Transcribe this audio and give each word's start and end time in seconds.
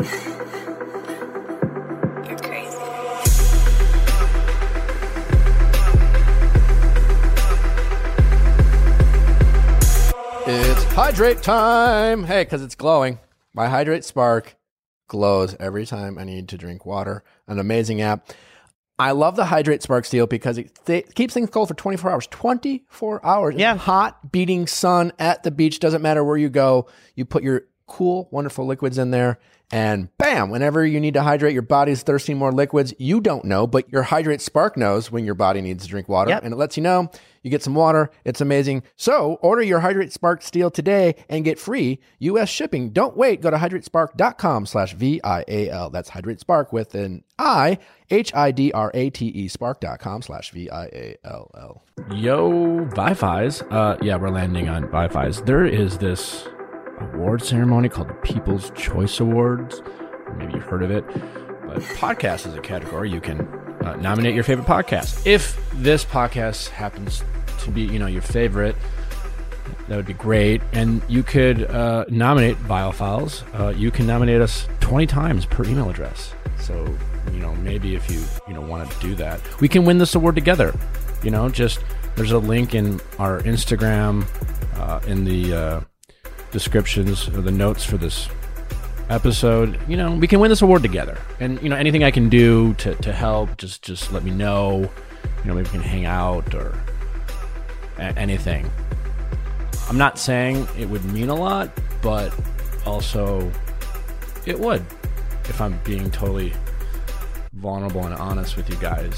You're 0.00 0.08
crazy. 2.38 2.78
It's 10.50 10.84
hydrate 10.94 11.42
time. 11.42 12.24
Hey, 12.24 12.44
because 12.44 12.62
it's 12.62 12.74
glowing. 12.74 13.18
My 13.52 13.66
Hidrate 13.68 14.04
Spark 14.04 14.56
glows 15.08 15.56
every 15.58 15.84
time 15.84 16.16
I 16.16 16.24
need 16.24 16.48
to 16.50 16.58
drink 16.58 16.86
water. 16.86 17.24
An 17.48 17.58
amazing 17.58 18.00
app. 18.00 18.30
I 19.00 19.10
love 19.12 19.36
the 19.36 19.46
Hidrate 19.46 19.82
Spark 19.82 20.04
Steel 20.04 20.26
because 20.26 20.58
it 20.58 20.78
th- 20.86 21.14
keeps 21.14 21.34
things 21.34 21.50
cold 21.50 21.68
for 21.68 21.74
24 21.74 22.10
hours. 22.10 22.26
24 22.28 23.24
hours. 23.26 23.54
Yeah. 23.56 23.76
Hot, 23.76 24.30
beating 24.32 24.66
sun 24.66 25.12
at 25.18 25.42
the 25.42 25.50
beach. 25.50 25.80
Doesn't 25.80 26.02
matter 26.02 26.22
where 26.24 26.36
you 26.36 26.48
go. 26.48 26.86
You 27.14 27.24
put 27.24 27.42
your 27.42 27.64
cool, 27.86 28.28
wonderful 28.30 28.66
liquids 28.66 28.98
in 28.98 29.10
there. 29.10 29.38
And 29.70 30.08
bam, 30.16 30.48
whenever 30.48 30.86
you 30.86 30.98
need 30.98 31.14
to 31.14 31.22
hydrate, 31.22 31.52
your 31.52 31.62
body's 31.62 32.02
thirsty 32.02 32.32
more 32.32 32.52
liquids. 32.52 32.94
You 32.98 33.20
don't 33.20 33.44
know, 33.44 33.66
but 33.66 33.90
your 33.92 34.02
Hidrate 34.02 34.40
Spark 34.40 34.78
knows 34.78 35.12
when 35.12 35.26
your 35.26 35.34
body 35.34 35.60
needs 35.60 35.84
to 35.84 35.90
drink 35.90 36.08
water. 36.08 36.30
Yep. 36.30 36.44
And 36.44 36.54
it 36.54 36.56
lets 36.56 36.76
you 36.76 36.82
know. 36.82 37.10
You 37.42 37.50
get 37.50 37.62
some 37.62 37.74
water. 37.74 38.10
It's 38.24 38.40
amazing. 38.40 38.82
So 38.96 39.38
order 39.42 39.62
your 39.62 39.80
Hidrate 39.80 40.12
Spark 40.12 40.42
Steel 40.42 40.70
today 40.70 41.14
and 41.28 41.44
get 41.44 41.58
free 41.58 42.00
U.S. 42.18 42.48
shipping. 42.48 42.90
Don't 42.90 43.16
wait. 43.16 43.40
Go 43.40 43.50
to 43.50 43.56
hidratespark.com 43.56 44.66
slash 44.66 44.94
V-I-A-L. 44.94 45.90
That's 45.90 46.08
Hidrate 46.08 46.40
Spark 46.40 46.72
with 46.72 46.94
an 46.94 47.24
I, 47.38 47.78
H-I-D-R-A-T-E 48.10 49.48
spark.com 49.48 50.22
slash 50.22 50.50
V-I-A-L-L. 50.50 51.82
Yo, 52.12 52.84
Wi-Fi's. 52.86 53.62
Uh, 53.62 53.96
yeah, 54.02 54.16
we're 54.16 54.30
landing 54.30 54.68
on 54.68 54.82
Wi-Fi's. 54.82 55.42
There 55.42 55.64
is 55.64 55.98
this 55.98 56.48
award 57.00 57.42
ceremony 57.42 57.88
called 57.88 58.08
the 58.08 58.14
People's 58.14 58.70
Choice 58.70 59.20
Awards. 59.20 59.82
Maybe 60.36 60.54
you've 60.54 60.64
heard 60.64 60.82
of 60.82 60.90
it. 60.90 61.04
But 61.06 61.80
podcast 61.96 62.46
is 62.46 62.54
a 62.54 62.60
category. 62.60 63.10
You 63.10 63.20
can 63.20 63.40
uh, 63.82 63.96
nominate 63.96 64.34
your 64.34 64.44
favorite 64.44 64.66
podcast. 64.66 65.26
If 65.26 65.58
this 65.74 66.04
podcast 66.04 66.68
happens 66.68 67.22
to 67.60 67.70
be, 67.70 67.82
you 67.82 67.98
know, 67.98 68.06
your 68.06 68.22
favorite, 68.22 68.76
that 69.88 69.96
would 69.96 70.06
be 70.06 70.14
great. 70.14 70.62
And 70.72 71.02
you 71.08 71.22
could 71.22 71.64
uh, 71.64 72.04
nominate 72.08 72.56
Viall 72.58 72.94
Files. 72.94 73.44
Uh, 73.54 73.72
you 73.76 73.90
can 73.90 74.06
nominate 74.06 74.40
us 74.40 74.66
20 74.80 75.06
times 75.06 75.46
per 75.46 75.64
email 75.64 75.90
address. 75.90 76.34
So, 76.58 76.86
you 77.32 77.38
know, 77.38 77.54
maybe 77.56 77.94
if 77.94 78.10
you, 78.10 78.22
you 78.46 78.54
know, 78.54 78.60
want 78.60 78.90
to 78.90 79.00
do 79.00 79.14
that, 79.16 79.40
we 79.60 79.68
can 79.68 79.84
win 79.84 79.98
this 79.98 80.14
award 80.14 80.34
together. 80.34 80.78
You 81.22 81.30
know, 81.30 81.48
just 81.48 81.80
there's 82.16 82.32
a 82.32 82.38
link 82.38 82.74
in 82.74 83.00
our 83.18 83.40
Instagram, 83.42 84.26
uh, 84.76 85.00
in 85.06 85.24
the 85.24 85.54
uh, 85.54 85.80
descriptions 86.50 87.28
or 87.28 87.40
the 87.42 87.50
notes 87.50 87.84
for 87.84 87.96
this 87.96 88.28
episode. 89.10 89.78
You 89.88 89.96
know, 89.96 90.14
we 90.14 90.26
can 90.26 90.40
win 90.40 90.50
this 90.50 90.62
award 90.62 90.82
together. 90.82 91.18
And, 91.40 91.60
you 91.62 91.68
know, 91.68 91.76
anything 91.76 92.04
I 92.04 92.10
can 92.10 92.28
do 92.28 92.74
to, 92.74 92.94
to 92.96 93.12
help, 93.12 93.56
just, 93.56 93.82
just 93.82 94.12
let 94.12 94.22
me 94.24 94.30
know. 94.30 94.90
You 95.42 95.44
know, 95.44 95.54
maybe 95.54 95.68
we 95.68 95.70
can 95.72 95.80
hang 95.82 96.04
out 96.04 96.54
or 96.54 96.74
a- 97.98 98.18
anything. 98.18 98.70
I'm 99.88 99.98
not 99.98 100.18
saying 100.18 100.66
it 100.78 100.88
would 100.88 101.04
mean 101.06 101.28
a 101.28 101.34
lot, 101.34 101.70
but 102.02 102.32
also 102.84 103.50
it 104.46 104.58
would 104.58 104.84
if 105.44 105.60
I'm 105.60 105.78
being 105.84 106.10
totally 106.10 106.52
vulnerable 107.54 108.04
and 108.04 108.14
honest 108.14 108.56
with 108.56 108.68
you 108.68 108.76
guys. 108.76 109.16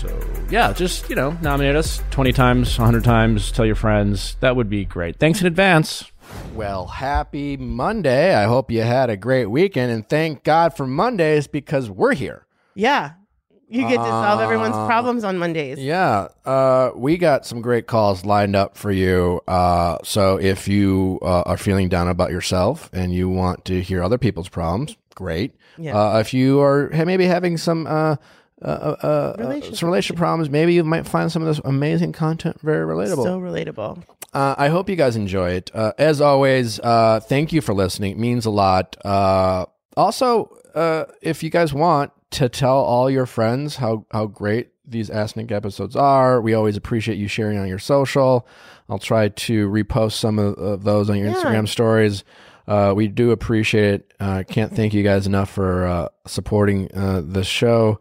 So, 0.00 0.20
yeah, 0.50 0.72
just, 0.72 1.08
you 1.08 1.16
know, 1.16 1.36
nominate 1.42 1.76
us 1.76 2.02
20 2.10 2.32
times, 2.32 2.78
100 2.78 3.04
times, 3.04 3.50
tell 3.52 3.64
your 3.66 3.74
friends. 3.74 4.36
That 4.40 4.56
would 4.56 4.68
be 4.68 4.84
great. 4.84 5.16
Thanks 5.16 5.40
in 5.40 5.46
advance. 5.46 6.10
Well, 6.56 6.86
happy 6.86 7.56
Monday. 7.58 8.34
I 8.34 8.44
hope 8.44 8.70
you 8.70 8.80
had 8.82 9.10
a 9.10 9.16
great 9.16 9.46
weekend 9.46 9.92
and 9.92 10.08
thank 10.08 10.42
God 10.42 10.74
for 10.76 10.86
Mondays 10.86 11.46
because 11.46 11.90
we're 11.90 12.14
here. 12.14 12.46
Yeah. 12.74 13.12
You 13.68 13.82
get 13.82 13.96
to 13.96 14.04
solve 14.04 14.40
everyone's 14.40 14.76
Uh, 14.76 14.86
problems 14.86 15.24
on 15.24 15.38
Mondays. 15.38 15.78
Yeah, 15.78 16.28
uh, 16.44 16.90
we 16.94 17.16
got 17.18 17.44
some 17.44 17.60
great 17.60 17.88
calls 17.88 18.24
lined 18.24 18.54
up 18.54 18.76
for 18.76 18.92
you. 18.92 19.40
Uh, 19.48 19.98
so 20.04 20.38
if 20.38 20.68
you 20.68 21.18
uh, 21.20 21.40
are 21.42 21.56
feeling 21.56 21.88
down 21.88 22.06
about 22.08 22.30
yourself 22.30 22.88
and 22.92 23.12
you 23.12 23.28
want 23.28 23.64
to 23.64 23.82
hear 23.82 24.04
other 24.04 24.18
people's 24.18 24.48
problems, 24.48 24.96
great. 25.16 25.52
Yeah. 25.78 25.98
Uh, 25.98 26.20
if 26.20 26.32
you 26.32 26.60
are 26.60 26.90
ha- 26.94 27.04
maybe 27.04 27.26
having 27.26 27.56
some 27.56 27.88
uh, 27.88 28.16
uh, 28.62 28.64
uh, 28.64 28.96
uh, 29.02 29.34
Relationship 29.38 29.78
some 29.78 29.88
relationship 29.88 30.16
problems, 30.16 30.48
maybe 30.48 30.72
you 30.72 30.84
might 30.84 31.06
find 31.06 31.30
some 31.32 31.42
of 31.42 31.48
this 31.48 31.60
amazing 31.64 32.12
content 32.12 32.60
very 32.60 32.86
relatable. 32.86 33.24
So 33.24 33.40
relatable. 33.40 34.02
Uh, 34.36 34.54
I 34.58 34.68
hope 34.68 34.90
you 34.90 34.96
guys 34.96 35.16
enjoy 35.16 35.52
it. 35.52 35.70
Uh, 35.72 35.94
as 35.96 36.20
always, 36.20 36.78
uh, 36.80 37.20
thank 37.20 37.54
you 37.54 37.62
for 37.62 37.72
listening. 37.72 38.12
It 38.12 38.18
means 38.18 38.44
a 38.44 38.50
lot. 38.50 38.94
Uh, 39.02 39.64
also, 39.96 40.54
uh, 40.74 41.06
if 41.22 41.42
you 41.42 41.48
guys 41.48 41.72
want 41.72 42.12
to 42.32 42.50
tell 42.50 42.76
all 42.76 43.08
your 43.08 43.24
friends 43.24 43.76
how, 43.76 44.04
how 44.10 44.26
great 44.26 44.72
these 44.86 45.08
Ask 45.08 45.36
Nick 45.36 45.50
episodes 45.50 45.96
are, 45.96 46.42
we 46.42 46.52
always 46.52 46.76
appreciate 46.76 47.16
you 47.16 47.28
sharing 47.28 47.56
on 47.56 47.66
your 47.66 47.78
social. 47.78 48.46
I'll 48.90 48.98
try 48.98 49.28
to 49.28 49.70
repost 49.70 50.12
some 50.12 50.38
of, 50.38 50.54
of 50.58 50.84
those 50.84 51.08
on 51.08 51.16
your 51.16 51.28
Yeah. 51.28 51.34
Instagram 51.36 51.66
stories. 51.66 52.22
Uh, 52.68 52.92
we 52.94 53.08
do 53.08 53.30
appreciate 53.30 53.94
it. 53.94 54.12
I 54.20 54.40
uh, 54.40 54.42
can't 54.42 54.74
thank 54.76 54.92
you 54.92 55.02
guys 55.02 55.26
enough 55.26 55.48
for 55.50 55.86
uh, 55.86 56.08
supporting 56.26 56.90
uh, 56.94 57.22
the 57.24 57.42
show. 57.42 58.00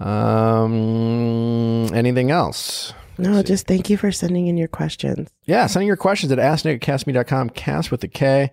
Um, 0.00 1.86
anything 1.94 2.32
else? 2.32 2.94
No, 3.22 3.42
just 3.42 3.66
thank 3.66 3.88
you 3.90 3.96
for 3.96 4.10
sending 4.12 4.46
in 4.48 4.56
your 4.56 4.68
questions. 4.68 5.28
Yeah, 5.44 5.66
sending 5.66 5.86
your 5.86 5.96
questions 5.96 6.32
at 6.32 6.38
asknickcastme.com, 6.38 7.50
cast 7.50 7.90
with 7.90 8.00
the 8.00 8.08
K. 8.08 8.50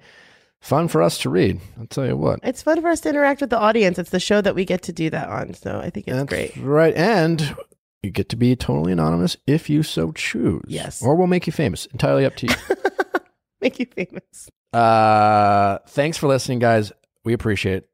Fun 0.62 0.88
for 0.90 1.02
us 1.02 1.18
to 1.20 1.30
read. 1.30 1.60
I'll 1.80 1.88
tell 1.88 2.06
you 2.06 2.18
what. 2.18 2.40
It's 2.44 2.62
fun 2.62 2.82
for 2.82 2.90
us 2.90 3.00
to 3.02 3.10
interact 3.10 3.40
with 3.42 3.50
the 3.50 3.58
audience. 3.60 3.98
It's 3.98 4.10
the 4.10 4.20
show 4.20 4.42
that 4.42 4.56
we 4.56 4.66
get 4.66 4.82
to 4.84 4.94
do 4.94 5.10
that 5.10 5.30
on. 5.30 5.54
So 5.54 5.80
I 5.80 5.90
think 5.90 6.08
it's 6.08 6.18
That's 6.18 6.30
great. 6.30 6.56
right. 6.58 6.94
And 6.96 7.56
you 8.04 8.12
get 8.12 8.28
to 8.30 8.36
be 8.36 8.56
totally 8.58 8.92
anonymous 8.92 9.38
if 9.48 9.70
you 9.70 9.84
so 9.84 10.12
choose. 10.12 10.64
Yes. 10.68 11.02
Or 11.02 11.16
we'll 11.16 11.28
make 11.28 11.48
you 11.48 11.54
famous. 11.54 11.86
Entirely 11.88 12.26
up 12.26 12.36
to 12.38 12.48
you. 12.48 12.56
Make 13.62 13.78
you 13.80 13.88
famous. 13.94 14.50
uh, 14.72 15.80
thanks 15.90 16.18
for 16.18 16.28
listening, 16.28 16.60
guys. 16.60 16.94
We 17.26 17.34
appreciate 17.34 17.76
it. 17.84 17.90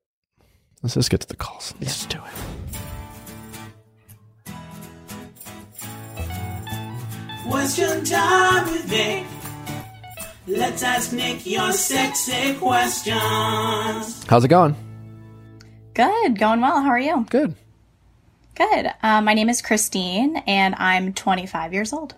Let's 0.84 0.94
just 0.94 1.10
get 1.10 1.22
to 1.22 1.28
the 1.28 1.36
calls. 1.36 1.74
Let's 1.82 1.94
just 1.96 2.10
do 2.10 2.18
it. 2.20 2.55
Question 7.48 8.04
time 8.04 8.72
with 8.72 8.90
Nick. 8.90 9.24
Let's 10.48 10.82
ask 10.82 11.14
Nick 11.14 11.46
your 11.46 11.72
sexy 11.72 12.56
questions. 12.56 14.26
How's 14.28 14.44
it 14.44 14.48
going? 14.48 14.76
Good, 15.94 16.40
going 16.40 16.62
well. 16.62 16.82
How 16.82 16.90
are 16.90 17.00
you? 17.00 17.24
Good. 17.30 17.56
Good. 18.56 18.92
Uh, 19.04 19.22
my 19.22 19.36
name 19.36 19.50
is 19.50 19.62
Christine, 19.62 20.38
and 20.48 20.74
I'm 20.76 21.14
25 21.14 21.72
years 21.72 21.94
old. 21.94 22.16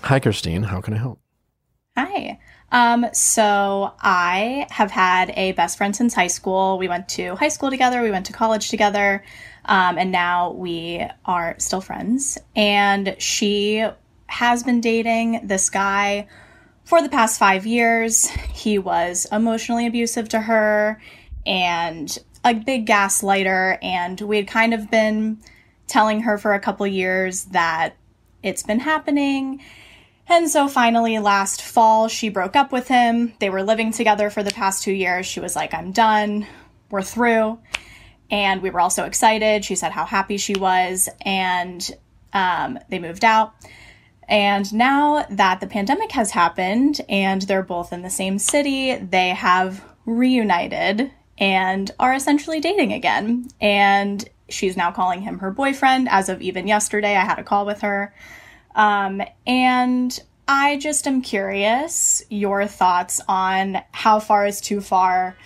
Hi, 0.00 0.18
Christine. 0.18 0.62
How 0.62 0.80
can 0.80 0.94
I 0.94 0.98
help? 0.98 1.18
Hi. 1.98 2.38
Um, 2.70 3.06
so 3.12 3.92
I 4.00 4.66
have 4.70 4.90
had 4.90 5.30
a 5.36 5.52
best 5.52 5.76
friend 5.76 5.94
since 5.94 6.14
high 6.14 6.28
school. 6.28 6.78
We 6.78 6.88
went 6.88 7.10
to 7.10 7.36
high 7.36 7.48
school 7.50 7.68
together, 7.68 8.00
we 8.00 8.10
went 8.10 8.26
to 8.26 8.32
college 8.32 8.70
together, 8.70 9.22
um, 9.66 9.98
and 9.98 10.10
now 10.10 10.52
we 10.52 11.06
are 11.26 11.54
still 11.58 11.82
friends. 11.82 12.38
And 12.56 13.14
she 13.18 13.84
has 14.32 14.62
been 14.62 14.80
dating 14.80 15.46
this 15.46 15.68
guy 15.68 16.26
for 16.84 17.02
the 17.02 17.08
past 17.08 17.38
five 17.38 17.66
years. 17.66 18.28
He 18.52 18.78
was 18.78 19.26
emotionally 19.30 19.86
abusive 19.86 20.28
to 20.30 20.40
her 20.40 21.00
and 21.44 22.18
a 22.42 22.54
big 22.54 22.86
gaslighter. 22.86 23.78
And 23.82 24.18
we 24.22 24.38
had 24.38 24.48
kind 24.48 24.72
of 24.72 24.90
been 24.90 25.38
telling 25.86 26.22
her 26.22 26.38
for 26.38 26.54
a 26.54 26.60
couple 26.60 26.86
years 26.86 27.44
that 27.46 27.94
it's 28.42 28.62
been 28.62 28.80
happening. 28.80 29.62
And 30.26 30.48
so 30.48 30.66
finally, 30.66 31.18
last 31.18 31.60
fall, 31.60 32.08
she 32.08 32.30
broke 32.30 32.56
up 32.56 32.72
with 32.72 32.88
him. 32.88 33.34
They 33.38 33.50
were 33.50 33.62
living 33.62 33.92
together 33.92 34.30
for 34.30 34.42
the 34.42 34.50
past 34.50 34.82
two 34.82 34.92
years. 34.92 35.26
She 35.26 35.40
was 35.40 35.54
like, 35.54 35.74
I'm 35.74 35.92
done. 35.92 36.46
We're 36.90 37.02
through. 37.02 37.58
And 38.30 38.62
we 38.62 38.70
were 38.70 38.80
all 38.80 38.88
so 38.88 39.04
excited. 39.04 39.62
She 39.62 39.74
said 39.74 39.92
how 39.92 40.06
happy 40.06 40.38
she 40.38 40.54
was. 40.54 41.08
And 41.20 41.86
um, 42.32 42.78
they 42.88 42.98
moved 42.98 43.26
out. 43.26 43.54
And 44.28 44.72
now 44.72 45.26
that 45.30 45.60
the 45.60 45.66
pandemic 45.66 46.12
has 46.12 46.30
happened 46.30 47.00
and 47.08 47.42
they're 47.42 47.62
both 47.62 47.92
in 47.92 48.02
the 48.02 48.10
same 48.10 48.38
city, 48.38 48.96
they 48.96 49.30
have 49.30 49.84
reunited 50.06 51.10
and 51.38 51.90
are 51.98 52.14
essentially 52.14 52.60
dating 52.60 52.92
again. 52.92 53.48
And 53.60 54.28
she's 54.48 54.76
now 54.76 54.92
calling 54.92 55.22
him 55.22 55.40
her 55.40 55.50
boyfriend. 55.50 56.08
As 56.08 56.28
of 56.28 56.40
even 56.40 56.66
yesterday, 56.66 57.16
I 57.16 57.24
had 57.24 57.38
a 57.38 57.44
call 57.44 57.66
with 57.66 57.80
her. 57.80 58.14
Um, 58.74 59.22
and 59.46 60.18
I 60.46 60.76
just 60.76 61.06
am 61.06 61.22
curious 61.22 62.22
your 62.28 62.66
thoughts 62.66 63.20
on 63.28 63.82
how 63.92 64.20
far 64.20 64.46
is 64.46 64.60
too 64.60 64.80
far 64.80 65.36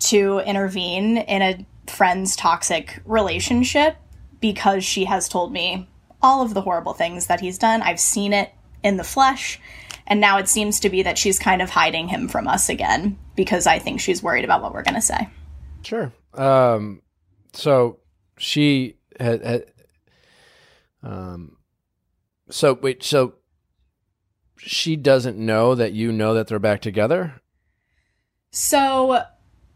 to 0.00 0.38
intervene 0.40 1.18
in 1.18 1.42
a 1.42 1.66
friend's 1.90 2.36
toxic 2.36 3.00
relationship 3.04 3.96
because 4.40 4.84
she 4.84 5.04
has 5.04 5.28
told 5.28 5.52
me 5.52 5.88
all 6.22 6.42
of 6.42 6.54
the 6.54 6.60
horrible 6.62 6.92
things 6.92 7.26
that 7.26 7.40
he's 7.40 7.58
done. 7.58 7.82
I've 7.82 8.00
seen 8.00 8.32
it 8.32 8.52
in 8.82 8.96
the 8.96 9.04
flesh. 9.04 9.60
And 10.06 10.20
now 10.20 10.38
it 10.38 10.48
seems 10.48 10.80
to 10.80 10.90
be 10.90 11.02
that 11.02 11.18
she's 11.18 11.38
kind 11.38 11.62
of 11.62 11.70
hiding 11.70 12.08
him 12.08 12.28
from 12.28 12.48
us 12.48 12.68
again 12.68 13.18
because 13.36 13.66
I 13.66 13.78
think 13.78 14.00
she's 14.00 14.22
worried 14.22 14.44
about 14.44 14.62
what 14.62 14.72
we're 14.72 14.82
going 14.82 14.94
to 14.94 15.00
say. 15.00 15.28
Sure. 15.82 16.12
Um, 16.34 17.02
so 17.52 17.98
she 18.36 18.96
had, 19.18 19.42
had 19.44 19.64
um, 21.02 21.56
so 22.50 22.74
wait, 22.74 23.02
so 23.02 23.34
she 24.56 24.96
doesn't 24.96 25.38
know 25.38 25.74
that 25.74 25.92
you 25.92 26.12
know 26.12 26.34
that 26.34 26.48
they're 26.48 26.58
back 26.58 26.82
together? 26.82 27.40
So, 28.50 29.22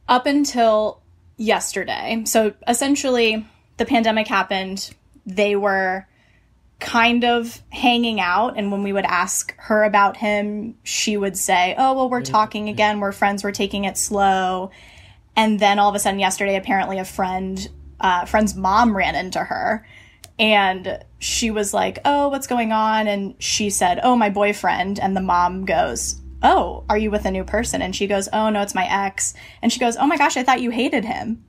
up 0.08 0.26
until 0.26 1.02
yesterday, 1.36 2.22
so 2.26 2.52
essentially 2.68 3.46
the 3.76 3.86
pandemic 3.86 4.26
happened, 4.26 4.94
they 5.24 5.56
were 5.56 6.06
kind 6.84 7.24
of 7.24 7.62
hanging 7.70 8.20
out 8.20 8.58
and 8.58 8.70
when 8.70 8.82
we 8.82 8.92
would 8.92 9.06
ask 9.06 9.54
her 9.56 9.84
about 9.84 10.18
him 10.18 10.74
she 10.82 11.16
would 11.16 11.34
say 11.34 11.74
oh 11.78 11.94
well 11.94 12.10
we're 12.10 12.20
talking 12.20 12.68
again. 12.68 13.00
We're 13.00 13.10
friends. 13.10 13.42
We're 13.42 13.52
taking 13.52 13.86
it 13.86 13.96
slow. 13.96 14.70
And 15.34 15.58
then 15.58 15.78
all 15.78 15.88
of 15.88 15.94
a 15.94 15.98
sudden 15.98 16.20
yesterday 16.20 16.56
apparently 16.56 16.98
a 16.98 17.04
friend 17.06 17.66
uh, 18.00 18.26
friend's 18.26 18.54
mom 18.54 18.94
ran 18.94 19.14
into 19.14 19.38
her 19.38 19.86
and 20.38 21.02
she 21.20 21.50
was 21.50 21.72
like 21.72 22.00
oh 22.04 22.28
what's 22.28 22.46
going 22.46 22.70
on? 22.70 23.08
And 23.08 23.34
she 23.38 23.70
said 23.70 24.00
oh 24.02 24.14
my 24.14 24.28
boyfriend. 24.28 25.00
And 25.00 25.16
the 25.16 25.22
mom 25.22 25.64
goes 25.64 26.20
oh 26.42 26.84
are 26.90 26.98
you 26.98 27.10
with 27.10 27.24
a 27.24 27.30
new 27.30 27.44
person? 27.44 27.80
And 27.80 27.96
she 27.96 28.06
goes 28.06 28.28
oh 28.30 28.50
no 28.50 28.60
it's 28.60 28.74
my 28.74 28.86
ex. 29.06 29.32
And 29.62 29.72
she 29.72 29.80
goes 29.80 29.96
oh 29.96 30.06
my 30.06 30.18
gosh 30.18 30.36
i 30.36 30.42
thought 30.42 30.60
you 30.60 30.70
hated 30.70 31.06
him. 31.06 31.46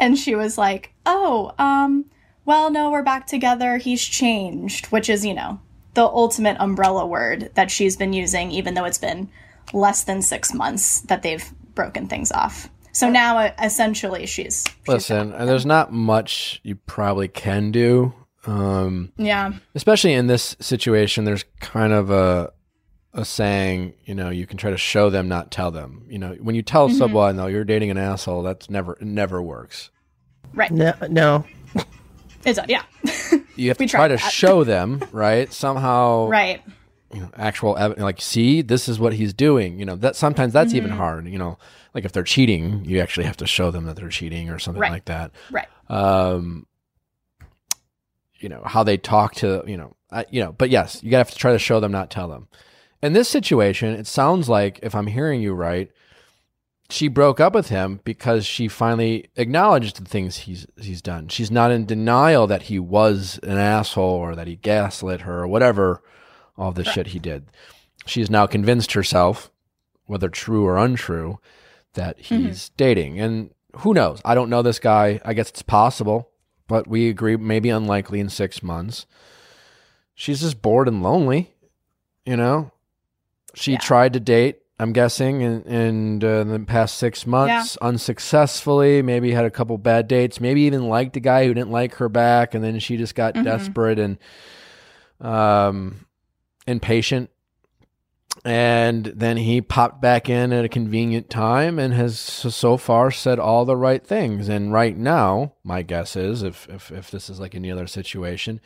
And 0.00 0.18
she 0.18 0.34
was 0.34 0.56
like 0.56 0.94
oh 1.04 1.52
um 1.58 2.06
well, 2.44 2.70
no, 2.70 2.90
we're 2.90 3.02
back 3.02 3.26
together. 3.26 3.76
He's 3.76 4.02
changed, 4.02 4.86
which 4.86 5.08
is, 5.08 5.24
you 5.24 5.34
know, 5.34 5.60
the 5.94 6.04
ultimate 6.04 6.56
umbrella 6.58 7.06
word 7.06 7.50
that 7.54 7.70
she's 7.70 7.96
been 7.96 8.12
using, 8.12 8.50
even 8.50 8.74
though 8.74 8.84
it's 8.84 8.98
been 8.98 9.28
less 9.72 10.04
than 10.04 10.22
six 10.22 10.52
months 10.52 11.00
that 11.02 11.22
they've 11.22 11.52
broken 11.74 12.08
things 12.08 12.32
off. 12.32 12.68
So 12.92 13.08
now, 13.08 13.38
uh, 13.38 13.52
essentially, 13.62 14.26
she's, 14.26 14.64
she's 14.66 14.88
Listen, 14.88 15.32
and 15.32 15.48
there's 15.48 15.64
not 15.64 15.92
much 15.92 16.60
you 16.62 16.76
probably 16.76 17.28
can 17.28 17.70
do. 17.70 18.12
Um, 18.44 19.12
yeah, 19.16 19.52
especially 19.74 20.12
in 20.12 20.26
this 20.26 20.56
situation, 20.60 21.24
there's 21.24 21.44
kind 21.60 21.92
of 21.92 22.10
a 22.10 22.52
a 23.14 23.24
saying, 23.24 23.94
you 24.04 24.14
know, 24.14 24.30
you 24.30 24.46
can 24.46 24.56
try 24.56 24.70
to 24.70 24.76
show 24.76 25.10
them, 25.10 25.28
not 25.28 25.50
tell 25.50 25.70
them. 25.70 26.06
You 26.08 26.18
know, 26.18 26.32
when 26.40 26.54
you 26.54 26.62
tell 26.62 26.88
someone, 26.88 27.36
no, 27.36 27.46
you're 27.46 27.64
dating 27.64 27.90
an 27.90 27.98
asshole, 27.98 28.42
that's 28.42 28.68
never 28.68 28.94
it 28.94 29.02
never 29.02 29.40
works. 29.40 29.90
right. 30.54 30.70
No, 30.70 30.92
no. 31.08 31.44
It's 32.44 32.58
yeah, 32.68 32.82
You 33.56 33.68
have 33.68 33.78
to 33.78 33.86
try 33.86 34.08
to 34.08 34.16
that. 34.16 34.32
show 34.32 34.64
them, 34.64 35.02
right? 35.12 35.52
Somehow, 35.52 36.28
right. 36.28 36.62
you 37.14 37.20
know, 37.20 37.30
actual 37.36 37.76
ev- 37.76 37.98
like 37.98 38.20
see 38.20 38.62
this 38.62 38.88
is 38.88 38.98
what 38.98 39.12
he's 39.12 39.34
doing 39.34 39.78
you 39.78 39.84
know 39.84 39.96
that 39.96 40.16
sometimes 40.16 40.52
that's 40.54 40.70
Mm-hmm. 40.70 40.76
even 40.78 40.90
hard 40.90 41.28
you 41.28 41.38
know 41.38 41.58
like 41.94 42.04
if 42.06 42.12
they're 42.12 42.22
cheating 42.22 42.82
you 42.86 43.00
actually 43.00 43.26
have 43.26 43.36
to 43.36 43.46
show 43.46 43.70
them 43.70 43.84
that 43.84 43.96
they're 43.96 44.08
cheating 44.08 44.48
or 44.48 44.58
something 44.58 44.80
Right. 44.80 44.90
like 44.92 45.04
that 45.04 45.30
Right. 45.50 45.68
um 45.90 46.66
you 48.38 48.48
know 48.48 48.62
how 48.64 48.82
they 48.82 48.96
talk 48.96 49.34
to 49.36 49.62
you 49.66 49.76
know 49.76 49.94
I, 50.10 50.24
you 50.30 50.42
know 50.42 50.52
but 50.52 50.70
yes 50.70 51.02
you 51.02 51.10
gotta 51.10 51.20
have 51.20 51.30
to 51.32 51.36
try 51.38 51.52
to 51.52 51.58
show 51.58 51.80
them 51.80 51.92
not 51.92 52.10
tell 52.10 52.28
them 52.28 52.48
in 53.02 53.12
this 53.12 53.28
situation 53.28 53.90
it 53.94 54.06
sounds 54.06 54.48
like 54.48 54.80
if 54.82 54.94
i'm 54.94 55.06
hearing 55.06 55.40
you 55.42 55.52
right 55.52 55.90
she 56.90 57.08
broke 57.08 57.40
up 57.40 57.54
with 57.54 57.68
him 57.68 58.00
because 58.04 58.44
she 58.44 58.68
finally 58.68 59.30
acknowledged 59.36 59.96
the 59.96 60.08
things 60.08 60.38
he's 60.38 60.66
he's 60.76 61.02
done. 61.02 61.28
She's 61.28 61.50
not 61.50 61.70
in 61.70 61.86
denial 61.86 62.46
that 62.46 62.62
he 62.62 62.78
was 62.78 63.40
an 63.42 63.58
asshole 63.58 64.04
or 64.04 64.34
that 64.34 64.46
he 64.46 64.56
gaslit 64.56 65.22
her 65.22 65.40
or 65.40 65.48
whatever 65.48 66.02
all 66.56 66.72
the 66.72 66.84
shit 66.84 67.08
he 67.08 67.18
did. 67.18 67.46
She's 68.04 68.28
now 68.28 68.46
convinced 68.46 68.92
herself 68.92 69.50
whether 70.06 70.28
true 70.28 70.66
or 70.66 70.76
untrue 70.76 71.38
that 71.94 72.18
mm-hmm. 72.18 72.46
he's 72.46 72.68
dating. 72.70 73.20
And 73.20 73.50
who 73.78 73.94
knows? 73.94 74.20
I 74.24 74.34
don't 74.34 74.50
know 74.50 74.62
this 74.62 74.78
guy. 74.78 75.20
I 75.24 75.32
guess 75.34 75.50
it's 75.50 75.62
possible 75.62 76.28
but 76.68 76.86
we 76.86 77.10
agree 77.10 77.36
maybe 77.36 77.68
unlikely 77.68 78.18
in 78.18 78.30
six 78.30 78.62
months. 78.62 79.04
She's 80.14 80.40
just 80.40 80.62
bored 80.62 80.88
and 80.88 81.02
lonely 81.02 81.52
you 82.24 82.36
know? 82.36 82.70
She 83.54 83.72
Yeah. 83.72 83.78
tried 83.78 84.12
to 84.14 84.20
date 84.20 84.61
i'm 84.78 84.92
guessing 84.92 85.40
in, 85.42 85.62
in, 85.62 86.24
uh, 86.24 86.40
in 86.40 86.48
the 86.48 86.58
past 86.60 86.96
six 86.98 87.26
months 87.26 87.76
unsuccessfully 87.82 89.02
maybe 89.02 89.30
had 89.32 89.44
a 89.44 89.50
couple 89.50 89.76
bad 89.78 90.08
dates 90.08 90.40
maybe 90.40 90.62
even 90.62 90.88
liked 90.88 91.16
a 91.16 91.20
guy 91.20 91.46
who 91.46 91.54
didn't 91.54 91.70
like 91.70 91.94
her 91.96 92.08
back 92.08 92.54
and 92.54 92.64
then 92.64 92.78
she 92.78 92.96
just 92.96 93.14
got 93.14 93.34
desperate 93.44 93.98
and 93.98 94.18
um 95.20 96.06
impatient. 96.66 97.30
And 98.44 99.04
then 99.06 99.36
he 99.36 99.60
popped 99.60 100.00
back 100.00 100.28
in 100.30 100.52
at 100.52 100.64
a 100.64 100.68
convenient 100.68 101.28
time 101.28 101.78
and 101.78 101.92
has 101.92 102.18
so- 102.18 102.48
so 102.48 102.76
far 102.76 103.10
said 103.10 103.38
all 103.38 103.64
the 103.64 103.76
right 103.76 104.04
things. 104.04 104.48
And 104.48 104.72
right 104.72 104.96
now 104.96 105.52
my 105.62 105.82
guess 105.82 106.16
is 106.16 106.42
if 106.42 106.66
if, 106.68 106.90
if 106.90 107.10
this 107.10 107.28
is 107.30 107.38
like 107.38 107.54
any 107.54 107.70
other 107.70 107.86
situation 107.86 108.60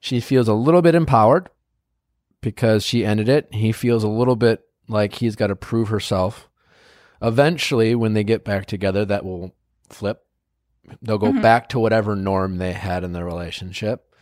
she 0.00 0.20
feels 0.20 0.48
a 0.48 0.54
little 0.54 0.82
bit 0.82 0.94
empowered 0.94 1.48
because 2.40 2.84
she 2.84 3.04
ended 3.06 3.28
it. 3.28 3.48
He 3.52 3.72
feels 3.72 4.04
a 4.04 4.08
little 4.08 4.36
bit 4.36 4.62
like 4.88 5.14
he's 5.14 5.36
got 5.36 5.48
to 5.48 5.56
prove 5.56 5.88
herself 5.88 6.48
eventually 7.22 7.94
when 7.94 8.12
they 8.14 8.24
get 8.24 8.44
back 8.44 8.66
together 8.66 9.04
that 9.04 9.24
will 9.24 9.54
flip 9.88 10.26
they'll 11.00 11.16
go 11.18 11.32
back 11.40 11.68
to 11.70 11.78
whatever 11.78 12.14
norm 12.14 12.58
they 12.58 12.72
had 12.72 13.02
in 13.04 13.12
their 13.12 13.24
relationship 13.24 14.12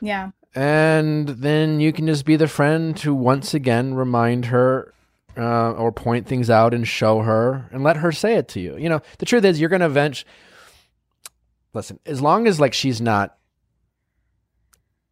Yeah. 0.00 0.30
and 0.54 1.28
then 1.28 1.80
you 1.80 1.92
can 1.92 2.06
just 2.06 2.24
be 2.26 2.36
the 2.36 2.48
friend 2.48 2.96
to 2.98 3.14
once 3.14 3.54
again 3.54 3.94
remind 3.94 4.46
her 4.46 4.92
uh, 5.36 5.72
or 5.72 5.90
point 5.90 6.26
things 6.28 6.48
out 6.50 6.74
and 6.74 6.86
show 6.86 7.20
her 7.22 7.68
and 7.72 7.82
let 7.82 7.96
her 7.96 8.12
say 8.12 8.34
it 8.36 8.46
to 8.46 8.60
you. 8.60 8.76
You 8.76 8.88
know, 8.88 9.00
the 9.18 9.26
truth 9.26 9.44
is, 9.44 9.58
you're 9.58 9.68
going 9.68 9.80
to 9.80 9.86
eventually 9.86 10.30
listen. 11.72 11.98
As 12.06 12.20
long 12.22 12.46
as 12.46 12.60
like 12.60 12.72
she's 12.72 13.00
not 13.00 13.36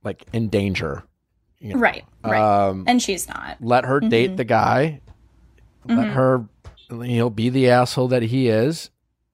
like 0.05 0.25
in 0.33 0.49
danger, 0.49 1.03
you 1.63 1.75
know, 1.75 1.81
Right. 1.81 2.05
Right. 2.25 2.69
Um, 2.69 2.85
and 2.87 3.01
she's 3.01 3.29
not. 3.29 3.57
let 3.61 3.85
her 3.85 4.01
date 4.01 4.29
mm-hmm. 4.31 4.37
the 4.37 4.45
guy. 4.45 5.01
Let 5.87 5.99
mm-hmm. 5.99 6.11
her. 6.11 6.45
He'll 7.05 7.31
be 7.31 7.49
the 7.49 7.71
asshole 7.71 8.09
that 8.09 8.23
he 8.23 8.49
is. 8.49 8.91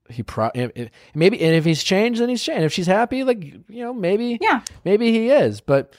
He 0.09 0.23
pro 0.23 0.49
if- 0.55 0.71
if- 0.75 0.89
maybe, 1.13 1.39
and 1.41 1.55
if 1.55 1.65
he's 1.65 1.83
changed, 1.83 2.21
then 2.21 2.29
he's 2.29 2.41
changed. 2.41 2.63
If 2.63 2.73
she's 2.73 2.87
happy, 2.87 3.23
like 3.23 3.43
you 3.43 3.83
know, 3.83 3.93
maybe 3.93 4.37
Yeah. 4.41 4.61
maybe 4.85 5.11
he 5.11 5.29
is 5.29 5.61
but 5.61 5.93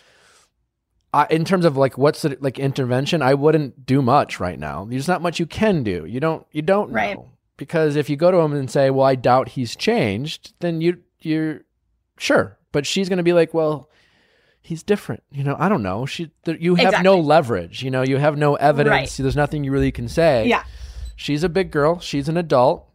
I, 1.13 1.27
in 1.31 1.45
terms 1.45 1.65
of 1.65 1.77
like 1.77 1.99
what's 1.99 2.23
the 2.23 2.37
like 2.41 2.59
intervention 2.59 3.21
i 3.21 3.35
wouldn't 3.35 3.85
do 3.85 4.01
much 4.01 4.39
right 4.39 4.59
now 4.59 4.85
there's 4.89 5.09
not 5.09 5.21
much 5.23 5.41
you 5.41 5.47
can 5.47 5.83
do 5.83 6.05
you 6.07 6.21
don't 6.21 6.47
you 6.53 6.63
don't 6.63 6.93
Right. 6.93 7.17
know 7.17 7.29
because 7.57 7.97
if 7.97 8.09
you 8.09 8.15
go 8.17 8.31
to 8.31 8.37
him 8.39 8.53
and 8.53 8.71
say 8.71 8.91
well 8.91 9.07
i 9.07 9.17
doubt 9.17 9.49
he's 9.49 9.75
changed 9.75 10.55
then 10.61 10.81
you 10.81 10.99
you're 11.21 11.63
sure 12.17 12.59
but 12.71 12.87
she's 12.87 13.09
going 13.09 13.17
to 13.17 13.25
be 13.25 13.33
like 13.33 13.53
well 13.53 13.90
he's 14.63 14.83
different 14.83 15.23
you 15.31 15.43
know 15.43 15.57
i 15.59 15.69
don't 15.69 15.83
know. 15.83 16.07
She 16.07 16.31
there, 16.45 16.57
you 16.57 16.75
have 16.77 17.03
no 17.03 17.19
leverage 17.19 17.83
you 17.83 17.91
know 17.91 18.03
you 18.03 18.19
have 18.19 18.37
no 18.39 18.55
evidence 18.57 18.91
Right. 18.93 19.23
there's 19.23 19.37
nothing 19.37 19.65
you 19.65 19.73
really 19.73 19.91
can 19.93 20.09
say. 20.09 20.47
Yeah. 20.47 20.65
she's 21.17 21.43
a 21.45 21.49
big 21.49 21.71
girl 21.71 21.99
she's 22.01 22.29
an 22.29 22.37
adult. 22.37 22.87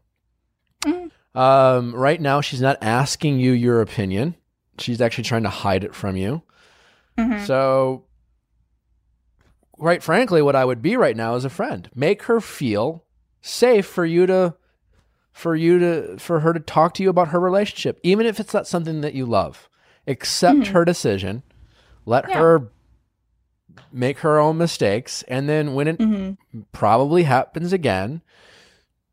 Mm-hmm. 0.86 1.38
um, 1.38 1.96
right 1.96 2.22
now 2.22 2.42
she's 2.42 2.62
not 2.62 2.78
asking 2.82 3.40
you 3.40 3.52
your 3.52 3.82
opinion 3.82 4.36
she's 4.78 5.02
actually 5.02 5.24
trying 5.24 5.44
to 5.44 5.50
hide 5.50 5.84
it 5.84 5.96
from 5.96 6.16
you. 6.16 6.42
Mm-hmm. 7.18 7.46
so 7.46 8.04
quite 9.72 10.04
frankly 10.04 10.42
what 10.42 10.56
i 10.56 10.64
would 10.66 10.82
be 10.82 10.96
right 10.96 11.18
now 11.18 11.36
is 11.36 11.46
a 11.46 11.50
friend. 11.50 11.90
Make 11.96 12.24
her 12.24 12.40
feel 12.40 13.04
safe 13.42 13.86
for 13.86 14.06
you 14.06 14.26
to 14.28 14.56
for 15.32 15.56
you 15.56 15.80
to 15.80 16.18
for 16.18 16.40
her 16.42 16.54
to 16.54 16.60
talk 16.60 16.94
to 16.96 17.04
you 17.04 17.10
about 17.10 17.30
her 17.30 17.40
relationship 17.40 18.00
even 18.04 18.26
if 18.26 18.40
it's 18.40 18.54
not 18.54 18.68
something 18.68 19.02
that 19.02 19.14
you 19.14 19.26
love. 19.26 19.68
Accept 20.08 20.68
her 20.68 20.86
decision 20.86 21.42
let. 22.06 22.30
Yeah. 22.30 22.40
her 22.40 22.70
make 23.92 24.20
her 24.20 24.40
own 24.40 24.58
mistakes 24.58 25.24
and 25.28 25.50
then 25.50 25.74
when 25.74 25.88
it 25.88 25.98
Mm-hmm. 25.98 26.62
probably 26.72 27.24
happens 27.24 27.74
again 27.74 28.22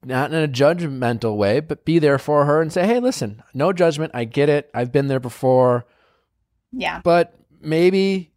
not 0.05 0.33
in 0.33 0.41
a 0.43 0.47
judgmental 0.49 1.37
way 1.37 1.59
but 1.61 1.85
be 1.85 1.99
there 1.99 2.19
for 2.19 2.45
her 2.45 2.61
and 2.61 2.73
say 2.73 2.87
hey 2.87 3.01
listen 3.01 3.43
no 3.55 3.73
judgment 3.73 4.13
i 4.15 4.23
get 4.25 4.49
it 4.49 4.71
i've 4.75 4.93
been 4.93 5.09
there 5.09 5.19
before 5.21 5.85
Yeah. 6.73 7.01
but 7.03 7.35
maybe 7.61 8.31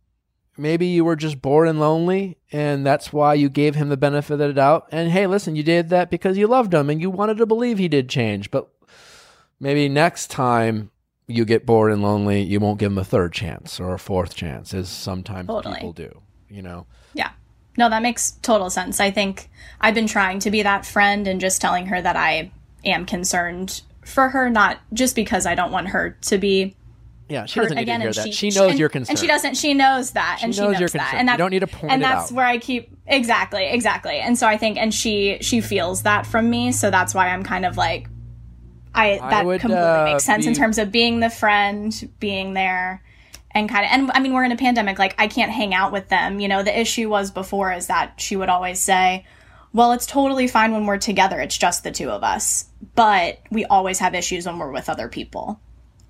maybe 0.57 0.87
you 0.87 1.03
were 1.05 1.15
just 1.17 1.41
bored 1.41 1.67
and 1.67 1.79
lonely, 1.81 2.37
and 2.51 2.85
that's 2.85 3.11
why 3.11 3.33
you 3.33 3.49
gave 3.49 3.75
him 3.75 3.89
the 3.89 3.97
benefit 3.97 4.33
of 4.35 4.39
the 4.39 4.53
doubt. 4.53 4.87
And 4.89 5.11
hey, 5.11 5.27
listen, 5.27 5.57
you 5.57 5.63
did 5.63 5.89
that 5.89 6.09
because 6.09 6.37
you 6.37 6.47
loved 6.47 6.73
him 6.73 6.89
and 6.89 7.01
you 7.01 7.09
wanted 7.09 7.35
to 7.39 7.45
believe 7.45 7.77
he 7.77 7.89
did 7.89 8.07
change. 8.07 8.51
But 8.51 8.69
maybe 9.59 9.89
next 9.89 10.31
time 10.31 10.91
you 11.27 11.45
get 11.45 11.65
bored 11.65 11.91
and 11.91 12.01
lonely, 12.01 12.41
you 12.41 12.59
won't 12.59 12.79
give 12.79 12.91
him 12.91 12.97
a 12.97 13.03
third 13.03 13.33
chance 13.33 13.79
or 13.79 13.93
a 13.93 13.99
fourth 13.99 14.35
chance, 14.35 14.73
as 14.73 14.89
sometimes 14.89 15.47
Totally. 15.47 15.75
people 15.75 15.93
do. 15.93 16.21
You 16.49 16.61
know, 16.61 16.85
Yeah. 17.13 17.31
No, 17.77 17.89
that 17.89 18.01
makes 18.01 18.31
total 18.41 18.69
sense. 18.69 18.99
I 19.01 19.11
think 19.11 19.49
I've 19.81 19.95
been 19.95 20.07
trying 20.07 20.39
to 20.39 20.51
be 20.51 20.61
that 20.63 20.85
friend 20.85 21.27
and 21.27 21.41
just 21.41 21.59
telling 21.59 21.87
her 21.87 22.01
that 22.01 22.15
I 22.15 22.51
am 22.85 23.05
concerned 23.05 23.81
for 24.05 24.29
her, 24.29 24.49
not 24.49 24.79
just 24.93 25.15
because 25.15 25.45
I 25.45 25.55
don't 25.55 25.71
want 25.71 25.89
her 25.89 26.17
to 26.21 26.37
be 26.37 26.75
yeah, 27.27 27.45
she 27.45 27.59
doesn't 27.59 27.75
need 27.75 27.81
again. 27.81 28.01
to 28.01 28.03
hear 28.05 28.13
that. 28.13 28.25
She, 28.27 28.31
She, 28.31 28.49
knows 28.57 28.71
and, 28.71 28.79
you're 28.79 28.87
concerned, 28.89 29.09
and 29.17 29.19
she 29.19 29.25
doesn't. 29.27 29.55
She 29.57 29.73
knows 29.73 30.11
that, 30.11 30.41
and 30.43 30.53
she 30.53 30.61
knows 30.61 30.91
that, 30.91 31.15
and 31.15 31.27
You 31.27 31.37
don't 31.37 31.49
need 31.49 31.61
to 31.61 31.67
point 31.67 31.91
and 31.91 32.01
that's 32.03 32.31
out. 32.31 32.35
where 32.35 32.45
I 32.45 32.59
keep 32.59 32.95
exactly, 33.07 33.65
exactly. 33.65 34.19
And 34.19 34.37
so 34.37 34.45
I 34.47 34.57
think, 34.57 34.77
and 34.77 34.93
she 34.93 35.39
she 35.41 35.59
feels 35.59 36.03
that 36.03 36.27
from 36.27 36.49
me, 36.51 36.71
so 36.71 36.91
that's 36.91 37.15
why 37.15 37.29
I'm 37.29 37.43
kind 37.43 37.65
of 37.65 37.77
like, 37.77 38.07
I 38.95 39.19
I 39.19 39.29
that 39.29 39.45
would, 39.45 39.61
completely 39.61 39.85
uh, 39.85 40.05
makes 40.05 40.23
sense 40.23 40.45
in 40.45 40.53
terms 40.53 40.77
of 40.77 40.91
being 40.91 41.19
the 41.19 41.29
friend, 41.29 42.09
being 42.19 42.53
there. 42.53 43.01
And 43.51 43.69
kind 43.69 43.85
of, 43.85 43.91
and 43.91 44.11
I 44.13 44.19
mean, 44.19 44.33
we're 44.33 44.43
in 44.43 44.51
a 44.51 44.57
pandemic. 44.57 44.99
Like, 44.99 45.15
I 45.17 45.27
can't 45.27 45.51
hang 45.51 45.73
out 45.73 45.93
with 45.93 46.09
them. 46.09 46.41
You 46.41 46.49
know, 46.49 46.61
the 46.61 46.77
issue 46.77 47.07
was 47.09 47.31
before 47.31 47.71
is 47.71 47.87
that 47.87 48.19
she 48.19 48.35
would 48.35 48.49
always 48.49 48.81
say, 48.81 49.25
well, 49.71 49.93
it's 49.93 50.05
totally 50.05 50.47
fine 50.49 50.73
when 50.73 50.85
we're 50.85 50.97
together. 50.97 51.39
It's 51.39 51.57
just 51.57 51.83
the 51.85 51.91
two 51.91 52.09
of 52.09 52.21
us. 52.21 52.65
But 52.95 53.39
we 53.49 53.63
always 53.63 53.99
have 53.99 54.13
issues 54.13 54.45
when 54.45 54.57
we're 54.59 54.71
with 54.73 54.89
other 54.89 55.07
people. 55.07 55.59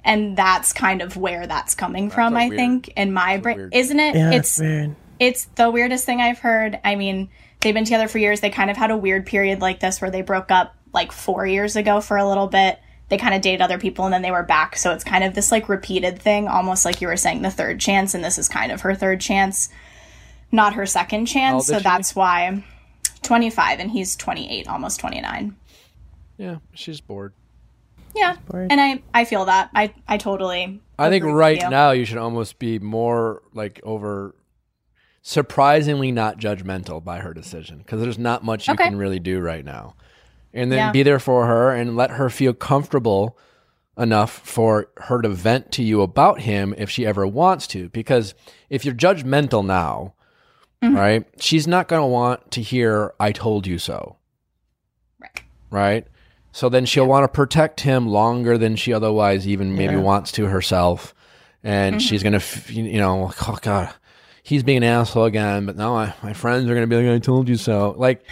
And 0.03 0.35
that's 0.35 0.73
kind 0.73 1.03
of 1.03 1.17
where 1.17 1.45
that's 1.45 1.75
coming 1.75 2.09
from, 2.09 2.35
I 2.35 2.47
weird- 2.47 2.57
think, 2.57 2.87
in 2.95 3.13
my 3.13 3.37
brain. 3.37 3.57
weird- 3.57 3.75
Isn't 3.75 3.99
it? 3.99 4.15
Yeah, 4.15 4.31
it's 4.31 4.49
it's 4.51 4.59
weird. 4.61 4.95
it's 5.19 5.45
the 5.55 5.69
weirdest 5.69 6.03
thing 6.05 6.21
I've 6.21 6.39
heard. 6.39 6.79
I 6.83 6.95
mean, 6.95 7.29
they've 7.61 7.73
been 7.75 7.85
together 7.85 8.07
for 8.07 8.17
years. 8.17 8.39
They 8.39 8.49
kind 8.49 8.71
of 8.71 8.77
had 8.77 8.89
a 8.89 8.97
weird 8.97 9.25
period 9.27 9.61
like 9.61 9.79
this 9.79 10.01
where 10.01 10.09
they 10.11 10.21
broke 10.23 10.49
up 10.49 10.75
like 10.95 11.11
four 11.11 11.45
years 11.45 11.75
ago 11.75 12.01
for 12.01 12.17
a 12.17 12.27
little 12.27 12.47
bit. 12.47 12.79
They 13.09 13.19
kind 13.19 13.35
of 13.35 13.41
dated 13.41 13.61
other 13.61 13.77
people 13.77 14.05
and 14.05 14.13
then 14.13 14.23
they 14.23 14.31
were 14.31 14.41
back. 14.41 14.75
So 14.77 14.91
it's 14.91 15.03
kind 15.03 15.23
of 15.23 15.35
this 15.35 15.51
like 15.51 15.69
repeated 15.69 16.19
thing, 16.19 16.47
almost 16.47 16.85
like 16.85 17.01
you 17.01 17.07
were 17.07 17.17
saying 17.17 17.43
the 17.43 17.51
third 17.51 17.79
chance. 17.79 18.15
And 18.15 18.23
this 18.23 18.39
is 18.39 18.49
kind 18.49 18.71
of 18.71 18.81
her 18.81 18.95
third 18.95 19.21
chance, 19.21 19.69
not 20.51 20.73
her 20.73 20.87
second 20.87 21.27
chance. 21.27 21.63
is 21.65 21.67
So 21.67 21.77
she? 21.77 21.83
that's 21.83 22.15
why 22.15 22.63
25 23.21 23.79
and 23.79 23.91
he's 23.91 24.15
28, 24.15 24.67
almost 24.67 24.99
29. 24.99 25.55
Yeah, 26.37 26.57
she's 26.73 26.99
bored. 26.99 27.33
Yeah. 28.15 28.37
bored. 28.49 28.71
And 28.71 28.81
I, 28.81 29.03
I 29.13 29.25
feel 29.25 29.45
that. 29.45 29.69
I, 29.75 29.93
I 30.07 30.17
totally. 30.17 30.81
I 30.97 31.09
think 31.09 31.25
right 31.25 31.61
you. 31.61 31.69
now 31.69 31.91
you 31.91 32.05
should 32.05 32.17
almost 32.17 32.57
be 32.57 32.79
more 32.79 33.43
like 33.53 33.79
over 33.83 34.33
surprisingly 35.21 36.11
not 36.11 36.37
judgmental 36.39 37.03
by 37.03 37.19
her 37.19 37.33
decision 37.33 37.79
because 37.79 38.01
there's 38.01 38.17
not 38.19 38.43
much 38.43 38.67
you 38.67 38.73
Okay. 38.73 38.85
can 38.85 38.97
really 38.97 39.19
do 39.19 39.39
right 39.39 39.65
now. 39.65 39.95
And 40.55 40.71
then 40.71 40.77
Yeah. 40.79 40.91
be 40.91 41.03
there 41.03 41.19
for 41.19 41.45
her 41.45 41.71
and 41.71 41.95
let 41.95 42.11
her 42.11 42.29
feel 42.29 42.53
comfortable 42.53 43.37
enough 43.97 44.31
for 44.43 44.87
her 44.97 45.21
to 45.21 45.29
vent 45.29 45.71
to 45.73 45.83
you 45.83 46.01
about 46.01 46.41
him 46.41 46.73
if 46.77 46.89
she 46.89 47.05
ever 47.05 47.27
wants 47.27 47.67
to. 47.67 47.89
Because 47.89 48.33
if 48.69 48.83
you're 48.85 48.95
judgmental 48.95 49.63
now, 49.65 50.13
Mm-hmm. 50.83 50.95
right, 50.97 51.25
she's 51.39 51.67
not 51.67 51.87
going 51.87 52.01
to 52.01 52.05
want 52.07 52.51
to 52.51 52.61
hear, 52.61 53.13
I 53.19 53.31
told 53.31 53.65
you 53.67 53.77
so 53.79 54.17
Right. 55.21 55.41
right? 55.71 56.07
So 56.51 56.69
then 56.69 56.85
she'll 56.85 57.07
want 57.07 57.23
to 57.23 57.27
protect 57.27 57.81
him 57.81 58.07
longer 58.07 58.57
than 58.57 58.75
she 58.75 58.93
otherwise 58.93 59.47
even 59.47 59.75
maybe 59.75 59.95
Yeah. 59.95 60.01
wants 60.01 60.31
to 60.33 60.45
herself, 60.45 61.13
and 61.63 62.01
she's 62.01 62.23
gonna, 62.23 62.37
f- 62.37 62.71
you 62.71 62.97
know, 62.99 63.31
oh 63.47 63.57
god, 63.61 63.89
he's 64.43 64.63
being 64.63 64.77
an 64.77 64.83
asshole 64.83 65.25
again. 65.25 65.65
But 65.65 65.75
now 65.77 66.13
my 66.23 66.33
friends 66.33 66.69
are 66.69 66.73
gonna 66.73 66.87
be 66.87 66.95
like, 66.97 67.13
I 67.15 67.19
told 67.19 67.49
you 67.49 67.55
so. 67.57 67.95
Like, 67.97 68.23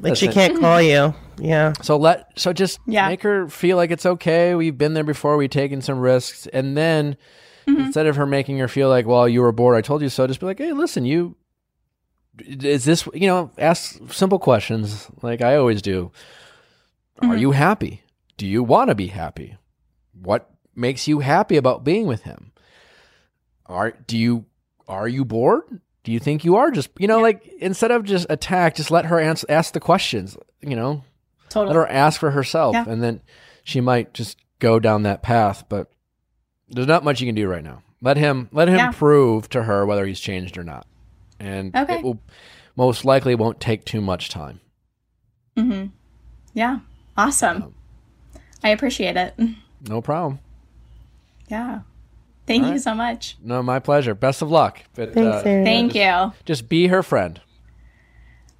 Like 0.00 0.16
she 0.16 0.26
Listen. 0.26 0.32
can't 0.32 0.60
call 0.60 0.80
you. 0.80 1.14
Yeah. 1.38 1.72
so 1.82 1.96
let 1.96 2.38
so 2.38 2.52
just 2.52 2.80
Yeah. 2.86 3.08
make 3.08 3.22
her 3.22 3.48
feel 3.48 3.76
like 3.76 3.90
it's 3.90 4.06
okay. 4.06 4.54
We've 4.54 4.76
been 4.76 4.94
there 4.94 5.04
before. 5.04 5.36
We've 5.36 5.50
taken 5.50 5.82
some 5.82 5.98
risks, 5.98 6.46
and 6.48 6.76
then 6.76 7.16
mm-hmm. 7.66 7.80
instead 7.80 8.06
of 8.06 8.16
her 8.16 8.26
making 8.26 8.58
her 8.58 8.68
feel 8.68 8.88
like, 8.88 9.06
well, 9.06 9.28
you 9.28 9.40
were 9.40 9.52
bored, 9.52 9.76
I 9.76 9.80
told 9.80 10.02
you 10.02 10.08
so. 10.08 10.26
Just 10.26 10.40
be 10.40 10.46
like, 10.46 10.58
hey, 10.58 10.72
listen, 10.72 11.04
you. 11.04 11.36
Is 12.46 12.84
this 12.84 13.08
you 13.14 13.26
know? 13.26 13.50
Ask 13.58 14.00
simple 14.12 14.38
questions 14.38 15.08
like 15.22 15.42
I 15.42 15.56
always 15.56 15.82
do. 15.82 16.12
Are 17.20 17.30
mm-hmm. 17.30 17.38
you 17.38 17.50
happy? 17.50 18.02
Do 18.36 18.46
you 18.46 18.62
want 18.62 18.88
to 18.90 18.94
be 18.94 19.08
happy? 19.08 19.56
What 20.12 20.48
makes 20.76 21.08
you 21.08 21.18
happy 21.18 21.56
about 21.56 21.82
being 21.82 22.06
with 22.06 22.22
him? 22.22 22.52
Are 23.66 23.90
do 23.90 24.16
you 24.16 24.46
are 24.86 25.08
you 25.08 25.24
bored? 25.24 25.80
Do 26.08 26.12
you 26.14 26.20
think 26.20 26.42
you 26.42 26.56
are 26.56 26.70
just 26.70 26.88
you 26.98 27.06
know 27.06 27.20
like 27.20 27.46
instead 27.60 27.90
of 27.90 28.02
just 28.02 28.26
attack, 28.30 28.76
just 28.76 28.90
let 28.90 29.04
her 29.04 29.20
answer, 29.20 29.44
ask 29.50 29.74
the 29.74 29.78
questions. 29.78 30.38
You 30.62 30.74
know, 30.74 31.04
Totally. 31.50 31.74
let 31.76 31.80
her 31.82 31.86
ask 31.86 32.18
for 32.18 32.30
herself, 32.30 32.72
Yeah. 32.72 32.86
and 32.88 33.02
then 33.02 33.20
she 33.62 33.82
might 33.82 34.14
just 34.14 34.38
go 34.58 34.80
down 34.80 35.02
that 35.02 35.22
path. 35.22 35.64
But 35.68 35.90
there's 36.70 36.86
not 36.86 37.04
much 37.04 37.20
you 37.20 37.26
can 37.28 37.34
do 37.34 37.46
right 37.46 37.62
now. 37.62 37.82
Let 38.00 38.16
him 38.16 38.48
let 38.52 38.68
him 38.68 38.76
Yeah. 38.76 38.92
prove 38.92 39.50
to 39.50 39.64
her 39.64 39.84
whether 39.84 40.06
he's 40.06 40.18
changed 40.18 40.56
or 40.56 40.64
not, 40.64 40.86
and 41.38 41.76
Okay. 41.76 41.96
it 41.98 42.02
will 42.02 42.22
most 42.74 43.04
likely 43.04 43.34
won't 43.34 43.60
take 43.60 43.84
too 43.84 44.00
much 44.00 44.30
time. 44.30 44.60
hmm 45.58 45.88
Yeah. 46.54 46.78
Awesome. 47.18 47.74
I 48.64 48.70
appreciate 48.70 49.18
it. 49.18 49.34
No 49.86 50.00
problem. 50.00 50.38
Yeah. 51.48 51.80
Thank 52.48 52.62
All 52.64 52.68
you 52.70 52.74
right. 52.74 52.82
so 52.82 52.94
much. 52.94 53.36
No, 53.42 53.62
my 53.62 53.78
pleasure. 53.78 54.14
Best 54.16 54.42
of 54.42 54.50
luck. 54.50 54.80
But, 54.94 55.14
Thanks, 55.14 55.36
uh, 55.36 55.42
Aaron. 55.48 55.64
Thank 55.64 55.94
you. 55.94 56.32
just 56.44 56.68
be 56.68 56.88
her 56.88 57.02
friend. 57.04 57.40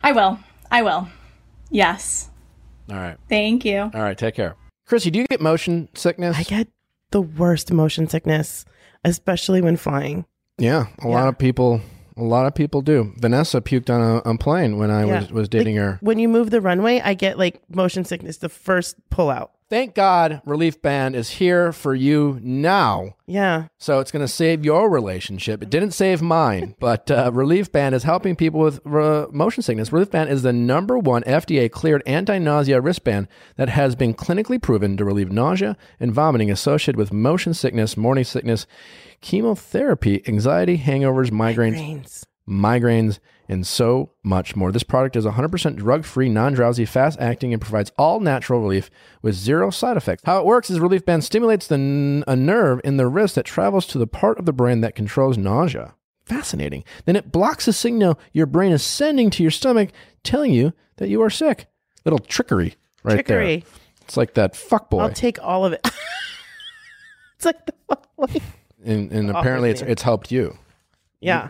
I 0.02 0.12
will. 0.12 0.38
I 0.70 0.82
will. 0.82 1.08
Yes. 1.70 2.30
All 2.90 2.96
right. 2.96 3.16
Thank 3.28 3.64
you. 3.64 3.80
All 3.92 4.02
right. 4.02 4.16
Take 4.16 4.34
care. 4.36 4.54
Chrissy, 4.86 5.10
do 5.10 5.18
you 5.18 5.26
get 5.26 5.40
motion 5.40 5.88
sickness? 5.94 6.36
I 6.38 6.42
get 6.44 6.68
the 7.10 7.20
worst 7.20 7.72
motion 7.72 8.08
sickness, 8.08 8.64
especially 9.04 9.60
when 9.60 9.76
flying. 9.76 10.24
yeah, 10.58 10.86
a 11.02 11.08
lot 11.08 11.28
of 11.28 11.38
people. 11.38 11.80
A 12.16 12.22
lot 12.22 12.46
of 12.46 12.54
people 12.54 12.82
do. 12.82 13.12
Vanessa 13.18 13.60
puked 13.60 13.88
on 13.94 14.00
a, 14.00 14.30
a 14.30 14.36
plane 14.38 14.76
when 14.76 14.90
I 14.90 15.04
Yeah. 15.06 15.20
was 15.20 15.30
was 15.32 15.48
dating 15.48 15.76
her. 15.76 15.98
When 16.00 16.18
you 16.18 16.28
move 16.28 16.50
the 16.50 16.60
runway, 16.60 17.00
I 17.00 17.14
get 17.14 17.38
like 17.38 17.60
motion 17.70 18.04
sickness 18.04 18.38
the 18.38 18.48
first 18.48 18.96
pull 19.08 19.30
out. 19.30 19.52
Thank 19.70 19.94
God, 19.94 20.40
Relief 20.46 20.80
Band 20.80 21.14
is 21.14 21.28
here 21.28 21.72
for 21.72 21.94
you 21.94 22.40
now. 22.42 23.16
Yeah. 23.26 23.66
So 23.76 24.00
it's 24.00 24.10
going 24.10 24.24
to 24.24 24.32
save 24.32 24.64
your 24.64 24.88
relationship. 24.88 25.62
It 25.62 25.68
didn't 25.68 25.90
save 25.90 26.22
mine, 26.22 26.74
but 26.80 27.10
uh, 27.10 27.30
Relief 27.34 27.70
Band 27.70 27.94
is 27.94 28.04
helping 28.04 28.34
people 28.34 28.60
with 28.60 28.86
uh, 28.86 29.26
motion 29.30 29.62
sickness. 29.62 29.92
Relief 29.92 30.10
Band 30.10 30.30
is 30.30 30.42
the 30.42 30.54
number 30.54 30.96
one 30.98 31.22
FDA 31.24 31.70
cleared 31.70 32.02
anti 32.06 32.38
nausea 32.38 32.80
wristband 32.80 33.28
that 33.56 33.68
has 33.68 33.94
been 33.94 34.14
clinically 34.14 34.60
proven 34.60 34.96
to 34.96 35.04
relieve 35.04 35.30
nausea 35.30 35.76
and 36.00 36.14
vomiting 36.14 36.50
associated 36.50 36.96
with 36.96 37.12
motion 37.12 37.52
sickness, 37.52 37.94
morning 37.94 38.24
sickness, 38.24 38.66
chemotherapy, 39.20 40.26
anxiety, 40.26 40.78
hangovers, 40.78 41.30
migraines, 41.30 41.72
Brains. 41.72 42.24
Migraines, 42.48 43.18
and 43.48 43.66
so 43.66 44.10
much 44.22 44.56
more. 44.56 44.72
This 44.72 44.82
product 44.82 45.16
is 45.16 45.24
100% 45.24 45.76
drug 45.76 46.04
free, 46.04 46.28
non 46.28 46.52
drowsy, 46.52 46.84
fast 46.84 47.18
acting, 47.20 47.52
and 47.52 47.62
provides 47.62 47.92
all 47.98 48.20
natural 48.20 48.60
relief 48.60 48.90
with 49.22 49.34
zero 49.34 49.70
side 49.70 49.96
effects. 49.96 50.22
How 50.24 50.38
it 50.38 50.46
works 50.46 50.70
is 50.70 50.80
Relief 50.80 51.04
Band 51.04 51.24
stimulates 51.24 51.66
the 51.66 51.74
n- 51.76 52.24
a 52.26 52.36
nerve 52.36 52.80
in 52.84 52.96
the 52.96 53.06
wrist 53.06 53.34
that 53.36 53.44
travels 53.44 53.86
to 53.86 53.98
the 53.98 54.06
part 54.06 54.38
of 54.38 54.46
the 54.46 54.52
brain 54.52 54.80
that 54.80 54.94
controls 54.94 55.38
nausea. 55.38 55.94
Fascinating. 56.24 56.84
Then 57.06 57.16
it 57.16 57.32
blocks 57.32 57.64
the 57.64 57.72
signal 57.72 58.18
your 58.32 58.46
brain 58.46 58.72
is 58.72 58.82
sending 58.82 59.30
to 59.30 59.42
your 59.42 59.50
stomach, 59.50 59.90
telling 60.22 60.52
you 60.52 60.74
that 60.96 61.08
you 61.08 61.22
are 61.22 61.30
sick. 61.30 61.66
Little 62.04 62.18
trickery 62.18 62.76
right 63.02 63.14
Trickery. 63.14 63.56
there. 63.60 63.70
It's 64.02 64.16
like 64.16 64.34
that 64.34 64.56
fuck 64.56 64.90
boy. 64.90 65.00
I'll 65.00 65.12
take 65.12 65.42
all 65.42 65.64
of 65.64 65.72
it. 65.72 65.80
it's 67.36 67.44
like 67.46 67.64
the 67.66 67.74
like, 68.16 68.42
and 68.84 69.10
and 69.10 69.30
apparently 69.30 69.70
it's, 69.70 69.82
it's 69.82 70.02
helped 70.02 70.30
you 70.30 70.56
yeah. 71.20 71.48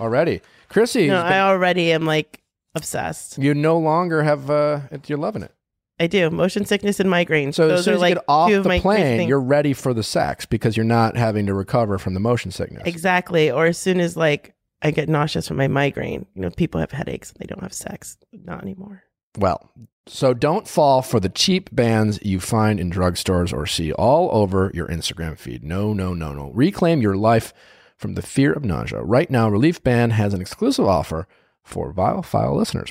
Already. 0.00 0.40
Chrissy, 0.68 1.08
No, 1.08 1.20
I 1.20 1.40
already 1.40 1.92
am 1.92 2.06
like 2.06 2.40
obsessed. 2.74 3.38
you 3.38 3.54
no 3.54 3.78
longer 3.78 4.22
have, 4.22 4.50
uh, 4.50 4.80
you're 5.06 5.18
loving 5.18 5.42
it. 5.42 5.52
I 5.98 6.06
do 6.06 6.30
motion 6.30 6.64
sickness 6.64 6.98
and 6.98 7.10
migraines. 7.10 7.54
So 7.54 7.68
Those 7.68 7.80
as 7.80 7.84
soon 7.84 7.92
are 7.92 7.96
as 7.96 8.00
like 8.00 8.10
you 8.10 8.14
get 8.16 8.24
off 8.28 8.48
two 8.50 8.56
of 8.56 8.62
the 8.62 8.68
my 8.70 8.80
plane, 8.80 9.18
things. 9.18 9.28
you're 9.28 9.40
ready 9.40 9.74
for 9.74 9.92
the 9.92 10.02
sex 10.02 10.46
because 10.46 10.76
you're 10.76 10.84
not 10.84 11.16
having 11.16 11.44
to 11.46 11.54
recover 11.54 11.98
from 11.98 12.14
the 12.14 12.20
motion 12.20 12.50
sickness. 12.50 12.84
exactly. 12.86 13.50
Or 13.50 13.66
as 13.66 13.76
soon 13.76 14.00
as 14.00 14.16
like 14.16 14.54
I 14.80 14.92
get 14.92 15.10
nauseous 15.10 15.48
from 15.48 15.58
my 15.58 15.68
migraine, 15.68 16.24
you 16.34 16.40
know, 16.40 16.48
people 16.50 16.80
have 16.80 16.90
headaches 16.92 17.30
and 17.32 17.38
they 17.40 17.46
don't 17.46 17.62
have 17.62 17.74
sex. 17.74 18.16
Not 18.32 18.62
anymore. 18.62 19.02
Well, 19.38 19.70
so 20.06 20.32
don't 20.32 20.66
fall 20.66 21.02
for 21.02 21.20
the 21.20 21.28
cheap 21.28 21.68
bands 21.70 22.18
you 22.22 22.40
find 22.40 22.80
in 22.80 22.90
drugstores 22.90 23.52
or 23.52 23.66
see 23.66 23.92
all 23.92 24.30
over 24.32 24.70
your 24.72 24.88
Instagram 24.88 25.38
feed. 25.38 25.62
No, 25.62 25.92
no, 25.92 26.14
no, 26.14 26.32
no. 26.32 26.50
Reclaim 26.54 27.02
your 27.02 27.16
life 27.16 27.52
from 28.00 28.14
the 28.14 28.22
fear 28.22 28.52
of 28.52 28.64
nausea. 28.64 29.02
Right 29.02 29.30
now, 29.30 29.48
Relief 29.48 29.82
Band 29.82 30.14
has 30.14 30.32
an 30.32 30.40
exclusive 30.40 30.86
offer 30.86 31.28
for 31.62 31.92
Viall 31.92 32.24
File 32.24 32.56
listeners. 32.56 32.90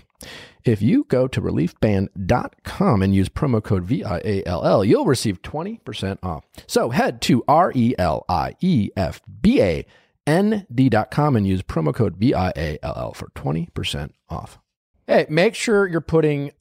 If 0.63 0.81
you 0.81 1.05
go 1.05 1.27
to 1.27 1.41
reliefband.com 1.41 3.01
and 3.01 3.15
use 3.15 3.27
promo 3.29 3.63
code 3.63 3.85
VIALL, 3.85 4.85
you'll 4.85 5.05
receive 5.05 5.41
20% 5.41 6.19
off. 6.21 6.45
So 6.67 6.89
head 6.91 7.21
to 7.23 7.43
R 7.47 7.71
E 7.73 7.95
L 7.97 8.23
I 8.29 8.53
E 8.61 8.91
F 8.95 9.21
B 9.41 9.61
A 9.61 9.85
nd.com 10.29 11.35
and 11.35 11.47
use 11.47 11.63
promo 11.63 11.93
code 11.93 12.17
VIALL 12.17 13.15
for 13.15 13.29
20% 13.29 14.11
off. 14.29 14.59
Hey, 15.07 15.25
make 15.27 15.55
sure 15.55 15.87
you're 15.87 16.01
putting 16.01 16.51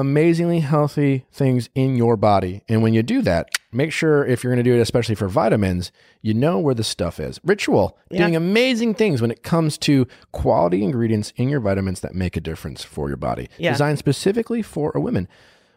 amazingly 0.00 0.60
healthy 0.60 1.24
things 1.32 1.68
in 1.74 1.96
your 1.96 2.16
body. 2.16 2.62
And 2.68 2.82
when 2.82 2.94
you 2.94 3.02
do 3.02 3.22
that, 3.22 3.48
make 3.72 3.92
sure 3.92 4.24
if 4.24 4.42
you're 4.42 4.52
going 4.52 4.64
to 4.64 4.70
do 4.70 4.76
it, 4.76 4.80
especially 4.80 5.14
for 5.14 5.28
vitamins, 5.28 5.90
you 6.22 6.34
know 6.34 6.58
where 6.58 6.74
the 6.74 6.84
stuff 6.84 7.18
is. 7.20 7.40
Ritual, 7.44 7.98
Yeah. 8.10 8.18
doing 8.20 8.36
amazing 8.36 8.94
things 8.94 9.20
when 9.20 9.30
it 9.30 9.42
comes 9.42 9.76
to 9.78 10.06
quality 10.32 10.82
ingredients 10.84 11.32
in 11.36 11.48
your 11.48 11.60
vitamins 11.60 12.00
that 12.00 12.14
make 12.14 12.36
a 12.36 12.40
difference 12.40 12.84
for 12.84 13.08
your 13.08 13.16
body. 13.16 13.48
Yeah. 13.58 13.72
Designed 13.72 13.98
specifically 13.98 14.62
for 14.62 14.92
a 14.94 15.00
women. 15.00 15.28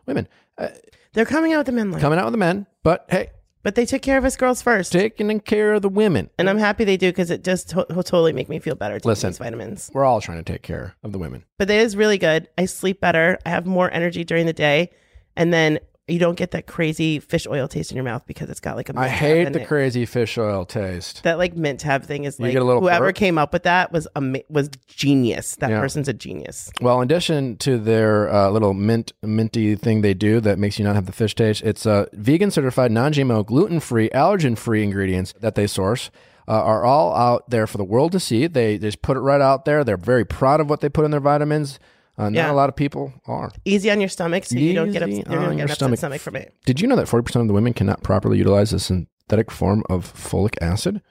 Women 0.05 0.27
uh, 0.57 0.69
They're 1.13 1.25
coming 1.25 1.53
out 1.53 1.59
with 1.59 1.65
the 1.67 1.71
men 1.73 1.91
line, 1.91 2.01
coming 2.01 2.19
out 2.19 2.25
with 2.25 2.33
the 2.33 2.37
men, 2.37 2.67
but 2.83 3.05
hey, 3.09 3.31
but 3.63 3.75
they 3.75 3.85
took 3.85 4.01
care 4.01 4.17
of 4.17 4.25
us 4.25 4.35
girls 4.35 4.61
first. 4.61 4.91
taking 4.91 5.39
care 5.41 5.73
of 5.73 5.81
the 5.81 5.89
women. 5.89 6.29
and 6.37 6.49
I'm 6.49 6.57
happy 6.57 6.83
they 6.83 6.97
do 6.97 7.09
because 7.09 7.29
it 7.31 7.43
just 7.43 7.69
to- 7.69 7.85
will 7.89 8.03
totally 8.03 8.33
make 8.33 8.49
me 8.49 8.59
feel 8.59 8.75
better. 8.75 8.95
Taking 8.99 9.09
Listen. 9.09 9.29
these 9.31 9.37
vitamins, 9.37 9.91
We're 9.93 10.05
all 10.05 10.21
trying 10.21 10.43
to 10.43 10.51
take 10.53 10.61
care 10.63 10.95
of 11.03 11.11
the 11.11 11.19
women. 11.19 11.43
but 11.57 11.69
it 11.69 11.79
is 11.79 11.95
really 11.95 12.17
good. 12.17 12.47
I 12.57 12.65
sleep 12.65 12.99
better. 13.01 13.37
I 13.45 13.49
have 13.49 13.65
more 13.65 13.91
energy 13.91 14.23
during 14.23 14.45
the 14.45 14.53
day, 14.53 14.91
and 15.35 15.53
then 15.53 15.79
you 16.11 16.19
don't 16.19 16.35
get 16.37 16.51
that 16.51 16.67
crazy 16.67 17.19
fish 17.19 17.47
oil 17.47 17.67
taste 17.67 17.91
in 17.91 17.95
your 17.95 18.03
mouth 18.03 18.23
because 18.27 18.49
it's 18.49 18.59
got 18.59 18.75
like 18.75 18.89
a. 18.89 18.99
I 18.99 19.07
hate 19.07 19.51
the 19.53 19.61
it. 19.61 19.67
crazy 19.67 20.05
fish 20.05 20.37
oil 20.37 20.65
taste. 20.65 21.23
That 21.23 21.37
like 21.37 21.55
mint 21.55 21.79
tab 21.79 22.03
thing 22.03 22.25
is 22.25 22.37
You 22.39 22.45
like 22.45 22.55
a 22.55 22.79
whoever 22.79 23.05
burp? 23.07 23.15
came 23.15 23.37
up 23.37 23.53
with 23.53 23.63
that 23.63 23.91
was 23.91 24.07
ama- 24.15 24.43
was 24.49 24.69
genius. 24.87 25.55
That 25.55 25.69
Yeah. 25.71 25.79
person's 25.79 26.07
a 26.07 26.13
genius. 26.13 26.69
Well, 26.81 27.01
in 27.01 27.05
addition 27.07 27.57
to 27.57 27.77
their 27.77 28.31
uh, 28.33 28.49
little 28.49 28.73
mint 28.73 29.13
minty 29.23 29.75
thing 29.75 30.01
they 30.01 30.13
do 30.13 30.39
that 30.41 30.59
makes 30.59 30.77
you 30.77 30.85
not 30.85 30.95
have 30.95 31.05
the 31.05 31.11
fish 31.11 31.33
taste, 31.35 31.63
it's 31.63 31.85
uh, 31.85 32.05
vegan 32.13 32.51
certified, 32.51 32.91
non-GMO, 32.91 33.45
gluten-free, 33.45 34.09
allergen-free 34.09 34.83
ingredients 34.83 35.33
that 35.39 35.55
they 35.55 35.67
source. 35.67 36.11
Uh, 36.47 36.53
are 36.53 36.83
all 36.83 37.15
out 37.15 37.49
there 37.49 37.65
for 37.67 37.77
the 37.77 37.83
world 37.83 38.11
to 38.11 38.19
see. 38.19 38.47
They 38.47 38.77
just 38.77 39.01
put 39.01 39.15
it 39.15 39.21
right 39.21 39.39
out 39.39 39.63
there. 39.63 39.83
They're 39.85 39.95
very 39.95 40.25
proud 40.25 40.59
of 40.59 40.69
what 40.69 40.81
they 40.81 40.89
put 40.89 41.05
in 41.05 41.11
their 41.11 41.19
vitamins. 41.21 41.79
Uh, 42.17 42.23
not 42.29 42.33
Yeah. 42.33 42.51
a 42.51 42.53
lot 42.53 42.69
of 42.69 42.75
people 42.75 43.13
are. 43.25 43.51
Easy 43.65 43.89
on 43.89 43.99
your 43.99 44.09
stomach, 44.09 44.45
so 44.45 44.55
you 44.57 44.73
don't 44.73 44.91
get 44.91 45.07
Easy 45.07 45.21
ups- 45.21 45.29
you 45.31 45.35
don't 45.35 45.41
get 45.41 45.51
your 45.51 45.51
an 45.51 45.61
upset 45.61 45.75
stomach. 45.77 45.97
stomach 45.99 46.21
from 46.21 46.35
it. 46.35 46.53
Did 46.65 46.79
you 46.81 46.87
know 46.87 46.95
that 46.95 47.07
40% 47.07 47.41
of 47.41 47.47
the 47.47 47.53
women 47.53 47.73
cannot 47.73 48.03
properly 48.03 48.37
utilize 48.37 48.73
a 48.73 48.79
synthetic 48.79 49.49
form 49.49 49.83
of 49.89 50.11
folic 50.13 50.55
acid? 50.61 51.01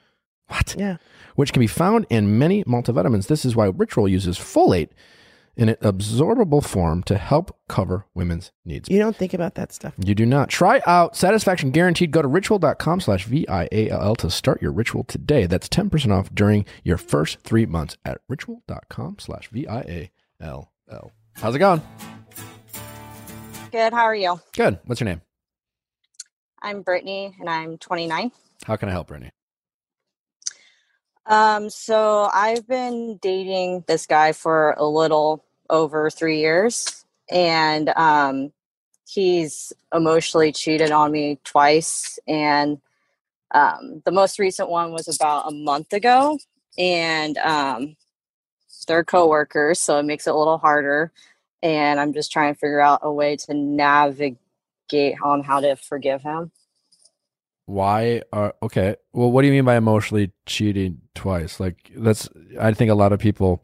What? 0.47 0.75
Yeah. 0.77 0.97
Which 1.35 1.53
can 1.53 1.59
be 1.61 1.67
found 1.67 2.05
in 2.09 2.37
many 2.37 2.63
multivitamins. 2.65 3.27
This 3.27 3.45
is 3.45 3.55
why 3.55 3.67
Ritual 3.67 4.07
uses 4.07 4.37
folate 4.37 4.89
in 5.57 5.69
an 5.69 5.75
absorbable 5.81 6.63
form 6.63 7.03
to 7.03 7.17
help 7.17 7.57
cover 7.67 8.05
women's 8.13 8.51
needs. 8.65 8.89
You 8.89 8.99
don't 8.99 9.15
think 9.15 9.33
about 9.33 9.55
that 9.55 9.73
stuff. 9.73 9.93
You 9.97 10.13
do 10.15 10.25
not. 10.25 10.49
Try 10.49 10.81
out 10.85 11.15
Satisfaction 11.17 11.71
Guaranteed. 11.71 12.11
Go 12.11 12.21
to 12.21 12.27
ritual.com 12.27 12.99
slash 13.01 13.25
V-I-A-L-L 13.25 14.15
to 14.17 14.29
start 14.29 14.61
your 14.61 14.71
ritual 14.71 15.03
today. 15.03 15.45
That's 15.45 15.67
10% 15.67 16.11
off 16.11 16.33
during 16.33 16.65
your 16.83 16.97
first 16.97 17.39
three 17.41 17.65
months 17.65 17.97
at 18.05 18.19
ritual.com 18.29 19.17
slash 19.19 19.49
V-I-A-L-L. 19.49 20.70
How's 21.41 21.55
it 21.55 21.59
going? 21.59 21.81
Good. 23.71 23.93
How 23.93 24.03
are 24.03 24.15
you? 24.15 24.39
Good. 24.53 24.79
What's 24.85 25.01
your 25.01 25.05
name? 25.05 25.21
I'm 26.61 26.81
Brittany 26.83 27.35
and 27.39 27.49
I'm 27.49 27.77
29. 27.77 28.31
How 28.65 28.75
can 28.75 28.89
I 28.89 28.91
help, 28.91 29.07
Brittany? 29.07 29.31
Um, 31.25 31.69
so 31.69 32.29
I've 32.33 32.67
been 32.67 33.17
dating 33.21 33.85
this 33.87 34.05
guy 34.05 34.33
for 34.33 34.75
a 34.77 34.85
little 34.85 35.43
over 35.69 36.09
three 36.09 36.39
years, 36.39 37.05
and 37.29 37.89
um, 37.89 38.51
he's 39.07 39.71
emotionally 39.93 40.51
cheated 40.51 40.91
on 40.91 41.11
me 41.11 41.39
twice. 41.43 42.19
And 42.27 42.81
um, 43.51 44.01
the 44.05 44.11
most 44.11 44.39
recent 44.39 44.69
one 44.69 44.91
was 44.91 45.07
about 45.07 45.47
a 45.47 45.51
month 45.51 45.93
ago, 45.93 46.37
and 46.77 47.37
um, 47.37 47.95
they're 48.85 49.03
coworkers, 49.03 49.79
so 49.79 49.97
it 49.99 50.03
makes 50.03 50.27
it 50.27 50.31
a 50.31 50.37
little 50.37 50.57
harder. 50.57 51.11
And 51.63 51.99
I'm 51.99 52.13
just 52.13 52.31
trying 52.31 52.53
to 52.53 52.59
figure 52.59 52.81
out 52.81 53.01
a 53.03 53.11
way 53.11 53.35
to 53.37 53.53
navigate 53.53 54.37
on 55.23 55.43
how 55.43 55.59
to 55.59 55.75
forgive 55.75 56.21
him. 56.21 56.51
Why 57.65 58.23
are 58.33 58.55
okay? 58.63 58.95
Well, 59.13 59.31
what 59.31 59.43
do 59.43 59.47
you 59.47 59.53
mean 59.53 59.65
by 59.65 59.77
emotionally 59.77 60.31
cheating 60.45 61.01
twice? 61.15 61.59
Like 61.59 61.91
that's 61.95 62.27
I 62.59 62.73
think 62.73 62.91
a 62.91 62.95
lot 62.95 63.13
of 63.13 63.19
people 63.19 63.63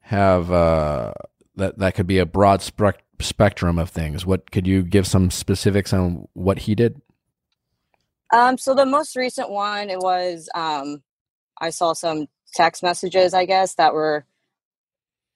have 0.00 0.52
uh 0.52 1.12
that 1.56 1.78
that 1.78 1.94
could 1.94 2.06
be 2.06 2.18
a 2.18 2.26
broad 2.26 2.62
spec- 2.62 3.02
spectrum 3.20 3.78
of 3.78 3.90
things. 3.90 4.26
What 4.26 4.50
could 4.50 4.66
you 4.66 4.82
give 4.82 5.06
some 5.06 5.30
specifics 5.30 5.92
on 5.92 6.28
what 6.34 6.60
he 6.60 6.74
did? 6.74 7.00
Um, 8.32 8.56
so 8.56 8.74
the 8.74 8.86
most 8.86 9.14
recent 9.14 9.50
one, 9.50 9.90
it 9.90 9.98
was 9.98 10.48
um, 10.54 11.02
I 11.60 11.70
saw 11.70 11.92
some 11.92 12.26
text 12.54 12.82
messages, 12.82 13.34
I 13.34 13.44
guess, 13.44 13.74
that 13.74 13.94
were 13.94 14.24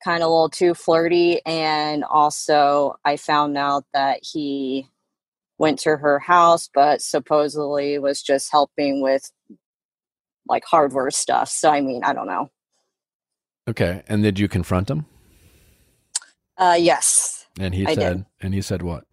kind 0.07 0.23
of 0.23 0.29
a 0.29 0.33
little 0.33 0.49
too 0.49 0.73
flirty, 0.73 1.41
and 1.45 2.05
also 2.05 2.97
I 3.05 3.17
found 3.17 3.59
out 3.59 3.85
that 3.93 4.21
he 4.23 4.87
went 5.59 5.81
to 5.81 5.97
her 5.97 6.21
house, 6.21 6.71
but 6.73 7.03
supposedly 7.03 7.99
was 7.99 8.23
just 8.23 8.53
helping 8.53 9.03
with 9.03 9.29
like 10.49 10.65
hardware 10.65 11.11
stuff. 11.11 11.49
So 11.49 11.71
I 11.71 11.81
mean, 11.81 12.05
I 12.05 12.13
don't 12.13 12.29
know. 12.29 12.51
Okay, 13.69 14.05
and 14.07 14.23
did 14.23 14.39
you 14.39 14.47
confront 14.47 14.89
him? 14.89 15.07
Uh, 16.57 16.77
yes. 16.79 17.47
And 17.59 17.75
he 17.75 17.85
I 17.85 17.95
did. 17.95 18.01
said, 18.01 18.27
and 18.41 18.55
he 18.55 18.63
said 18.63 18.83
what? 18.83 19.05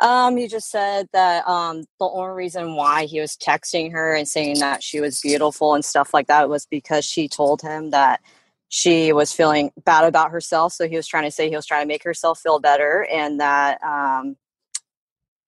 Um, 0.00 0.36
he 0.36 0.46
just 0.46 0.70
said 0.70 1.08
that 1.12 1.46
um, 1.48 1.84
the 1.98 2.06
only 2.06 2.34
reason 2.34 2.76
why 2.76 3.06
he 3.06 3.18
was 3.18 3.36
texting 3.36 3.90
her 3.92 4.14
and 4.14 4.28
saying 4.28 4.60
that 4.60 4.84
she 4.84 5.00
was 5.00 5.20
beautiful 5.20 5.74
and 5.74 5.84
stuff 5.84 6.14
like 6.14 6.28
that 6.28 6.48
was 6.48 6.66
because 6.66 7.04
she 7.04 7.28
told 7.28 7.62
him 7.62 7.90
that 7.90 8.20
she 8.68 9.12
was 9.12 9.32
feeling 9.32 9.70
bad 9.84 10.04
about 10.04 10.30
herself. 10.30 10.72
So 10.72 10.88
he 10.88 10.96
was 10.96 11.06
trying 11.06 11.24
to 11.24 11.30
say 11.30 11.48
he 11.48 11.56
was 11.56 11.66
trying 11.66 11.82
to 11.82 11.88
make 11.88 12.02
herself 12.02 12.40
feel 12.40 12.58
better, 12.58 13.06
and 13.12 13.40
that, 13.40 13.82
um, 13.82 14.36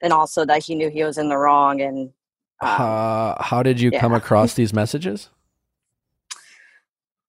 and 0.01 0.13
also 0.13 0.45
that 0.45 0.65
he 0.65 0.75
knew 0.75 0.89
he 0.89 1.05
was 1.05 1.19
in 1.19 1.29
the 1.29 1.37
wrong. 1.37 1.81
And 1.81 2.11
um, 2.61 2.69
Uh, 2.71 3.43
how 3.43 3.63
did 3.63 3.81
you 3.81 3.91
come 3.91 4.15
across 4.15 4.55
these 4.61 4.73
messages? 4.73 5.31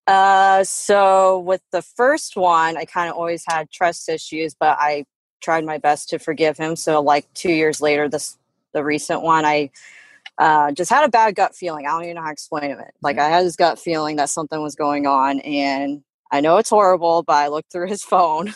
Uh, 0.08 0.64
so 0.64 1.40
with 1.40 1.62
the 1.72 1.84
first 1.84 2.36
one, 2.36 2.78
I 2.78 2.86
kind 2.86 3.12
of 3.12 3.16
always 3.16 3.44
had 3.48 3.70
trust 3.70 4.10
issues, 4.10 4.56
but 4.60 4.76
I 4.80 5.06
tried 5.42 5.66
my 5.66 5.78
best 5.78 6.10
to 6.10 6.20
forgive 6.20 6.58
him. 6.58 6.76
So 6.76 7.00
like 7.00 7.32
two 7.34 7.52
years 7.52 7.80
later, 7.80 8.10
this 8.10 8.38
the 8.74 8.84
recent 8.84 9.22
one, 9.22 9.46
I 9.46 9.72
uh, 10.40 10.72
just 10.72 10.90
had 10.90 11.04
a 11.04 11.10
bad 11.10 11.36
gut 11.36 11.54
feeling. 11.54 11.86
I 11.86 11.92
don't 11.92 12.04
even 12.06 12.16
know 12.16 12.22
how 12.22 12.28
to 12.28 12.34
explain 12.34 12.72
it. 12.72 12.94
Like 13.02 13.20
I 13.20 13.28
had 13.28 13.46
this 13.46 13.58
gut 13.58 13.78
feeling 13.78 14.16
that 14.16 14.30
something 14.30 14.62
was 14.62 14.76
going 14.76 15.06
on, 15.06 15.42
and 15.42 16.02
I 16.32 16.42
know 16.42 16.58
it's 16.58 16.70
horrible, 16.70 17.24
but 17.24 17.36
I 17.36 17.50
looked 17.50 17.72
through 17.72 17.88
his 17.88 18.04
phone 18.06 18.54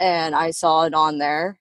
and 0.00 0.34
I 0.34 0.50
saw 0.50 0.84
it 0.84 0.94
on 0.94 1.18
there, 1.18 1.58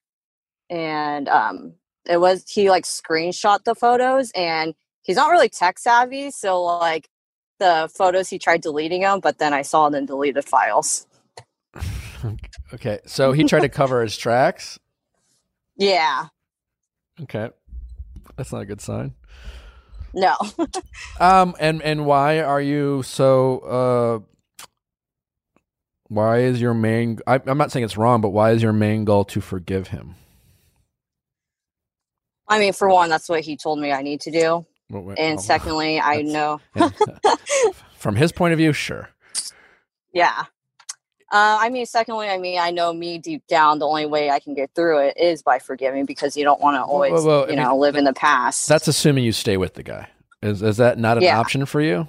and 0.69 1.29
um, 1.29 1.75
it 2.09 2.19
was 2.19 2.43
he 2.49 2.69
like 2.71 2.85
screenshot 2.85 3.63
the 3.63 3.75
photos, 3.75 4.31
and 4.35 4.73
he's 5.03 5.17
not 5.17 5.29
really 5.31 5.49
tech 5.49 5.77
savvy, 5.77 6.31
so 6.31 6.63
like 6.63 7.07
the 7.59 7.89
photos 7.95 8.29
he 8.29 8.39
tried 8.39 8.61
deleting 8.61 9.01
them, 9.01 9.19
but 9.19 9.37
then 9.37 9.53
I 9.53 9.61
saw 9.61 9.89
them 9.89 10.05
deleted 10.05 10.45
files. 10.45 11.07
Okay, 12.73 12.99
so 13.05 13.33
he 13.33 13.43
tried 13.43 13.59
to 13.59 13.69
cover 13.69 14.01
his 14.01 14.17
tracks. 14.17 14.79
Yeah, 15.75 16.27
Okay, 17.21 17.49
that's 18.35 18.51
not 18.51 18.61
a 18.61 18.65
good 18.65 18.81
sign. 18.81 19.13
no. 20.13 20.35
Um, 21.19 21.55
and 21.59 21.81
and 21.81 22.05
why 22.05 22.39
are 22.41 22.61
you 22.61 23.03
so? 23.03 23.59
Uh, 23.59 24.19
why 26.07 26.39
is 26.39 26.59
your 26.61 26.73
main? 26.73 27.19
I, 27.27 27.39
I'm 27.45 27.57
not 27.57 27.71
saying 27.71 27.85
it's 27.85 27.97
wrong, 27.97 28.19
but 28.21 28.29
why 28.29 28.51
is 28.51 28.61
your 28.63 28.73
main 28.73 29.05
goal 29.05 29.23
to 29.25 29.41
forgive 29.41 29.87
him? 29.89 30.15
I 32.47 32.59
mean, 32.59 32.73
for 32.73 32.89
one, 32.89 33.09
that's 33.09 33.29
what 33.29 33.41
he 33.41 33.55
told 33.57 33.79
me 33.79 33.91
I 33.91 34.01
need 34.01 34.21
to 34.21 34.31
do, 34.31 34.65
what- 34.89 35.17
and 35.19 35.37
oh, 35.39 35.41
secondly, 35.41 35.99
I 35.99 36.21
know. 36.23 36.59
yeah. 36.75 36.89
From 37.97 38.15
his 38.15 38.31
point 38.31 38.53
of 38.53 38.57
view, 38.57 38.73
sure. 38.73 39.09
Yeah. 40.13 40.43
Uh, 41.33 41.57
I 41.59 41.69
mean, 41.71 41.87
secondly, 41.87 42.29
I 42.29 42.37
mean, 42.37 42.59
I 42.59 42.69
know 42.69 42.93
me 42.93 43.17
deep 43.17 43.47
down, 43.47 43.79
the 43.79 43.87
only 43.87 44.05
way 44.05 44.29
I 44.29 44.39
can 44.39 44.53
get 44.53 44.69
through 44.75 44.99
it 44.99 45.17
is 45.17 45.41
by 45.41 45.57
forgiving 45.57 46.05
because 46.05 46.37
you 46.37 46.43
don't 46.43 46.61
want 46.61 46.75
to 46.77 46.83
always, 46.83 47.11
well, 47.25 47.45
I 47.45 47.49
you 47.49 47.55
mean, 47.55 47.63
know, 47.63 47.75
live 47.75 47.95
in 47.95 48.03
the 48.03 48.13
past. 48.13 48.69
That's 48.69 48.87
assuming 48.87 49.23
you 49.23 49.31
stay 49.31 49.57
with 49.57 49.73
the 49.73 49.81
guy. 49.81 50.09
Is 50.43 50.61
is 50.61 50.77
that 50.77 50.99
not 50.99 51.17
an 51.17 51.23
Yeah. 51.23 51.39
option 51.39 51.65
for 51.65 51.81
you? 51.81 52.07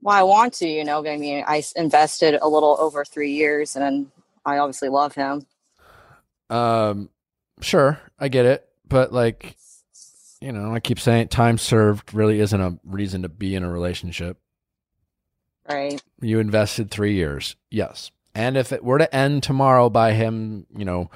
well, 0.00 0.16
I 0.16 0.22
want 0.22 0.54
to, 0.54 0.66
you 0.68 0.84
know. 0.84 1.06
I 1.06 1.18
mean, 1.18 1.44
I 1.46 1.62
invested 1.76 2.38
a 2.40 2.48
little 2.48 2.76
over 2.80 3.04
three 3.04 3.32
years, 3.32 3.76
and 3.76 4.10
I 4.46 4.58
obviously 4.58 4.88
love 4.88 5.14
him. 5.14 5.46
Um, 6.48 7.10
sure, 7.60 8.00
I 8.18 8.28
get 8.28 8.46
it, 8.46 8.66
but 8.88 9.12
like, 9.12 9.56
you 10.40 10.52
know, 10.52 10.72
I 10.72 10.80
keep 10.80 10.98
saying 10.98 11.28
time 11.28 11.58
served 11.58 12.14
really 12.14 12.40
isn't 12.40 12.60
a 12.60 12.78
reason 12.84 13.22
to 13.22 13.28
be 13.28 13.54
in 13.54 13.64
a 13.64 13.70
relationship. 13.70 14.38
Right. 15.68 16.02
You 16.20 16.38
invested 16.40 16.90
three 16.90 17.14
years, 17.14 17.56
yes. 17.70 18.10
And 18.34 18.56
if 18.56 18.72
it 18.72 18.84
were 18.84 18.98
to 18.98 19.14
end 19.14 19.42
tomorrow 19.42 19.90
by 19.90 20.12
him, 20.12 20.66
you 20.76 20.84
know, 20.84 21.10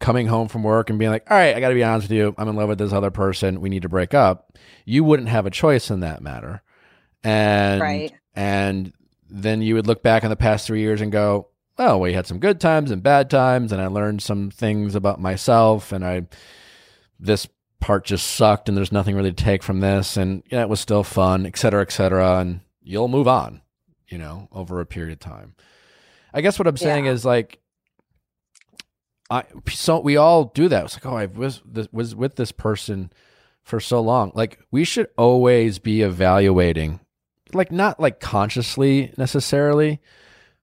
coming 0.00 0.26
home 0.26 0.48
from 0.48 0.62
work 0.62 0.90
and 0.90 0.98
being 0.98 1.10
like, 1.10 1.30
all 1.30 1.36
right, 1.36 1.54
I 1.54 1.60
got 1.60 1.68
to 1.68 1.74
be 1.74 1.84
honest 1.84 2.08
with 2.08 2.16
you. 2.16 2.34
I'm 2.38 2.48
in 2.48 2.56
love 2.56 2.68
with 2.68 2.78
this 2.78 2.92
other 2.92 3.10
person. 3.10 3.60
We 3.60 3.68
need 3.68 3.82
to 3.82 3.88
break 3.88 4.14
up. 4.14 4.58
You 4.84 5.04
wouldn't 5.04 5.28
have 5.28 5.46
a 5.46 5.50
choice 5.50 5.90
in 5.90 6.00
that 6.00 6.22
matter. 6.22 6.62
And, 7.22 7.80
Right. 7.80 8.12
and 8.34 8.92
then 9.28 9.62
you 9.62 9.74
would 9.74 9.86
look 9.86 10.02
back 10.02 10.24
on 10.24 10.30
the 10.30 10.36
past 10.36 10.66
three 10.66 10.80
years 10.80 11.00
and 11.00 11.12
go, 11.12 11.48
oh, 11.78 11.98
we 11.98 12.14
had 12.14 12.26
some 12.26 12.38
good 12.38 12.60
times 12.60 12.90
and 12.90 13.02
bad 13.02 13.30
times. 13.30 13.72
And 13.72 13.80
I 13.80 13.86
learned 13.86 14.22
some 14.22 14.50
things 14.50 14.94
about 14.94 15.20
myself 15.20 15.92
and 15.92 16.04
I, 16.04 16.26
this 17.18 17.46
part 17.78 18.04
just 18.04 18.26
sucked 18.26 18.68
and 18.68 18.76
there's 18.76 18.92
nothing 18.92 19.14
really 19.14 19.32
to 19.32 19.44
take 19.44 19.62
from 19.62 19.80
this. 19.80 20.16
And 20.16 20.42
yeah, 20.50 20.62
it 20.62 20.68
was 20.68 20.80
still 20.80 21.04
fun, 21.04 21.46
et 21.46 21.56
cetera, 21.56 21.82
et 21.82 21.92
cetera. 21.92 22.38
And 22.38 22.60
you'll 22.82 23.08
move 23.08 23.28
on, 23.28 23.60
you 24.10 24.18
know, 24.18 24.48
over 24.52 24.80
a 24.80 24.86
period 24.86 25.12
of 25.12 25.20
time. 25.20 25.54
I 26.34 26.40
guess 26.42 26.58
what 26.58 26.68
I'm 26.68 26.76
saying 26.76 27.06
Yeah. 27.06 27.12
is 27.12 27.24
like, 27.24 27.60
I 29.30 29.44
so 29.68 30.00
we 30.00 30.16
all 30.16 30.44
do 30.46 30.68
that. 30.68 30.84
It's 30.84 30.94
like, 30.96 31.06
oh, 31.06 31.16
I 31.16 31.26
was 31.26 31.62
this, 31.64 31.88
was 31.92 32.14
with 32.14 32.36
this 32.36 32.52
person 32.52 33.12
for 33.62 33.78
so 33.80 34.00
long. 34.00 34.32
Like 34.34 34.58
we 34.70 34.84
should 34.84 35.08
always 35.16 35.78
be 35.78 36.02
evaluating, 36.02 37.00
like 37.52 37.70
not 37.70 38.00
like 38.00 38.18
consciously 38.20 39.12
necessarily, 39.16 40.00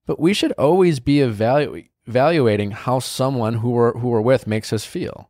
but 0.06 0.20
we 0.20 0.34
should 0.34 0.52
always 0.54 1.00
be 1.00 1.18
evalu- 1.18 1.88
evaluating 2.06 2.72
how 2.72 3.00
someone 3.00 3.56
who 3.56 3.70
we're 3.72 3.98
who 3.98 4.10
we're 4.10 4.22
with 4.22 4.48
makes 4.48 4.74
us 4.74 4.84
feel. 4.84 5.30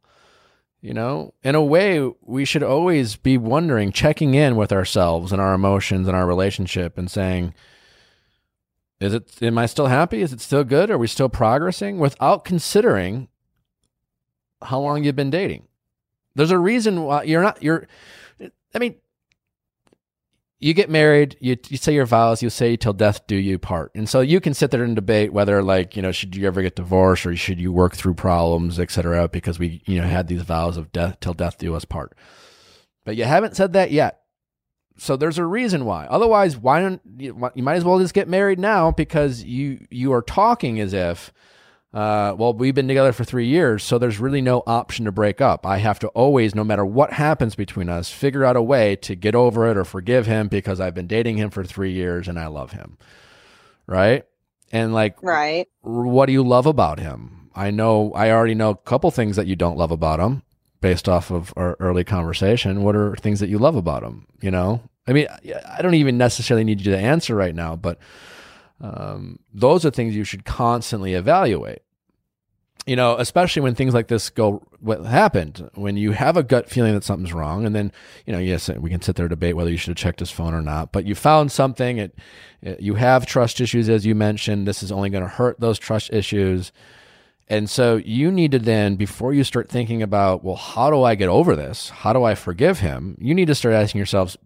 You 0.82 0.94
know, 0.94 1.34
in 1.44 1.56
a 1.56 1.64
way, 1.64 2.10
we 2.22 2.46
should 2.46 2.62
always 2.64 3.16
be 3.16 3.38
wondering, 3.38 3.92
checking 3.92 4.36
in 4.36 4.56
with 4.56 4.72
ourselves 4.72 5.32
and 5.32 5.42
our 5.42 5.54
emotions 5.56 6.08
and 6.08 6.16
our 6.16 6.26
relationship, 6.28 6.98
and 7.00 7.10
saying, 7.10 7.54
is 9.00 9.14
it 9.14 9.42
am 9.42 9.58
I 9.58 9.66
still 9.66 9.88
happy? 9.88 10.22
Is 10.22 10.34
it 10.34 10.42
still 10.42 10.64
good? 10.64 10.90
Are 10.90 10.98
we 10.98 11.08
still 11.08 11.30
progressing 11.30 12.00
without 12.00 12.46
considering 12.46 13.28
how 14.62 14.80
long 14.80 15.04
you've 15.04 15.16
been 15.16 15.30
dating? 15.30 15.68
There's 16.36 16.52
a 16.52 16.60
reason 16.60 17.04
why 17.04 17.24
you're 17.24 17.44
not 17.44 17.62
you're 17.62 17.88
I 18.74 18.80
mean 18.80 18.96
you 20.60 20.74
get 20.74 20.90
married, 20.90 21.38
you 21.40 21.56
you 21.68 21.78
say 21.78 21.94
your 21.94 22.08
vows, 22.08 22.42
you 22.42 22.50
say 22.50 22.76
till 22.76 22.94
death 22.94 23.28
do 23.28 23.36
you 23.36 23.60
part. 23.60 23.92
And 23.94 24.10
so 24.10 24.22
you 24.22 24.42
can 24.42 24.56
sit 24.56 24.72
there 24.72 24.84
and 24.84 24.96
debate 24.96 25.32
whether 25.32 25.62
like, 25.62 25.96
you 25.96 26.02
know, 26.02 26.12
should 26.12 26.36
you 26.36 26.48
ever 26.48 26.64
get 26.64 26.76
divorced 26.76 27.28
or 27.28 27.36
should 27.36 27.60
you 27.60 27.72
work 27.72 27.96
through 27.96 28.16
problems, 28.16 28.80
et 28.80 28.90
cetera, 28.90 29.28
because 29.28 29.60
we, 29.60 29.84
you 29.86 30.02
know, 30.02 30.08
had 30.08 30.28
these 30.28 30.42
vows 30.42 30.78
of 30.78 30.92
death 30.92 31.20
till 31.20 31.34
death 31.34 31.60
do 31.60 31.76
us 31.76 31.86
part. 31.86 32.18
But 33.06 33.16
you 33.16 33.26
haven't 33.26 33.56
said 33.56 33.74
that 33.74 33.92
yet. 33.92 34.22
So 34.98 35.16
there's 35.16 35.38
a 35.38 35.46
reason 35.46 35.86
why. 35.86 36.06
Otherwise, 36.08 36.58
why 36.58 36.82
don't 36.82 37.02
you, 37.18 37.50
you 37.54 37.64
might 37.64 37.76
as 37.76 37.84
well 37.84 38.00
just 38.00 38.14
get 38.14 38.28
married 38.28 38.60
now 38.60 38.92
because 38.92 39.44
you 39.44 39.86
you 39.90 40.12
are 40.14 40.22
talking 40.22 40.80
as 40.80 40.94
if 40.94 41.32
uh, 41.94 42.36
well, 42.38 42.54
we've 42.54 42.76
been 42.76 42.88
together 42.88 43.14
for 43.14 43.24
three 43.24 43.48
years, 43.48 43.82
so 43.84 43.98
there's 43.98 44.20
really 44.20 44.42
no 44.42 44.62
option 44.68 45.06
to 45.06 45.12
break 45.12 45.40
up. 45.40 45.66
I 45.66 45.78
have 45.78 46.00
to 46.00 46.10
always, 46.10 46.54
no 46.54 46.64
matter 46.64 46.86
what 46.86 47.14
happens 47.14 47.56
between 47.56 47.90
us, 47.90 48.12
figure 48.12 48.44
out 48.44 48.56
a 48.58 48.62
way 48.62 48.96
to 48.98 49.16
get 49.16 49.34
over 49.36 49.68
it 49.72 49.78
or 49.78 49.86
forgive 49.86 50.26
him 50.28 50.48
because 50.48 50.80
I've 50.82 50.94
been 50.94 51.08
dating 51.08 51.38
him 51.38 51.50
for 51.50 51.64
three 51.64 51.94
years 51.94 52.28
and 52.28 52.38
I 52.38 52.48
love 52.48 52.74
him. 52.74 52.98
Right? 53.88 54.26
And 54.72 54.94
like, 54.94 55.16
Right. 55.24 55.68
what 55.82 56.26
do 56.26 56.34
you 56.34 56.44
love 56.44 56.66
about 56.66 57.00
him? 57.00 57.50
I 57.56 57.72
know, 57.72 58.12
I 58.12 58.32
already 58.32 58.54
know 58.54 58.72
a 58.72 58.76
couple 58.76 59.10
things 59.10 59.38
that 59.38 59.48
you 59.48 59.56
don't 59.56 59.78
love 59.78 59.92
about 59.92 60.20
him 60.20 60.44
based 60.82 61.10
off 61.10 61.32
of 61.32 61.54
our 61.56 61.76
early 61.80 62.04
conversation. 62.04 62.84
What 62.84 62.96
are 62.96 63.16
things 63.16 63.40
that 63.40 63.50
you 63.50 63.58
love 63.58 63.76
about 63.76 64.04
him? 64.04 64.28
You 64.42 64.52
know, 64.52 64.82
I 65.08 65.14
mean, 65.14 65.28
I 65.68 65.82
don't 65.82 65.96
even 65.96 66.18
necessarily 66.18 66.64
need 66.64 66.82
you 66.82 66.92
to 66.92 66.98
answer 66.98 67.36
right 67.36 67.56
now, 67.56 67.76
but 67.76 67.98
um, 68.82 69.40
those 69.54 69.86
are 69.86 69.92
things 69.92 70.16
you 70.16 70.24
should 70.24 70.46
constantly 70.46 71.14
evaluate. 71.14 71.80
You 72.86 72.96
know, 72.96 73.18
especially 73.18 73.64
when 73.64 73.76
things 73.76 73.94
like 73.94 74.08
this 74.08 74.30
go, 74.30 74.66
what 74.80 75.04
happened 75.04 75.70
when 75.76 75.98
you 75.98 76.14
have 76.14 76.38
a 76.38 76.44
gut 76.44 76.70
feeling 76.70 76.94
that 76.94 77.04
something's 77.04 77.34
wrong, 77.34 77.66
and 77.66 77.76
then 77.76 77.92
you 78.26 78.32
know, 78.32 78.40
yes, 78.40 78.70
we 78.70 78.90
can 78.90 79.02
sit 79.02 79.18
there 79.18 79.26
and 79.26 79.30
debate 79.30 79.58
whether 79.58 79.70
you 79.70 79.76
should 79.76 79.90
have 79.90 79.98
checked 79.98 80.22
his 80.22 80.32
phone 80.32 80.54
or 80.54 80.62
not. 80.62 80.94
But 80.94 81.06
you 81.06 81.14
found 81.14 81.52
something, 81.52 81.98
it, 81.98 82.18
it 82.62 82.80
you 82.80 82.96
have 82.96 83.26
trust 83.26 83.60
issues, 83.60 83.90
as 83.90 84.06
you 84.06 84.16
mentioned. 84.16 84.66
This 84.66 84.84
is 84.84 84.92
only 84.92 85.10
going 85.10 85.24
to 85.24 85.30
hurt 85.30 85.60
those 85.60 85.78
trust 85.78 86.14
issues, 86.14 86.72
and 87.48 87.70
so 87.70 87.96
you 87.98 88.32
need 88.32 88.52
to 88.52 88.60
then, 88.60 88.96
before 88.96 89.34
you 89.34 89.44
start 89.44 89.70
thinking 89.70 90.02
about, 90.02 90.44
well, 90.44 90.56
how 90.56 90.90
do 90.90 91.04
I 91.04 91.16
get 91.16 91.30
over 91.30 91.56
this? 91.56 91.90
How 91.90 92.14
do 92.14 92.24
I 92.24 92.36
forgive 92.36 92.80
him? 92.80 93.18
You 93.20 93.34
need 93.34 93.48
to 93.48 93.56
start 93.56 93.74
asking 93.74 94.00
yourselves, 94.00 94.38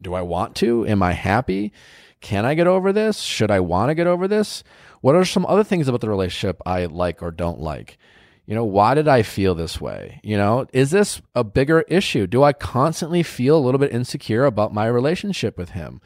do 0.00 0.14
I 0.14 0.22
want 0.22 0.54
to? 0.56 0.86
Am 0.86 1.02
I 1.02 1.12
happy? 1.12 1.72
Can 2.20 2.44
I 2.44 2.54
get 2.54 2.66
over 2.66 2.92
this? 2.92 3.20
Should 3.20 3.50
I 3.50 3.60
want 3.60 3.90
to 3.90 3.94
get 3.94 4.06
over 4.06 4.26
this? 4.26 4.64
What 5.00 5.14
are 5.14 5.24
some 5.24 5.46
other 5.46 5.64
things 5.64 5.88
about 5.88 6.00
the 6.00 6.08
relationship 6.08 6.60
I 6.64 6.86
like 6.86 7.22
or 7.22 7.30
don't 7.30 7.60
like? 7.60 7.98
You 8.46 8.54
know, 8.54 8.64
why 8.64 8.94
did 8.94 9.06
I 9.06 9.22
feel 9.22 9.54
this 9.54 9.78
way? 9.78 10.20
You 10.24 10.38
know, 10.38 10.66
is 10.72 10.90
this 10.90 11.20
a 11.34 11.44
bigger 11.44 11.82
issue? 11.82 12.26
Do 12.26 12.42
I 12.42 12.54
constantly 12.54 13.22
feel 13.22 13.58
a 13.58 13.60
little 13.60 13.78
bit 13.78 13.92
insecure 13.92 14.46
about 14.46 14.72
my 14.72 14.86
relationship 14.86 15.58
with 15.58 15.70
him? 15.70 16.00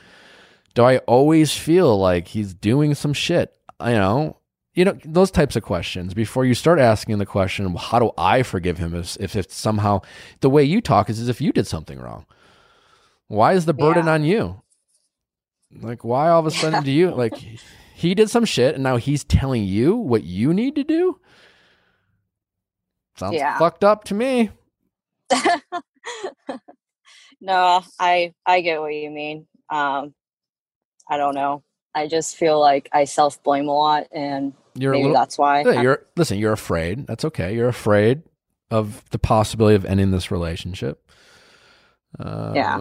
Do 0.74 0.82
I 0.82 0.98
always 0.98 1.56
feel 1.56 1.96
like 1.96 2.28
he's 2.28 2.52
doing 2.52 2.94
some 2.94 3.12
shit? 3.12 3.54
You 3.80 3.92
know, 3.92 4.36
you 4.74 4.84
know 4.84 4.96
those 5.04 5.30
types 5.30 5.54
of 5.56 5.62
questions 5.62 6.14
before 6.14 6.44
you 6.44 6.54
start 6.54 6.78
asking 6.78 7.18
the 7.18 7.26
question, 7.26 7.74
how 7.76 7.98
do 7.98 8.10
I 8.16 8.42
forgive 8.42 8.78
him? 8.78 8.94
If 8.94 9.16
if 9.20 9.36
it's 9.36 9.54
somehow 9.54 10.00
the 10.40 10.50
way 10.50 10.64
you 10.64 10.80
talk 10.80 11.10
is 11.10 11.20
as 11.20 11.28
if 11.28 11.40
you 11.40 11.52
did 11.52 11.66
something 11.66 11.98
wrong. 12.00 12.26
Why 13.28 13.52
is 13.54 13.64
the 13.66 13.74
burden 13.74 14.06
Yeah. 14.06 14.12
on 14.12 14.24
you? 14.24 14.62
Like, 15.80 16.04
why 16.04 16.28
all 16.28 16.40
of 16.40 16.46
a 16.46 16.50
sudden 16.62 16.82
do 16.82 16.90
you 16.90 17.10
like 17.10 17.36
he 17.94 18.14
did 18.14 18.30
some 18.30 18.44
shit 18.44 18.74
and 18.74 18.82
now 18.82 18.96
he's 18.96 19.24
telling 19.24 19.64
you 19.64 19.96
what 19.96 20.24
you 20.24 20.52
need 20.54 20.74
to 20.76 20.84
do? 20.84 21.18
Sounds 23.16 23.34
Yeah. 23.36 23.58
fucked 23.58 23.84
up 23.84 24.04
to 24.04 24.14
me. 24.14 24.50
no, 27.40 27.82
I 27.98 28.32
I 28.46 28.60
get 28.60 28.80
what 28.80 28.94
you 28.94 29.10
mean. 29.10 29.46
Um, 29.70 30.14
I 31.08 31.16
don't 31.16 31.34
know. 31.34 31.62
I 31.94 32.06
just 32.08 32.36
feel 32.36 32.58
like 32.60 32.88
I 32.92 33.04
self 33.04 33.42
blame 33.42 33.68
a 33.68 33.72
lot, 33.74 34.06
and 34.12 34.54
You're 34.74 34.92
maybe 34.92 35.02
little, 35.04 35.16
that's 35.16 35.36
why. 35.38 35.62
Yeah, 35.62 35.82
you're 35.82 36.06
listen. 36.16 36.38
You're 36.38 36.52
afraid. 36.52 37.06
That's 37.06 37.24
okay. 37.26 37.54
You're 37.54 37.68
afraid 37.68 38.22
of 38.70 39.04
the 39.10 39.18
possibility 39.18 39.76
of 39.76 39.84
ending 39.84 40.10
this 40.12 40.30
relationship. 40.30 41.02
Um, 42.18 42.54
Yeah. 42.54 42.78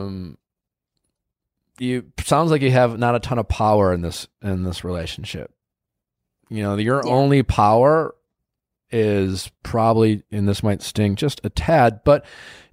You 1.80 2.06
sounds 2.20 2.52
like 2.52 2.62
you 2.62 2.72
have 2.72 3.00
not 3.00 3.16
a 3.16 3.20
ton 3.20 3.40
of 3.40 3.48
power 3.48 3.94
in 3.94 4.02
this 4.02 4.28
in 4.42 4.64
this 4.64 4.84
relationship. 4.84 5.52
You 6.50 6.64
know, 6.64 6.76
your 6.78 7.02
Yeah. 7.06 7.12
only 7.12 7.44
power 7.44 8.14
is 8.92 9.50
probably, 9.64 10.22
and 10.32 10.48
this 10.48 10.62
might 10.64 10.82
sting 10.82 11.16
just 11.16 11.42
a 11.44 11.50
tad, 11.50 12.02
but 12.04 12.26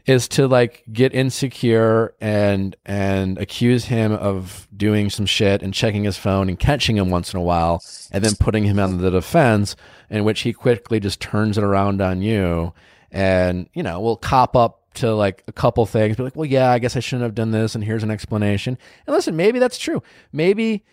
is 0.08 0.26
to 0.26 0.48
like 0.48 0.82
get 0.90 1.12
insecure 1.14 2.14
and 2.18 2.74
and 2.86 3.36
accuse 3.36 3.84
him 3.84 4.10
of 4.12 4.66
doing 4.74 5.10
some 5.10 5.26
shit 5.26 5.62
and 5.62 5.74
checking 5.74 6.02
his 6.02 6.16
phone 6.16 6.48
and 6.48 6.58
catching 6.58 6.96
him 6.96 7.10
once 7.10 7.34
in 7.34 7.38
a 7.38 7.42
while 7.42 7.82
and 8.10 8.24
then 8.24 8.34
putting 8.40 8.64
him 8.64 8.78
on 8.78 8.98
the 8.98 9.10
defense 9.10 9.76
in 10.08 10.24
which 10.24 10.40
he 10.40 10.52
quickly 10.52 10.98
just 10.98 11.20
turns 11.20 11.58
it 11.58 11.64
around 11.64 12.00
on 12.00 12.22
you 12.22 12.72
and 13.12 13.68
you 13.74 13.82
know 13.82 14.00
will 14.00 14.16
cop 14.16 14.56
up 14.56 14.80
to 14.94 15.14
like 15.14 15.44
a 15.46 15.52
couple 15.52 15.84
things 15.84 16.16
be 16.16 16.22
like 16.22 16.34
well 16.34 16.46
yeah 16.46 16.70
i 16.70 16.78
guess 16.78 16.96
i 16.96 17.00
shouldn't 17.00 17.22
have 17.22 17.34
done 17.34 17.50
this 17.50 17.74
and 17.74 17.84
here's 17.84 18.02
an 18.02 18.10
explanation. 18.10 18.78
And 19.06 19.14
listen 19.14 19.36
maybe 19.36 19.58
that's 19.58 19.78
true. 19.78 20.02
Maybe 20.32 20.86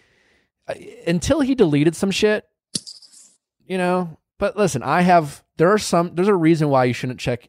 uh, 0.67 0.73
until 1.07 1.39
he 1.39 1.55
deleted 1.55 1.95
some 1.95 2.11
shit 2.11 2.45
you 3.65 3.77
know 3.77 4.17
but 4.37 4.57
listen 4.57 4.83
i 4.83 5.01
have 5.01 5.41
there 5.55 5.71
are 5.71 5.77
some 5.77 6.15
there's 6.15 6.27
a 6.27 6.35
reason 6.35 6.67
why 6.67 6.83
you 6.83 6.93
shouldn't 6.93 7.19
check 7.19 7.47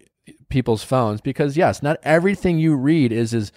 people's 0.48 0.82
phones 0.82 1.20
because 1.20 1.56
yes 1.56 1.82
not 1.82 1.98
everything 2.02 2.58
you 2.58 2.74
read 2.74 3.12
is 3.12 3.34
is 3.34 3.52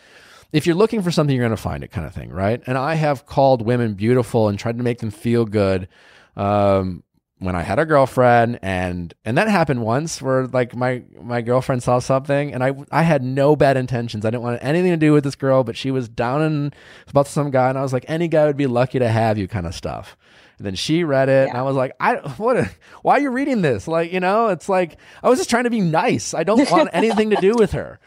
if 0.52 0.66
you're 0.66 0.76
looking 0.76 1.02
for 1.02 1.12
something 1.12 1.36
you're 1.36 1.46
going 1.46 1.56
to 1.56 1.62
find 1.62 1.84
it 1.84 1.92
kind 1.92 2.08
of 2.08 2.14
thing 2.14 2.30
right? 2.30 2.62
And 2.66 2.78
i 2.78 2.96
have 2.96 3.26
called 3.26 3.62
women 3.62 3.94
beautiful 3.94 4.48
and 4.48 4.58
tried 4.58 4.78
to 4.78 4.84
make 4.84 5.00
them 5.00 5.12
feel 5.12 5.46
good 5.46 5.88
um 6.36 7.04
when 7.40 7.56
i 7.56 7.62
had 7.62 7.80
a 7.80 7.86
girlfriend 7.86 8.60
and 8.62 9.14
and 9.24 9.38
that 9.38 9.48
happened 9.48 9.82
once 9.82 10.22
where 10.22 10.48
like 10.48 10.76
my 10.76 11.04
my 11.22 11.42
girlfriend 11.42 11.82
saw 11.82 12.00
something 12.00 12.54
and 12.54 12.64
i 12.64 12.74
i 12.92 13.04
had 13.04 13.24
no 13.24 13.56
bad 13.56 13.78
intentions. 13.78 14.26
I 14.26 14.30
didn't 14.30 14.44
want 14.44 14.64
anything 14.64 14.92
to 14.92 14.98
do 14.98 15.14
with 15.14 15.24
this 15.24 15.36
girl 15.36 15.64
but 15.64 15.78
she 15.78 15.92
was 15.92 16.10
down 16.10 16.42
and 16.42 16.76
about 17.08 17.28
some 17.28 17.50
guy 17.52 17.70
and 17.70 17.78
i 17.78 17.82
was 17.82 17.94
like 17.94 18.06
any 18.08 18.28
guy 18.28 18.46
would 18.46 18.58
be 18.58 18.68
lucky 18.68 19.00
to 19.00 19.08
have 19.08 19.38
you 19.38 19.48
kind 19.48 19.66
of 19.66 19.74
stuff 19.74 20.18
and 20.60 20.66
then 20.66 20.76
she 20.76 21.04
read 21.04 21.30
it, 21.30 21.50
and 21.50 21.58
I 21.58 21.64
was 21.64 21.76
like, 21.76 21.94
"I 22.00 22.16
what? 22.38 22.58
A, 22.58 22.70
why 23.02 23.16
are 23.18 23.20
you 23.22 23.32
reading 23.32 23.62
this? 23.62 23.88
Like, 23.88 24.12
you 24.12 24.20
know, 24.20 24.50
it's 24.50 24.70
like 24.70 24.98
I 25.24 25.30
was 25.30 25.40
just 25.40 25.50
trying 25.50 25.64
to 25.64 25.70
be 25.70 25.82
nice. 25.82 26.34
I 26.34 26.44
don't 26.44 26.70
want 26.70 26.90
anything 26.94 27.32
to 27.32 27.38
do 27.38 27.56
with 27.56 27.72
her, 27.72 28.00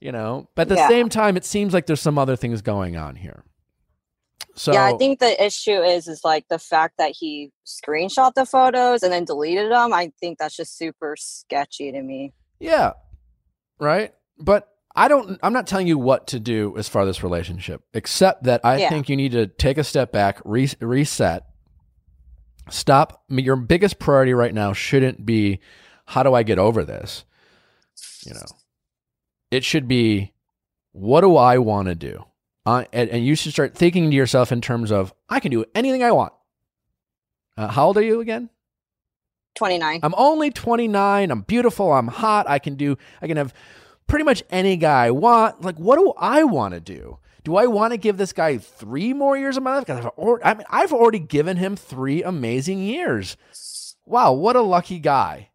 you 0.00 0.12
know. 0.12 0.48
But 0.54 0.62
at 0.62 0.68
the 0.68 0.74
Yeah. 0.76 0.88
same 0.88 1.08
time, 1.08 1.36
it 1.36 1.44
seems 1.44 1.74
like 1.74 1.86
there's 1.86 2.00
some 2.00 2.16
other 2.18 2.36
things 2.36 2.62
going 2.62 2.96
on 2.96 3.16
here. 3.16 3.44
So 4.54 4.72
yeah, 4.72 4.84
I 4.84 4.96
think 4.96 5.18
the 5.18 5.44
issue 5.44 5.82
is 5.82 6.08
is 6.08 6.22
like 6.24 6.46
the 6.48 6.58
fact 6.58 6.94
that 6.98 7.12
he 7.18 7.50
screenshot 7.66 8.32
the 8.34 8.46
photos 8.46 9.02
and 9.02 9.12
then 9.12 9.24
deleted 9.24 9.70
them. 9.70 9.92
I 9.92 10.12
think 10.20 10.38
that's 10.38 10.56
just 10.56 10.78
super 10.78 11.14
sketchy 11.18 11.92
to 11.92 12.00
me. 12.02 12.32
Yeah. 12.58 12.92
Right? 13.78 14.14
But 14.38 14.68
I 14.94 15.08
don't 15.08 15.38
I'm 15.42 15.52
not 15.52 15.66
telling 15.66 15.86
you 15.86 15.98
what 15.98 16.28
to 16.28 16.40
do 16.40 16.74
as 16.78 16.88
far 16.88 17.02
as 17.02 17.08
this 17.08 17.22
relationship, 17.22 17.82
except 17.92 18.44
that 18.44 18.62
I 18.64 18.78
Yeah. 18.78 18.88
think 18.88 19.10
you 19.10 19.16
need 19.16 19.32
to 19.32 19.46
take 19.46 19.76
a 19.76 19.84
step 19.84 20.10
back, 20.10 20.40
re- 20.44 20.70
reset. 20.80 21.44
Stop. 22.68 23.24
Your 23.28 23.56
biggest 23.56 23.98
priority 23.98 24.34
right 24.34 24.54
now 24.54 24.72
shouldn't 24.72 25.24
be 25.24 25.60
how 26.06 26.22
do 26.22 26.34
I 26.34 26.42
get 26.42 26.58
over 26.58 26.84
this? 26.84 27.24
You 28.24 28.34
know, 28.34 28.46
it 29.50 29.64
should 29.64 29.88
be, 29.88 30.32
what 30.92 31.20
do 31.20 31.36
I 31.36 31.58
want 31.58 31.88
to 31.88 31.94
do? 31.94 32.24
Uh, 32.64 32.84
and, 32.92 33.08
and 33.10 33.24
you 33.24 33.36
should 33.36 33.52
start 33.52 33.74
thinking 33.74 34.10
to 34.10 34.16
yourself 34.16 34.50
in 34.50 34.60
terms 34.60 34.90
of, 34.90 35.14
I 35.28 35.40
can 35.40 35.52
do 35.52 35.64
anything 35.74 36.02
I 36.02 36.10
want. 36.12 36.32
Uh, 37.56 37.68
how 37.68 37.86
old 37.86 37.96
are 37.96 38.02
you 38.02 38.20
again? 38.20 38.50
29. 39.54 40.00
I'm 40.02 40.14
only 40.16 40.50
29. 40.50 41.30
I'm 41.30 41.40
beautiful. 41.42 41.92
I'm 41.92 42.08
hot. 42.08 42.48
I 42.48 42.58
can 42.58 42.74
do, 42.74 42.98
I 43.22 43.26
can 43.26 43.36
have 43.36 43.54
pretty 44.06 44.24
much 44.24 44.42
any 44.50 44.76
guy 44.76 45.06
I 45.06 45.10
want. 45.12 45.62
Like, 45.62 45.78
what 45.78 45.96
do 45.96 46.12
I 46.18 46.44
want 46.44 46.74
to 46.74 46.80
do? 46.80 47.18
Do 47.46 47.54
I 47.54 47.68
want 47.68 47.92
to 47.92 47.96
give 47.96 48.16
this 48.16 48.32
guy 48.32 48.58
three 48.58 49.12
more 49.12 49.38
years 49.38 49.56
of 49.56 49.62
my 49.62 49.76
life? 49.76 49.86
Because 49.86 50.04
I've, 50.04 50.10
already, 50.18 50.44
I 50.44 50.54
mean, 50.54 50.66
I've 50.68 50.92
already 50.92 51.20
given 51.20 51.58
him 51.58 51.76
three 51.76 52.24
amazing 52.24 52.80
years. 52.80 53.36
Wow, 54.04 54.32
what 54.32 54.56
a 54.56 54.62
lucky 54.62 54.98
guy. 54.98 55.50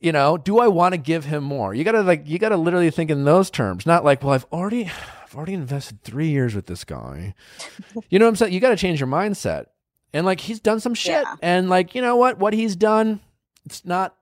You 0.00 0.10
know, 0.10 0.36
do 0.36 0.58
I 0.58 0.66
want 0.66 0.94
to 0.94 0.98
give 0.98 1.26
him 1.26 1.44
more? 1.44 1.74
You 1.74 1.84
gotta 1.84 2.02
like, 2.02 2.28
you 2.28 2.40
gotta 2.40 2.56
literally 2.56 2.90
think 2.90 3.08
in 3.08 3.22
those 3.24 3.50
terms, 3.50 3.86
not 3.86 4.04
like, 4.04 4.24
well, 4.24 4.32
I've 4.32 4.46
already, 4.52 4.86
I've 4.86 5.36
already 5.36 5.54
invested 5.54 6.02
three 6.02 6.26
years 6.28 6.56
with 6.56 6.66
this 6.66 6.82
guy. 6.82 7.34
you 8.10 8.18
know 8.18 8.24
what 8.24 8.30
I'm 8.30 8.36
saying? 8.36 8.52
You 8.52 8.58
got 8.58 8.70
to 8.70 8.76
change 8.76 8.98
your 8.98 9.06
mindset. 9.06 9.66
And 10.12 10.26
like, 10.26 10.40
he's 10.40 10.58
done 10.58 10.80
some 10.80 10.94
shit, 10.94 11.22
Yeah. 11.22 11.36
and 11.40 11.70
like, 11.70 11.94
you 11.94 12.02
know 12.02 12.16
what? 12.16 12.38
What 12.40 12.52
he's 12.52 12.74
done, 12.74 13.20
it's 13.64 13.84
not 13.84 14.16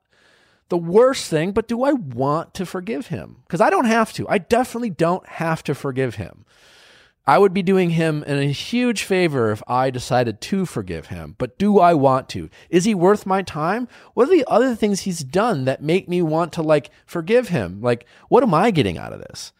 the 0.69 0.77
worst 0.77 1.31
thing, 1.31 1.53
but 1.53 1.67
do 1.67 1.83
I 1.83 1.93
want 1.95 2.53
to 2.55 2.67
forgive 2.67 3.07
him? 3.07 3.37
Because 3.47 3.63
I 3.63 3.71
don't 3.71 3.87
have 3.87 4.13
to. 4.13 4.29
I 4.29 4.37
definitely 4.37 4.91
don't 4.91 5.27
have 5.27 5.63
to 5.65 5.75
forgive 5.75 6.17
him. 6.17 6.45
I 7.31 7.39
would 7.39 7.55
be 7.55 7.63
doing 7.63 7.91
him 7.91 8.25
a 8.27 8.51
huge 8.51 9.05
favor 9.05 9.53
if 9.53 9.63
I 9.69 9.91
decided 9.91 10.41
to 10.41 10.67
forgive 10.67 11.07
him. 11.07 11.37
But 11.39 11.59
do 11.59 11.79
I 11.79 11.95
want 11.95 12.29
to? 12.31 12.51
Is 12.71 12.87
he 12.87 12.93
worth 12.93 13.25
my 13.25 13.41
time? 13.41 13.87
What 14.15 14.27
are 14.27 14.33
the 14.33 14.45
other 14.49 14.75
things 14.75 15.03
he's 15.03 15.23
done 15.23 15.65
that 15.65 15.81
make 15.81 16.09
me 16.09 16.23
want 16.23 16.53
to 16.55 16.63
like 16.63 16.91
forgive 17.07 17.47
him? 17.47 17.81
Like, 17.81 18.05
what 18.31 18.43
am 18.43 18.53
I 18.53 18.73
getting 18.73 18.99
out 18.99 19.13
of 19.13 19.21
this? 19.21 19.53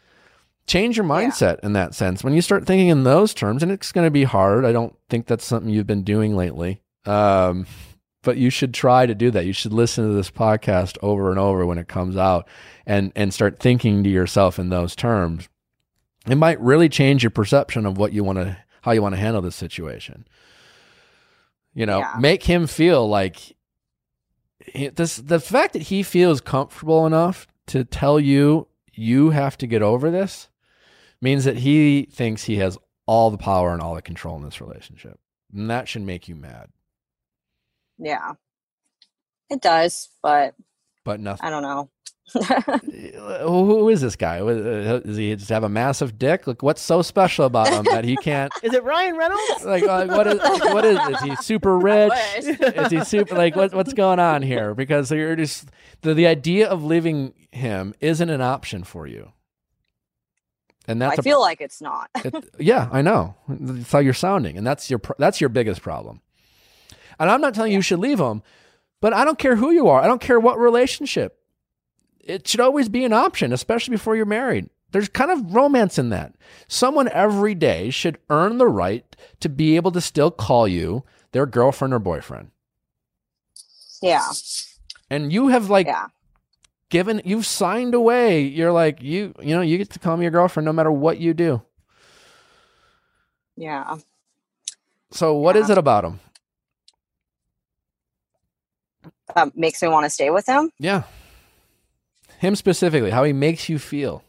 Change 0.67 0.97
your 0.97 1.07
mindset 1.07 1.61
in 1.61 1.73
that 1.75 1.95
sense. 1.95 2.25
When 2.25 2.35
you 2.35 2.43
start 2.43 2.67
thinking 2.67 2.89
in 2.89 3.05
those 3.05 3.33
terms, 3.33 3.63
and 3.63 3.71
it's 3.71 3.93
going 3.93 4.05
to 4.05 4.11
be 4.11 4.25
hard. 4.25 4.65
I 4.65 4.73
don't 4.73 4.97
think 5.09 5.27
that's 5.27 5.45
something 5.45 5.73
you've 5.73 5.87
been 5.87 6.03
doing 6.03 6.35
lately. 6.35 6.83
Um, 7.07 7.67
but 8.25 8.37
you 8.37 8.51
should 8.51 8.75
try 8.75 9.07
to 9.07 9.15
do 9.15 9.31
that. 9.31 9.47
You 9.47 9.53
should 9.53 9.73
listen 9.73 10.09
to 10.09 10.15
this 10.17 10.33
podcast 10.33 10.99
over 11.03 11.31
and 11.31 11.39
over 11.39 11.65
when 11.65 11.79
it 11.79 11.87
comes 11.87 12.17
out 12.17 12.49
and 12.85 13.13
and 13.15 13.33
start 13.33 13.61
thinking 13.61 14.03
to 14.03 14.11
yourself 14.11 14.59
in 14.59 14.71
those 14.71 14.97
terms. 14.97 15.49
It 16.27 16.37
might 16.37 16.61
really 16.61 16.89
change 16.89 17.23
your 17.23 17.31
perception 17.31 17.87
of 17.87 17.97
what 17.99 18.13
you 18.13 18.23
want 18.25 18.39
to 18.39 18.57
how 18.83 18.93
you 18.93 19.03
want 19.03 19.15
to 19.15 19.21
handle 19.21 19.43
this 19.43 19.57
situation. 19.57 20.27
You 21.75 21.87
know, 21.87 21.99
Yeah. 22.01 22.17
make 22.19 22.45
him 22.45 22.67
feel 22.67 23.07
like 23.09 23.57
this 24.75 25.17
the 25.17 25.41
fact 25.41 25.73
that 25.75 25.83
he 25.83 26.03
feels 26.03 26.41
comfortable 26.41 27.07
enough 27.07 27.47
to 27.69 27.85
tell 27.85 28.19
you 28.21 28.69
you 28.93 29.31
have 29.31 29.57
to 29.59 29.67
get 29.67 29.83
over 29.83 30.11
this 30.11 30.49
means 31.21 31.45
that 31.45 31.59
he 31.59 32.09
thinks 32.11 32.45
he 32.45 32.57
has 32.57 32.77
all 33.07 33.31
the 33.31 33.39
power 33.39 33.73
and 33.73 33.81
all 33.83 33.95
the 33.95 34.03
control 34.03 34.37
in 34.37 34.43
this 34.45 34.61
relationship. 34.61 35.19
And 35.53 35.71
that 35.71 35.89
should 35.89 36.03
make 36.03 36.29
you 36.29 36.35
mad. 36.37 36.71
Yeah. 37.99 38.35
It 39.51 39.61
does, 39.61 40.09
but 40.23 40.55
But 41.05 41.21
nothing 41.21 41.47
I 41.47 41.51
don't 41.51 41.63
know. 41.63 41.91
who 43.43 43.89
is 43.89 44.01
this 44.01 44.17
guy? 44.17 44.41
Uh, 44.41 44.99
Does 45.01 45.17
he 45.17 45.35
just 45.37 45.49
have 45.51 45.65
a 45.65 45.69
massive 45.69 46.19
dick? 46.19 46.47
Like, 46.47 46.63
what's 46.63 46.83
so 46.83 47.03
special 47.03 47.45
about 47.47 47.69
him 47.69 47.85
that 47.85 48.05
he 48.05 48.17
can't? 48.17 48.53
Is 48.63 48.75
it 48.75 48.85
Ryan 48.85 49.17
Reynolds? 49.17 49.43
Like, 49.65 49.83
uh, 49.85 50.07
what 50.07 50.27
is? 50.27 50.39
What 50.41 50.85
is? 50.85 50.99
Is 50.99 51.21
he 51.23 51.37
super 51.37 51.79
rich? 51.79 52.13
Is 52.37 52.91
he 52.91 53.05
super? 53.05 53.35
Like, 53.37 53.55
what, 53.57 53.75
what's 53.75 53.93
going 53.93 54.19
on 54.19 54.43
here? 54.43 54.75
Because 54.75 55.11
you're 55.11 55.37
just 55.37 55.69
the 56.03 56.15
the 56.15 56.27
idea 56.27 56.69
of 56.69 56.85
leaving 56.85 57.35
him 57.53 57.95
isn't 58.01 58.29
an 58.31 58.41
option 58.41 58.85
for 58.85 59.07
you, 59.07 59.33
and 60.89 61.01
that's 61.01 61.19
I 61.19 61.21
a- 61.21 61.23
feel 61.23 61.41
like 61.41 61.61
it's 61.61 61.81
not. 61.81 62.11
it, 62.25 62.35
yeah, 62.59 62.89
I 62.91 63.03
know. 63.03 63.35
That's 63.49 63.93
how 63.93 63.99
you're 63.99 64.15
sounding, 64.15 64.57
and 64.57 64.67
that's 64.67 64.91
your 64.91 65.01
that's 65.19 65.41
your 65.41 65.51
biggest 65.51 65.83
problem. 65.83 66.21
And 67.19 67.31
I'm 67.31 67.41
not 67.41 67.55
telling 67.55 67.73
you 67.73 67.79
you 67.79 67.83
should 67.83 67.99
leave 67.99 68.19
him, 68.19 68.43
but 69.01 69.13
I 69.13 69.25
don't 69.25 69.39
care 69.39 69.57
who 69.57 69.71
you 69.71 69.89
are. 69.89 70.01
I 70.01 70.07
don't 70.07 70.21
care 70.23 70.41
what 70.41 70.59
relationship. 70.59 71.39
It 72.23 72.47
should 72.47 72.61
always 72.61 72.89
be 72.89 73.05
an 73.05 73.13
option, 73.13 73.53
especially 73.53 73.93
before 73.93 74.15
you're 74.17 74.27
married. 74.27 74.69
There's 74.93 75.09
kind 75.09 75.31
of 75.31 75.55
romance 75.55 75.99
in 75.99 76.11
that. 76.11 76.35
Someone 76.69 77.09
every 77.09 77.55
day 77.55 77.91
should 77.91 78.19
earn 78.29 78.59
the 78.59 78.67
right 78.69 79.05
to 79.41 79.49
be 79.49 79.77
able 79.77 79.93
to 79.93 80.01
still 80.01 80.31
call 80.31 80.67
you 80.67 81.05
their 81.33 81.47
girlfriend 81.47 81.95
or 81.95 81.99
boyfriend. 81.99 82.51
yeah. 84.03 84.27
And 85.11 85.33
you 85.33 85.49
have 85.49 85.69
like 85.71 85.87
Yeah. 85.87 86.07
given 86.89 87.21
you've 87.25 87.47
signed 87.47 87.95
away. 87.95 88.43
You're 88.43 88.73
like 88.73 89.03
you 89.03 89.35
you 89.41 89.55
know, 89.55 89.61
you 89.63 89.79
get 89.79 89.91
to 89.91 89.99
call 89.99 90.17
me 90.17 90.25
your 90.25 90.31
girlfriend 90.33 90.65
no 90.65 90.73
matter 90.73 90.91
what 90.93 91.19
you 91.19 91.35
do. 91.35 91.63
Yeah. 93.57 93.99
So 95.13 95.35
what 95.35 95.57
is 95.57 95.69
Yeah. 95.69 95.73
it 95.73 95.79
about 95.79 96.05
him? 96.05 96.21
That 99.35 99.57
makes 99.57 99.81
me 99.83 99.89
want 99.89 100.05
to 100.07 100.11
stay 100.11 100.31
with 100.31 100.47
him. 100.47 100.73
Yeah. 100.79 101.05
Him 102.41 102.57
specifically, 102.57 103.11
how 103.11 103.25
he 103.25 103.35
makes 103.35 103.69
you 103.69 103.79
feel. 103.79 104.25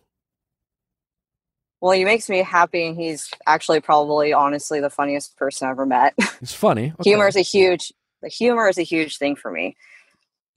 Well, 1.79 1.93
he 1.93 2.03
makes 2.03 2.27
me 2.27 2.39
happy, 2.39 2.85
and 2.85 2.97
he's 2.99 3.31
actually 3.47 3.79
probably, 3.79 4.33
honestly, 4.33 4.81
the 4.81 4.89
funniest 4.89 5.37
person 5.37 5.69
I've 5.69 5.71
ever 5.71 5.85
met. 5.85 6.13
He's 6.41 6.53
funny. 6.53 6.91
Okay. 6.99 7.09
humor 7.09 7.29
is 7.29 7.37
a 7.37 7.41
huge, 7.41 7.93
the 8.21 8.27
humor 8.27 8.67
is 8.67 8.77
a 8.77 8.83
huge 8.83 9.17
thing 9.17 9.37
for 9.37 9.49
me, 9.49 9.77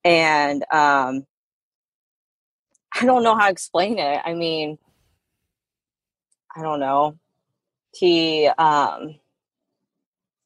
and 0.05 0.65
um, 0.65 1.27
I 2.93 3.07
don't 3.07 3.23
know 3.23 3.37
how 3.37 3.45
to 3.45 3.53
explain 3.53 3.99
it. 3.99 4.21
I 4.25 4.35
mean, 4.35 4.77
I 6.57 6.61
don't 6.61 6.81
know. 6.81 7.17
He, 7.95 8.49
um, 8.49 9.21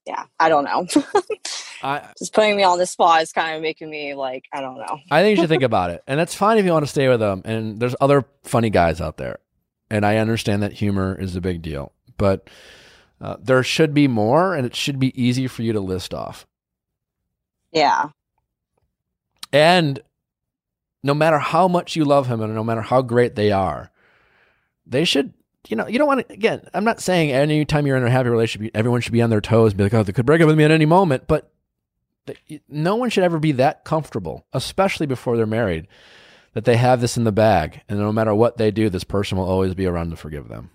yeah, 0.09 0.25
I 0.41 0.49
don't 0.49 0.65
know. 0.65 0.87
I, 1.83 2.09
Just 2.19 2.33
putting 2.33 2.57
me 2.57 2.63
on 2.63 2.79
the 2.79 2.87
spot 2.87 3.21
is 3.23 3.31
kind 3.31 3.55
of 3.57 3.63
making 3.63 3.91
me 3.91 4.15
like, 4.15 4.47
I 4.53 4.63
don't 4.63 4.79
know. 4.79 4.99
I 5.11 5.23
think 5.23 5.37
you 5.37 5.43
should 5.43 5.51
think 5.51 5.63
about 5.73 5.91
it. 5.91 6.03
And 6.07 6.19
that's 6.19 6.35
fine 6.35 6.57
if 6.57 6.65
you 6.65 6.73
want 6.73 6.85
to 6.85 6.91
stay 6.91 7.09
with 7.09 7.21
them. 7.21 7.43
And 7.45 7.79
there's 7.79 7.95
other 8.01 8.25
funny 8.43 8.71
guys 8.71 9.01
out 9.03 9.19
there. 9.19 9.39
And 9.91 10.07
I 10.07 10.17
understand 10.17 10.63
that 10.63 10.73
humor 10.73 11.15
is 11.21 11.37
a 11.37 11.43
big 11.43 11.61
deal. 11.61 11.93
But 12.17 12.49
uh, 13.21 13.37
there 13.41 13.63
should 13.63 13.93
be 13.93 14.09
more, 14.09 14.55
and 14.55 14.65
it 14.67 14.75
should 14.75 14.99
be 14.99 15.13
easy 15.23 15.47
for 15.47 15.63
you 15.63 15.73
to 15.75 15.81
list 15.81 16.15
off. 16.15 16.47
Yeah, 17.71 18.09
And 19.53 20.01
no 21.03 21.13
matter 21.15 21.39
how 21.39 21.69
much 21.69 21.97
you 21.97 22.05
love 22.05 22.27
him 22.29 22.41
and 22.41 22.55
no 22.55 22.65
matter 22.65 22.81
how 22.81 23.03
great 23.03 23.35
they 23.35 23.53
are, 23.53 23.91
they 24.87 25.05
should, 25.05 25.35
you 25.71 25.77
know, 25.77 25.87
you 25.87 25.99
don't 25.99 26.09
want 26.09 26.27
to, 26.27 26.33
again, 26.33 26.69
I'm 26.75 26.85
not 26.85 27.01
saying 27.01 27.31
anytime 27.31 27.87
you're 27.87 27.97
in 27.97 28.05
a 28.05 28.11
happy 28.11 28.29
relationship, 28.29 28.71
everyone 28.75 29.01
should 29.01 29.13
be 29.13 29.23
on 29.23 29.31
their 29.31 29.41
toes 29.41 29.73
and 29.73 29.79
be 29.79 29.85
like, 29.85 29.95
oh, 29.95 30.03
they 30.03 30.13
could 30.13 30.27
break 30.27 30.41
up 30.41 30.47
with 30.47 30.57
me 30.57 30.65
at 30.65 30.71
any 30.71 30.87
moment. 30.87 31.27
But 31.27 31.51
no 32.69 32.97
one 32.97 33.11
should 33.11 33.25
ever 33.25 33.39
be 33.39 33.53
that 33.53 33.85
comfortable, 33.85 34.47
especially 34.53 35.07
before 35.07 35.37
they're 35.37 35.47
married, 35.47 35.87
that 36.55 36.65
they 36.65 36.77
have 36.77 37.01
this 37.01 37.17
in 37.17 37.25
the 37.25 37.33
bag. 37.33 37.83
And 37.89 37.99
no 37.99 38.13
matter 38.13 38.35
what 38.35 38.57
they 38.57 38.71
do, 38.71 38.89
this 38.89 39.05
person 39.05 39.39
will 39.39 39.49
always 39.49 39.75
be 39.75 39.87
around 39.87 40.11
to 40.11 40.17
forgive 40.17 40.49
them. 40.49 40.71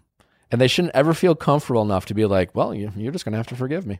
And 0.51 0.62
they 0.62 0.67
shouldn't 0.67 0.95
ever 0.95 1.13
feel 1.13 1.36
comfortable 1.36 1.82
enough 1.82 2.06
to 2.08 2.13
be 2.13 2.25
like, 2.25 2.53
well, 2.53 2.73
you, 2.73 2.91
you're 2.95 3.12
just 3.12 3.25
going 3.25 3.34
to 3.34 3.38
have 3.38 3.47
to 3.47 3.56
forgive 3.56 3.88
me. 3.88 3.99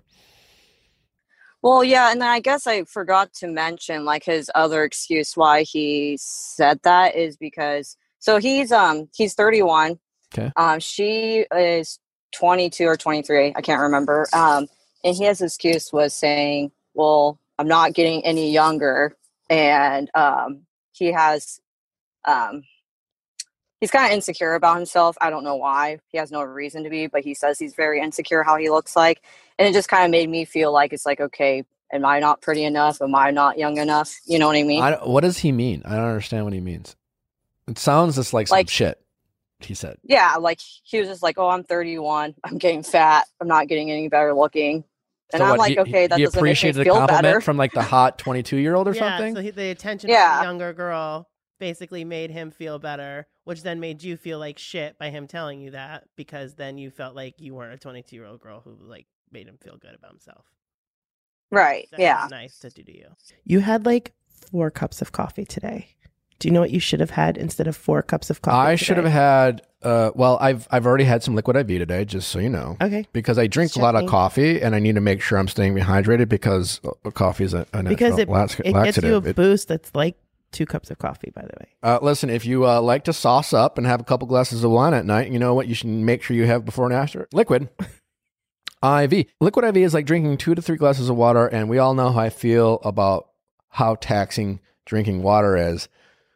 Well, 1.64 1.84
yeah, 1.84 2.12
and 2.12 2.22
I 2.22 2.42
guess 2.42 2.68
I 2.68 2.84
forgot 2.84 3.34
to 3.36 3.48
mention 3.48 4.04
like 4.04 4.26
his 4.26 4.52
other 4.54 4.84
excuse 4.84 5.38
why 5.38 5.64
he 5.64 6.18
said 6.20 6.82
that 6.84 7.16
is 7.16 7.38
because 7.38 7.96
so 8.20 8.38
he's 8.38 8.72
um 8.72 9.08
he's 9.16 9.34
31. 9.34 9.98
Okay. 10.34 10.52
Um 10.56 10.80
she 10.80 11.46
is 11.56 12.00
22 12.34 12.86
or 12.86 12.98
23, 12.98 13.54
I 13.56 13.62
can't 13.62 13.82
remember. 13.82 14.28
Um 14.34 14.68
and 15.04 15.16
his 15.16 15.42
excuse 15.42 15.92
was 15.92 16.14
saying, 16.14 16.72
"Well, 16.94 17.38
I'm 17.60 17.68
not 17.68 17.94
getting 17.94 18.24
any 18.26 18.52
younger." 18.52 19.16
And 19.50 20.10
um 20.16 20.62
he 20.94 21.12
has 21.12 21.60
um 22.26 22.64
he's 23.80 23.92
kind 23.92 24.06
of 24.06 24.12
insecure 24.12 24.54
about 24.56 24.78
himself. 24.78 25.18
I 25.20 25.30
don't 25.30 25.44
know 25.44 25.56
why. 25.58 26.00
He 26.08 26.18
has 26.18 26.32
no 26.32 26.42
reason 26.42 26.84
to 26.86 26.90
be, 26.90 27.08
but 27.08 27.24
he 27.24 27.34
says 27.34 27.60
he's 27.60 27.76
very 27.76 28.00
insecure 28.02 28.44
how 28.44 28.56
he 28.56 28.70
looks 28.70 28.96
like 28.96 29.22
and 29.60 29.68
it 29.68 29.74
just 29.74 29.90
kind 29.90 30.06
of 30.06 30.12
made 30.12 30.30
me 30.30 30.46
feel 30.46 30.72
like 30.72 30.94
it's 30.94 31.06
like 31.06 31.20
okay 31.22 31.64
am 31.92 32.06
i 32.06 32.20
not 32.20 32.42
pretty 32.42 32.64
enough 32.64 33.02
am 33.02 33.14
i 33.14 33.30
not 33.30 33.58
young 33.58 33.78
enough 33.78 34.16
you 34.26 34.40
know 34.40 34.48
what 34.48 34.56
i 34.56 34.64
mean 34.64 34.82
I 34.82 34.94
what 34.96 35.22
does 35.22 35.38
he 35.38 35.52
mean? 35.52 35.82
I 35.86 35.96
don't 35.96 36.06
understand 36.10 36.44
what 36.46 36.54
he 36.54 36.60
means. 36.60 36.96
It 37.68 37.78
sounds 37.78 38.16
just 38.16 38.34
like 38.34 38.48
some 38.48 38.58
Like- 38.58 38.70
shit. 38.70 39.00
He 39.66 39.74
said. 39.74 39.98
yeah 40.04 40.36
like 40.40 40.60
he 40.84 41.00
was 41.00 41.08
just 41.08 41.24
like 41.24 41.38
oh 41.38 41.48
i'm 41.50 41.64
31 41.64 42.36
i'm 42.44 42.58
getting 42.58 42.84
fat 42.84 43.26
i'm 43.42 43.48
not 43.48 43.68
getting 43.68 43.90
any 43.92 44.08
better 44.10 44.34
looking 44.34 44.84
and 45.32 45.40
So 45.40 45.44
i'm 45.46 45.50
what, 45.52 45.60
like 45.60 45.74
he- 45.74 45.80
okay 45.80 46.08
that 46.08 46.18
he 46.18 46.26
doesn't 46.26 46.44
make 46.44 46.64
me 46.64 46.72
the 46.72 46.84
feel 46.84 46.96
compliment 46.96 47.24
better 47.24 47.42
from 47.42 47.58
like 47.58 47.72
the 47.74 47.82
hot 47.96 48.18
22 48.18 48.58
year 48.58 48.76
old 48.76 48.88
or 48.88 48.94
yeah, 48.94 49.18
something. 49.18 49.36
so 49.36 49.42
he, 49.42 49.52
the 49.52 49.70
attention 49.72 50.10
Yeah. 50.10 50.38
from 50.38 50.40
the 50.40 50.50
younger 50.52 50.74
girl 50.74 51.30
basically 51.60 52.04
made 52.04 52.30
him 52.30 52.52
feel 52.52 52.78
better, 52.78 53.26
which 53.46 53.64
then 53.64 53.80
made 53.80 54.04
you 54.04 54.18
feel 54.18 54.38
like 54.38 54.60
shit 54.60 54.98
by 54.98 55.10
him 55.12 55.28
telling 55.28 55.62
you 55.62 55.72
that 55.72 56.04
because 56.18 56.56
then 56.56 56.78
you 56.78 56.90
felt 56.92 57.16
like 57.16 57.36
you 57.40 57.54
weren't 57.56 57.74
a 57.74 57.78
22 57.78 58.16
year 58.16 58.26
old 58.26 58.42
girl 58.42 58.60
who 58.66 58.76
like 58.82 59.06
made 59.32 59.48
him 59.48 59.58
feel 59.64 59.78
good 59.78 59.96
about 59.96 60.12
himself. 60.12 60.46
right 61.52 61.88
That 61.92 62.00
yeah 62.02 62.28
nice 62.30 62.60
to 62.60 62.70
do 62.70 62.84
to 62.84 62.92
you. 62.98 63.08
You 63.46 63.60
had 63.62 63.86
like 63.86 64.12
four 64.28 64.72
cups 64.72 65.02
of 65.02 65.12
coffee 65.14 65.46
today. 65.46 65.88
Do 66.44 66.50
you 66.50 66.54
know 66.54 66.60
what 66.60 66.72
you 66.72 66.82
should 66.82 67.00
have 67.00 67.12
had 67.12 67.38
instead 67.38 67.68
of 67.68 67.76
four 67.78 68.02
cups 68.02 68.30
of 68.30 68.42
coffee? 68.42 68.68
I 68.72 68.76
should 68.76 68.98
have 68.98 69.06
had. 69.06 69.62
Uh, 69.82 70.12
well, 70.14 70.38
I've 70.42 70.68
I've 70.72 70.86
already 70.86 71.06
had 71.06 71.24
some 71.24 71.36
liquid 71.36 71.56
IV 71.56 71.68
today, 71.68 72.04
just 72.04 72.28
so 72.28 72.40
you 72.40 72.50
know. 72.50 72.76
Okay. 72.82 73.08
Because 73.14 73.40
I 73.40 73.48
drink 73.48 73.70
Just 73.70 73.78
a 73.78 73.82
lot 73.82 73.96
of 73.96 74.10
coffee, 74.10 74.62
and 74.62 74.76
I 74.76 74.80
need 74.80 74.96
to 74.96 75.02
make 75.02 75.22
sure 75.22 75.38
I'm 75.38 75.48
staying 75.48 75.74
hydrated 75.78 76.28
because 76.28 76.82
uh, 76.84 77.12
coffee 77.12 77.46
is 77.46 77.54
a, 77.54 77.66
a 77.72 77.82
Because 77.82 78.18
it, 78.18 78.28
lax- 78.28 78.60
it 78.60 78.74
gets 78.74 78.98
you 78.98 79.16
a 79.16 79.22
It- 79.24 79.38
boost 79.38 79.70
that's 79.70 79.96
like 79.96 80.18
two 80.52 80.66
cups 80.66 80.92
of 80.92 80.98
coffee, 80.98 81.32
by 81.34 81.44
the 81.44 81.54
way. 81.62 81.70
Uh, 81.82 82.00
listen, 82.02 82.30
if 82.30 82.46
you 82.46 82.68
uh, 82.68 82.82
like 82.82 83.06
to 83.06 83.14
sauce 83.14 83.54
up 83.54 83.78
and 83.78 83.88
have 83.88 84.02
a 84.02 84.04
couple 84.04 84.28
glasses 84.28 84.66
of 84.66 84.72
wine 84.72 84.94
at 84.94 85.06
night, 85.06 85.32
you 85.32 85.40
know 85.40 85.54
what 85.54 85.70
you 85.70 85.76
should 85.76 85.88
make 85.88 86.24
sure 86.24 86.36
you 86.36 86.46
have 86.46 86.66
before 86.66 86.84
and 86.84 86.94
after? 86.94 87.26
Liquid. 87.32 87.70
IV. 88.84 89.28
Liquid 89.40 89.64
IV 89.66 89.78
is 89.78 89.94
like 89.94 90.06
drinking 90.06 90.38
two 90.40 90.56
to 90.56 90.62
three 90.62 90.76
glasses 90.76 91.08
of 91.08 91.16
water, 91.16 91.48
and 91.48 91.70
we 91.70 91.78
all 91.78 91.94
know 91.94 92.12
how 92.12 92.20
I 92.20 92.30
feel 92.30 92.82
about 92.84 93.30
how 93.70 93.96
taxing 93.96 94.60
drinking 94.86 95.24
water 95.24 95.56
is. 95.56 95.88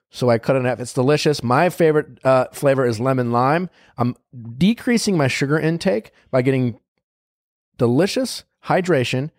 So 0.10 0.30
I 0.30 0.38
cut 0.38 0.56
it 0.56 0.60
in 0.60 0.66
half. 0.66 0.80
It's 0.80 0.94
delicious. 0.94 1.44
My 1.44 1.70
favorite 1.70 2.20
uh, 2.26 2.46
flavor 2.54 2.86
is 2.86 3.00
lemon 3.00 3.32
lime. 3.32 3.70
I'm 3.98 4.16
decreasing 4.58 5.18
my 5.18 5.28
sugar 5.28 5.60
intake 5.60 6.12
by 6.32 6.42
getting 6.42 6.80
delicious 7.78 8.44
hydration, 8.66 9.32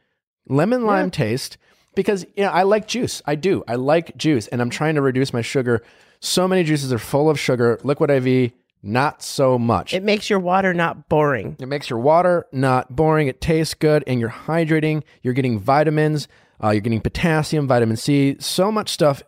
lemon 0.48 0.85
lime 0.85 1.07
Yeah. 1.07 1.11
taste 1.11 1.59
because 1.94 2.24
you 2.37 2.44
know 2.44 2.50
I 2.50 2.62
like 2.62 2.87
juice. 2.87 3.22
I 3.26 3.35
do. 3.35 3.64
I 3.66 3.74
like 3.76 4.16
juice, 4.16 4.46
and 4.48 4.61
I'm 4.61 4.70
trying 4.70 4.94
to 4.94 5.02
reduce 5.02 5.33
my 5.33 5.42
sugar. 5.42 5.83
So 6.20 6.46
many 6.48 6.64
juices 6.64 6.92
are 6.92 6.98
full 6.98 7.31
of 7.31 7.38
sugar. 7.38 7.78
Liquid 7.83 8.11
IV, 8.11 8.52
not 8.83 9.22
so 9.22 9.59
much. 9.59 9.94
It 9.94 10.02
makes 10.02 10.28
your 10.31 10.38
water 10.38 10.74
not 10.74 11.09
boring. 11.09 11.57
It 11.61 11.66
makes 11.66 11.88
your 11.90 11.98
water 11.98 12.46
not 12.52 12.94
boring. 12.94 13.26
It 13.28 13.40
tastes 13.40 13.74
good, 13.74 14.04
and 14.07 14.20
you're 14.20 14.28
hydrating. 14.28 15.02
You're 15.22 15.35
getting 15.35 15.59
vitamins. 15.59 16.28
Uh, 16.62 16.70
you're 16.70 16.81
getting 16.81 17.00
potassium, 17.00 17.68
vitamin 17.68 17.96
C, 17.96 18.37
so 18.40 18.72
much 18.72 18.88
stuff, 18.88 19.22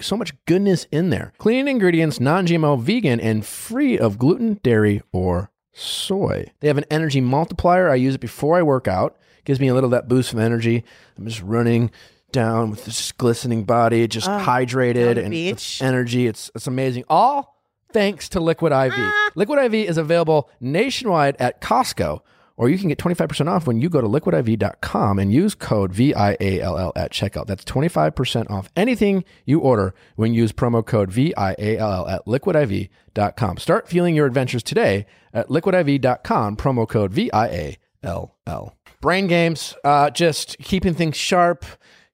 so 0.00 0.16
much 0.16 0.32
goodness 0.46 0.86
in 0.90 1.10
there. 1.10 1.32
Clean 1.38 1.66
ingredients, 1.68 2.20
non-GMO, 2.20 2.80
vegan, 2.80 3.20
and 3.20 3.44
free 3.44 3.98
of 3.98 4.18
gluten, 4.18 4.60
dairy, 4.62 5.02
or 5.12 5.50
soy. 5.72 6.50
They 6.60 6.68
have 6.68 6.78
an 6.78 6.84
energy 6.90 7.20
multiplier. 7.20 7.90
I 7.90 7.96
use 7.96 8.14
it 8.14 8.20
before 8.20 8.56
I 8.58 8.62
work 8.62 8.88
out. 8.88 9.16
Gives 9.44 9.60
me 9.60 9.68
a 9.68 9.74
little 9.74 9.88
of 9.88 9.92
that 9.92 10.08
boost 10.08 10.32
of 10.32 10.38
energy. 10.38 10.84
I'm 11.16 11.26
just 11.26 11.42
running 11.42 11.90
down 12.32 12.70
with 12.70 12.84
this 12.84 13.12
glistening 13.12 13.64
body, 13.64 14.06
just 14.08 14.28
Ah, 14.28 14.44
hydrated 14.44 15.16
and 15.18 15.30
beach. 15.30 15.80
energy. 15.80 16.26
It's 16.26 16.50
it's 16.54 16.66
amazing. 16.66 17.04
All 17.08 17.56
thanks 17.92 18.28
to 18.30 18.40
Liquid 18.40 18.72
IV. 18.72 18.92
Liquid 19.36 19.58
IV 19.58 19.74
is 19.88 19.96
available 19.96 20.50
nationwide 20.60 21.36
at 21.38 21.60
Costco, 21.60 22.20
or 22.56 22.68
you 22.68 22.78
can 22.78 22.88
get 22.88 22.98
25% 22.98 23.48
off 23.48 23.66
when 23.66 23.80
you 23.80 23.88
go 23.88 24.00
to 24.00 24.08
liquidiv.com 24.08 25.18
and 25.18 25.32
use 25.32 25.54
code 25.54 25.92
VIALL 25.92 26.92
at 26.96 27.12
checkout. 27.12 27.46
That's 27.46 27.64
25% 27.64 28.50
off 28.50 28.68
anything 28.76 29.24
you 29.44 29.60
order 29.60 29.94
when 30.16 30.32
you 30.32 30.42
use 30.42 30.52
promo 30.52 30.84
code 30.84 31.10
VIALL 31.10 32.08
at 32.08 32.24
liquidiv.com. 32.26 33.58
Start 33.58 33.88
fueling 33.88 34.14
your 34.14 34.26
adventures 34.26 34.62
today 34.62 35.06
at 35.32 35.48
liquidiv.com, 35.48 36.56
promo 36.56 36.88
code 36.88 37.12
VIALL. 37.12 38.72
Brain 39.00 39.26
games, 39.26 39.74
uh, 39.84 40.10
just 40.10 40.58
keeping 40.58 40.94
things 40.94 41.16
sharp. 41.16 41.64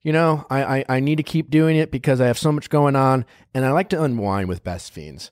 You 0.02 0.12
know, 0.12 0.44
I, 0.50 0.78
I, 0.78 0.84
I 0.88 1.00
need 1.00 1.16
to 1.16 1.22
keep 1.22 1.48
doing 1.48 1.76
it 1.76 1.92
because 1.92 2.20
I 2.20 2.26
have 2.26 2.38
so 2.38 2.50
much 2.50 2.68
going 2.68 2.96
on, 2.96 3.24
and 3.54 3.64
I 3.64 3.70
like 3.70 3.88
to 3.90 4.02
unwind 4.02 4.48
with 4.48 4.64
Best 4.64 4.92
Fiends. 4.92 5.30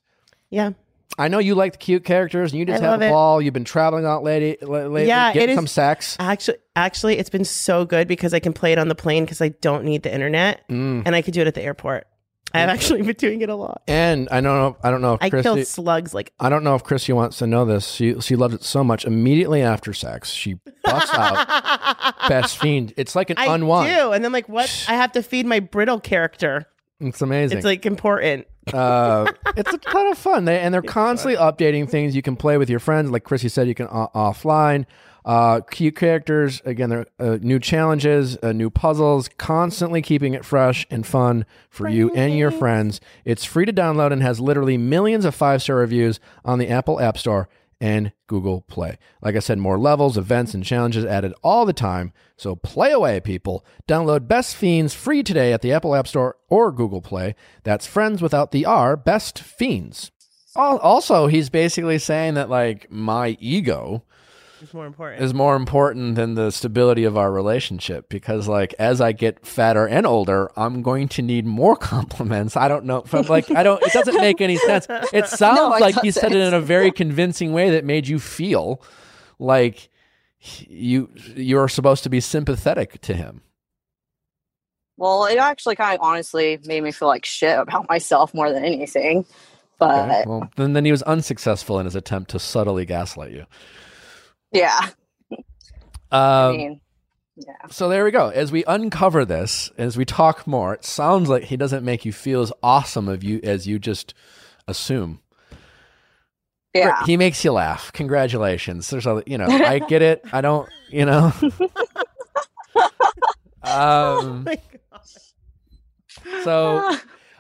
Yeah. 0.49 0.71
I 1.19 1.29
know 1.29 1.39
you 1.39 1.55
like 1.55 1.73
the 1.73 1.79
cute 1.79 2.05
characters, 2.05 2.53
and 2.53 2.59
you 2.59 2.65
just 2.65 2.83
I 2.83 2.87
have 2.87 3.01
love 3.01 3.09
a 3.09 3.13
ball. 3.13 3.43
You've 3.43 3.53
been 3.55 3.65
traveling 3.65 4.07
out 4.07 4.23
lately, 4.23 4.57
lately 4.67 5.07
Yeah, 5.07 5.33
getting 5.33 5.57
some 5.57 5.67
sex. 5.67 6.17
Actually, 6.19 6.59
actually, 6.77 7.19
it's 7.19 7.31
been 7.31 7.45
so 7.45 7.85
good 7.85 8.09
because 8.09 8.33
I 8.33 8.39
can 8.41 8.53
play 8.53 8.73
it 8.73 8.79
on 8.79 8.89
the 8.89 8.95
plane 8.95 9.25
because 9.25 9.43
I 9.43 9.49
don't 9.49 9.85
need 9.85 10.03
the 10.03 10.13
internet, 10.15 10.67
Mm. 10.69 11.03
and 11.05 11.15
I 11.15 11.23
could 11.23 11.35
do 11.35 11.41
it 11.43 11.47
at 11.47 11.55
the 11.55 11.63
airport. 11.63 12.07
I've 12.53 12.69
actually 12.69 13.03
been 13.07 13.15
doing 13.17 13.43
it 13.43 13.49
a 13.49 13.55
lot. 13.55 13.83
And 13.87 14.29
I 14.31 14.41
don't 14.41 14.57
know. 14.57 14.77
I 14.83 14.91
don't 14.91 15.03
know 15.03 15.15
if 15.15 15.23
I 15.23 15.31
Chrissy. 15.31 15.43
killed 15.45 15.67
slugs 15.67 16.13
like 16.15 16.33
I 16.41 16.49
don't 16.49 16.65
know 16.65 16.75
if 16.75 16.83
Chrissy 16.83 17.13
wants 17.13 17.39
to 17.39 17.47
know 17.47 17.65
this. 17.65 17.87
She 17.89 18.19
she 18.21 18.35
loves 18.35 18.55
it 18.55 18.65
so 18.65 18.83
much. 18.83 19.05
Immediately 19.05 19.63
after 19.63 19.93
sex, 19.93 20.31
she 20.31 20.55
busts 20.83 21.15
out 21.15 22.15
Best 22.29 22.59
Fiend. 22.59 22.93
It's 22.97 23.15
like 23.15 23.31
an 23.31 23.37
I 23.39 23.55
unwind. 23.55 23.95
do, 23.95 24.13
and 24.13 24.25
then 24.25 24.33
like 24.33 24.49
what? 24.49 24.69
I 24.89 24.95
have 24.95 25.13
to 25.13 25.23
feed 25.23 25.47
my 25.47 25.61
brittle 25.61 26.01
character. 26.01 26.67
It's 26.99 27.23
amazing. 27.23 27.59
It's 27.59 27.65
like 27.65 27.87
important. 27.87 28.47
Uh, 28.75 29.33
it's 29.57 29.73
a 29.73 29.79
ton 29.79 30.07
of 30.09 30.19
fun. 30.19 30.45
They 30.45 30.61
and 30.61 30.73
they're 30.73 30.83
constantly 30.83 31.39
updating 31.39 31.89
things. 31.89 32.15
You 32.15 32.23
can 32.23 32.37
play 32.37 32.59
with 32.59 32.71
your 32.71 32.81
friends, 32.81 33.11
like 33.11 33.25
Chrissy 33.25 33.49
said. 33.49 33.69
You 33.69 33.75
can 33.75 33.87
uh, 33.87 34.09
offline. 34.15 34.87
Uh, 35.23 35.61
cute 35.61 35.97
characters. 35.97 36.63
Again, 36.65 36.89
there 36.89 37.07
are 37.19 37.33
uh, 37.33 37.39
new 37.43 37.59
challenges, 37.59 38.39
uh, 38.43 38.53
new 38.53 38.71
puzzles. 38.71 39.29
Constantly 39.37 40.01
keeping 40.01 40.33
it 40.35 40.45
fresh 40.45 40.87
and 40.91 41.07
fun 41.07 41.45
for 41.69 41.89
you 41.89 42.11
and 42.15 42.39
your 42.39 42.51
friends. 42.51 43.01
It's 43.25 43.45
free 43.45 43.67
to 43.67 43.73
download 43.73 44.13
and 44.13 44.23
has 44.23 44.41
literally 44.41 44.79
millions 44.79 45.25
of 45.25 45.35
five 45.35 45.63
star 45.63 45.77
reviews 45.77 46.21
on 46.45 46.59
the 46.59 46.69
Apple 46.69 47.01
App 47.01 47.19
Store 47.19 47.49
and 47.81 48.13
Google 48.27 48.61
Play. 48.63 48.99
Like 49.23 49.37
I 49.37 49.39
said, 49.39 49.59
more 49.59 49.79
levels, 49.79 50.19
events, 50.19 50.53
and 50.55 50.65
challenges 50.65 51.05
added 51.05 51.33
all 51.43 51.65
the 51.65 51.73
time. 51.73 52.13
So 52.37 52.55
play 52.55 52.93
away, 52.93 53.21
people. 53.21 53.65
Download 53.89 54.29
Best 54.29 54.55
Fiends 54.55 54.95
free 54.95 55.23
today 55.23 55.53
at 55.53 55.63
the 55.63 55.73
Apple 55.73 55.95
App 55.95 56.07
Store 56.07 56.37
or 56.49 56.71
Google 56.73 57.01
Play. 57.01 57.35
That's 57.65 57.87
friends 57.87 58.21
without 58.21 58.53
the 58.53 58.67
R, 58.67 58.97
Best 58.97 59.39
Fiends. 59.39 60.11
Also, 60.57 61.27
he's 61.29 61.49
basically 61.49 61.99
saying 61.99 62.35
that, 62.35 62.51
like, 62.51 62.91
my 62.91 63.37
ego 63.41 64.03
It's 64.63 64.75
more 64.75 64.87
important. 64.87 65.23
is 65.23 65.33
more 65.33 65.57
important 65.57 66.17
than 66.17 66.35
the 66.35 66.51
stability 66.51 67.05
of 67.05 67.17
our 67.17 67.33
relationship 67.33 68.09
because 68.09 68.47
like 68.49 68.75
as 68.79 69.01
I 69.01 69.13
get 69.13 69.47
fatter 69.47 69.87
and 69.87 70.07
older, 70.07 70.51
I'm 70.57 70.83
going 70.83 71.09
to 71.09 71.23
need 71.23 71.47
more 71.47 71.77
compliments. 71.95 72.57
I 72.57 72.69
don't 72.69 72.85
know 72.85 73.03
from 73.03 73.27
like 73.27 73.51
I 73.51 73.63
don't 73.63 73.83
it 73.83 73.93
doesn't 73.93 74.17
make 74.17 74.41
any 74.41 74.57
sense. 74.57 74.87
It 75.13 75.27
sounds 75.29 75.57
No, 75.57 75.75
it 75.75 75.81
like 75.81 76.01
he 76.03 76.11
said 76.11 76.33
it 76.33 76.39
in 76.39 76.55
a 76.55 76.61
very 76.61 76.91
convincing 76.91 77.53
way 77.53 77.71
that 77.71 77.85
made 77.85 78.09
you 78.09 78.19
feel 78.19 78.83
like 79.39 79.89
you 80.39 81.11
you're 81.35 81.69
supposed 81.69 82.03
to 82.05 82.11
be 82.11 82.21
sympathetic 82.21 83.01
to 83.03 83.15
him. 83.15 83.43
Well, 84.97 85.25
it 85.25 85.39
actually 85.39 85.77
kind 85.77 85.99
of 85.99 86.05
honestly 86.05 86.59
made 86.67 86.83
me 86.83 86.93
feel 86.93 87.09
like 87.09 87.25
shit 87.25 87.59
about 87.59 87.89
myself 87.89 88.35
more 88.35 88.53
than 88.53 88.65
anything. 88.65 89.25
But 89.79 90.11
Okay. 90.11 90.25
Well, 90.27 90.51
then 90.57 90.75
then 90.75 90.85
he 90.85 90.93
was 90.93 91.03
unsuccessful 91.03 91.79
in 91.79 91.87
his 91.87 91.97
attempt 91.97 92.31
to 92.33 92.39
subtly 92.39 92.85
gaslight 92.85 93.33
you. 93.33 93.47
Yeah, 94.53 94.89
I 96.11 96.47
Um, 96.49 96.57
mean, 96.57 96.81
yeah. 97.37 97.67
So 97.71 97.89
there 97.89 98.05
we 98.05 98.11
go. 98.11 98.29
As 98.31 98.51
we 98.53 98.65
uncover 98.65 99.25
this, 99.25 99.71
as 99.79 99.97
we 99.97 100.05
talk 100.05 100.47
more, 100.47 100.75
it 100.75 100.85
sounds 100.85 101.29
like 101.29 101.45
he 101.45 101.57
doesn't 101.57 101.85
make 101.85 102.05
you 102.05 102.13
feel 102.13 102.43
as 102.43 102.53
awesome 102.63 103.09
of 103.09 103.23
you 103.25 103.41
as 103.43 103.67
you 103.67 103.79
just 103.79 104.13
assume. 104.69 105.21
Yeah. 106.75 107.05
He 107.05 107.17
makes 107.17 107.45
you 107.45 107.53
laugh. 107.53 107.93
Congratulations. 107.93 108.89
There's 108.91 109.07
a, 109.07 109.23
you 109.27 109.39
know, 109.39 109.47
I 109.47 109.79
get 109.81 110.03
it. 110.03 110.23
I 110.33 110.41
don't, 110.41 110.69
you 110.89 111.05
know. 111.05 111.33
um, 113.63 114.45
my 114.45 114.59
God. 114.93 116.45
so 116.45 116.97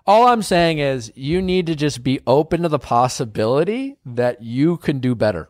all 0.06 0.26
I'm 0.28 0.42
saying 0.42 0.78
is 0.78 1.12
you 1.14 1.40
need 1.42 1.66
to 1.66 1.76
just 1.76 2.02
be 2.02 2.20
open 2.26 2.62
to 2.62 2.68
the 2.68 2.78
possibility 2.78 3.96
that 4.04 4.42
you 4.42 4.76
can 4.78 4.98
do 4.98 5.14
better. 5.14 5.48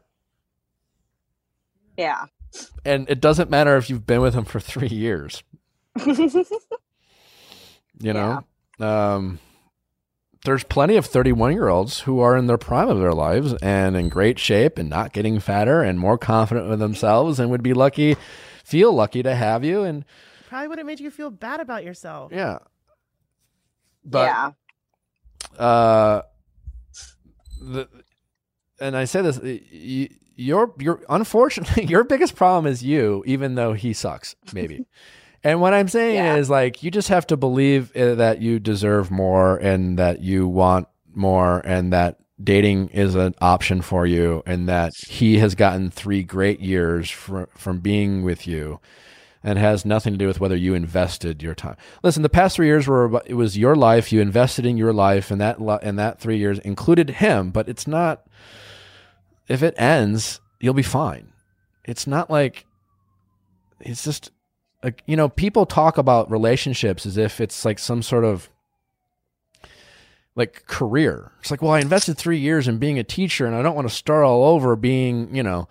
Yeah. 2.01 2.25
And 2.85 3.09
it 3.09 3.21
doesn't 3.21 3.51
matter 3.51 3.77
if 3.77 3.89
you've 3.91 4.07
been 4.07 4.21
with 4.23 4.35
him 4.35 4.45
for 4.45 4.59
3 4.59 4.89
years. 4.89 5.43
you 8.01 8.13
know 8.15 8.43
um, 8.79 9.39
there's 10.45 10.65
plenty 10.65 10.97
of 10.97 11.05
31 11.05 11.53
year 11.53 11.69
olds 11.69 12.01
who 12.01 12.21
are 12.21 12.37
in 12.37 12.47
their 12.47 12.57
prime 12.57 12.89
of 12.89 12.99
their 12.99 13.13
lives 13.13 13.53
and 13.55 13.97
in 13.97 14.09
great 14.09 14.39
shape 14.39 14.79
and 14.79 14.89
not 14.89 15.13
getting 15.13 15.39
fatter 15.41 15.83
and 15.83 15.99
more 15.99 16.17
confident 16.17 16.69
with 16.69 16.79
themselves 16.79 17.39
and 17.39 17.51
would 17.51 17.63
be 17.63 17.75
lucky 17.75 18.17
feel 18.65 18.93
lucky 18.93 19.23
to 19.23 19.35
have 19.35 19.65
you 19.65 19.83
and 19.83 20.05
Probably 20.49 20.69
would 20.69 20.79
have 20.79 20.87
made 20.87 21.01
you 21.01 21.11
feel 21.11 21.31
bad 21.31 21.61
about 21.61 21.85
yourself. 21.85 22.33
yeah 22.33 22.59
but 24.05 24.27
yeah. 25.59 25.63
uh 25.63 26.23
the, 27.61 27.89
and 28.81 28.97
i 28.97 29.05
say 29.05 29.21
this 29.23 29.39
you, 29.71 30.09
your 30.41 30.73
your 30.79 31.01
unfortunately 31.09 31.85
your 31.89 32.05
biggest 32.05 32.35
problem 32.35 32.67
is 32.71 32.83
you 32.83 33.23
even 33.27 33.55
though 33.55 33.73
he 33.73 33.93
sucks 33.93 34.35
maybe 34.53 34.87
and 35.45 35.61
what 35.61 35.75
i'm 35.75 35.89
saying 35.89 36.15
Yeah. 36.17 36.37
is 36.37 36.49
like 36.49 36.83
you 36.83 36.91
just 36.91 37.09
have 37.09 37.27
to 37.29 37.37
believe 37.37 37.95
uh, 37.97 38.15
that 38.17 38.41
you 38.41 38.59
deserve 38.59 39.11
more 39.11 39.57
and 39.59 39.99
that 39.99 40.21
you 40.21 40.49
want 40.49 40.89
more 41.15 41.61
and 41.65 41.93
that 41.93 42.17
dating 42.43 42.89
is 42.89 43.15
an 43.15 43.35
option 43.41 43.83
for 43.83 44.07
you 44.07 44.43
and 44.47 44.67
that 44.69 44.93
he 45.07 45.39
has 45.39 45.55
gotten 45.55 45.91
three 45.91 46.23
great 46.23 46.61
years 46.61 47.11
from 47.11 47.47
from 47.55 47.81
being 47.81 48.23
with 48.23 48.47
you 48.47 48.81
and 49.43 49.59
has 49.59 49.85
nothing 49.85 50.13
to 50.13 50.19
do 50.19 50.27
with 50.27 50.39
whether 50.39 50.55
you 50.57 50.75
invested 50.75 51.43
your 51.43 51.55
time. 51.55 51.75
Listen, 52.03 52.23
the 52.23 52.29
past 52.29 52.57
three 52.57 52.67
years 52.67 52.87
were 52.87 53.23
it 53.25 53.33
was 53.35 53.57
your 53.57 53.75
life. 53.75 54.13
You 54.13 54.21
invested 54.21 54.67
in 54.67 54.77
your 54.77 54.93
life, 54.93 55.31
and 55.31 55.41
that 55.41 55.59
and 55.83 55.99
that 55.99 56.21
three 56.21 56.37
years 56.37 56.59
included 56.59 57.09
him. 57.09 57.51
But 57.51 57.67
it's 57.67 57.87
not. 57.87 58.27
If 59.51 59.63
it 59.63 59.75
ends, 59.77 60.41
you'll 60.61 60.75
be 60.75 60.83
fine. 60.83 61.33
It's 61.85 62.07
not 62.07 62.31
like. 62.31 62.67
It's 63.81 64.05
just. 64.05 64.31
like 64.83 65.03
you 65.07 65.17
know, 65.17 65.29
people 65.29 65.67
talk 65.67 65.99
about 65.99 66.31
relationships 66.31 67.05
as 67.05 67.17
if 67.17 67.41
it's 67.41 67.65
like 67.65 67.79
some 67.79 68.03
sort 68.03 68.25
of 68.25 68.49
like 70.37 70.65
career. 70.67 71.33
It's 71.41 71.51
like, 71.51 71.63
well, 71.63 71.73
I 71.73 71.81
invested 71.81 72.17
three 72.17 72.39
years 72.39 72.69
in 72.69 72.79
being 72.79 72.99
a 72.99 73.05
teacher, 73.05 73.47
and 73.47 73.55
I 73.55 73.63
don't 73.63 73.75
want 73.75 73.89
to 73.89 73.95
start 73.95 74.25
all 74.25 74.45
over 74.45 74.77
being, 74.77 75.35
you 75.35 75.43
know, 75.43 75.69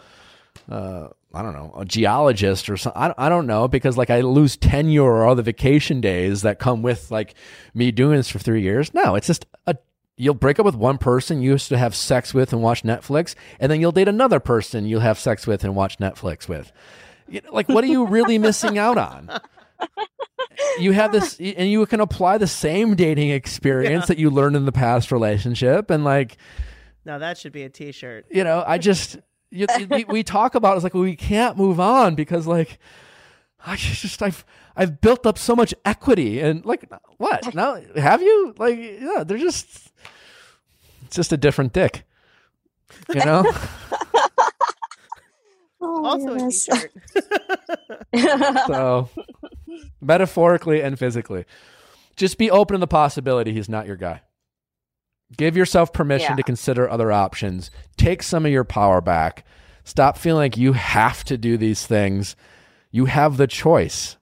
uh, 0.69 1.07
I 1.33 1.41
don't 1.41 1.53
know, 1.53 1.73
a 1.77 1.85
geologist 1.85 2.69
or 2.69 2.77
something. 2.77 3.01
I, 3.01 3.13
I 3.17 3.29
don't 3.29 3.47
know 3.47 3.67
because 3.67 3.97
like 3.97 4.09
I 4.09 4.21
lose 4.21 4.57
tenure 4.57 5.03
or 5.03 5.23
all 5.23 5.35
the 5.35 5.43
vacation 5.43 6.01
days 6.01 6.41
that 6.41 6.59
come 6.59 6.81
with 6.81 7.09
like 7.11 7.35
me 7.73 7.91
doing 7.91 8.17
this 8.17 8.29
for 8.29 8.39
three 8.39 8.61
years. 8.61 8.93
No, 8.93 9.15
it's 9.15 9.27
just 9.27 9.45
a 9.65 9.77
you'll 10.19 10.33
break 10.35 10.59
up 10.59 10.65
with 10.65 10.75
one 10.75 10.97
person 10.97 11.41
you 11.41 11.51
used 11.51 11.69
to 11.69 11.77
have 11.77 11.95
sex 11.95 12.33
with 12.33 12.51
and 12.53 12.61
watch 12.61 12.83
Netflix, 12.83 13.33
and 13.59 13.71
then 13.71 13.79
you'll 13.79 13.93
date 13.93 14.07
another 14.09 14.39
person 14.39 14.85
you'll 14.85 14.99
have 14.99 15.17
sex 15.17 15.47
with 15.47 15.63
and 15.63 15.75
watch 15.75 15.97
Netflix 15.97 16.47
with. 16.47 16.71
Like, 17.51 17.69
what 17.69 17.83
are 17.83 17.87
you 17.87 18.05
really 18.05 18.37
missing 18.37 18.77
out 18.77 18.97
on? 18.97 19.29
You 20.77 20.91
have 20.91 21.11
this, 21.13 21.39
and 21.39 21.71
you 21.71 21.85
can 21.85 22.01
apply 22.01 22.37
the 22.37 22.47
same 22.47 22.95
dating 22.95 23.29
experience 23.29 24.03
Yeah. 24.03 24.07
that 24.07 24.17
you 24.17 24.29
learned 24.29 24.55
in 24.57 24.65
the 24.65 24.71
past 24.73 25.11
relationship, 25.11 25.89
and 25.89 26.03
like, 26.03 26.37
Now 27.05 27.17
that 27.19 27.37
should 27.37 27.53
be 27.53 27.63
a 27.63 27.69
T-shirt. 27.69 28.25
you 28.29 28.43
know, 28.43 28.63
I 28.67 28.77
just 28.77 29.17
you, 29.51 29.67
we, 29.89 30.03
we 30.05 30.23
talk 30.23 30.53
about 30.55 30.73
it, 30.73 30.75
it's 30.77 30.83
like 30.83 30.93
well, 30.93 31.03
we 31.03 31.15
can't 31.15 31.57
move 31.57 31.79
on 31.79 32.15
because 32.15 32.45
like 32.45 32.77
I 33.65 33.75
just 33.77 34.21
I've 34.21 34.43
I've 34.79 35.01
built 35.01 35.25
up 35.25 35.37
so 35.37 35.55
much 35.55 35.73
equity 35.83 36.39
and 36.39 36.65
like 36.65 36.89
what? 37.17 37.53
Now 37.53 37.79
have 37.95 38.21
you? 38.21 38.55
Like 38.57 38.77
yeah 38.79 39.23
they're 39.25 39.37
just 39.37 39.91
it's 41.05 41.15
just 41.17 41.33
a 41.33 41.37
different 41.37 41.73
dick 41.73 42.03
you 43.13 43.19
know? 43.25 43.43
Oh, 45.81 46.05
Also 46.05 46.27
a 46.27 46.31
goodness. 46.33 46.65
T-shirt. 46.65 46.91
so 48.67 49.09
metaphorically 50.01 50.81
and 50.81 50.99
physically 50.99 51.45
just 52.17 52.37
be 52.37 52.51
open 52.51 52.73
to 52.73 52.79
the 52.79 52.87
possibility 52.87 53.53
he's 53.53 53.69
not 53.69 53.87
your 53.87 53.95
guy. 53.95 54.21
Give 55.37 55.55
yourself 55.55 55.93
permission 55.93 56.31
Yeah. 56.31 56.35
to 56.37 56.43
consider 56.43 56.89
other 56.89 57.11
options. 57.13 57.71
Take 57.95 58.23
some 58.23 58.45
of 58.45 58.51
your 58.51 58.65
power 58.65 58.99
back. 58.99 59.45
Stop 59.85 60.17
feeling 60.17 60.39
like 60.39 60.57
you 60.57 60.73
have 60.73 61.23
to 61.25 61.37
do 61.37 61.55
these 61.55 61.87
things. 61.87 62.35
You 62.91 63.05
have 63.05 63.37
the 63.37 63.47
choice 63.47 64.17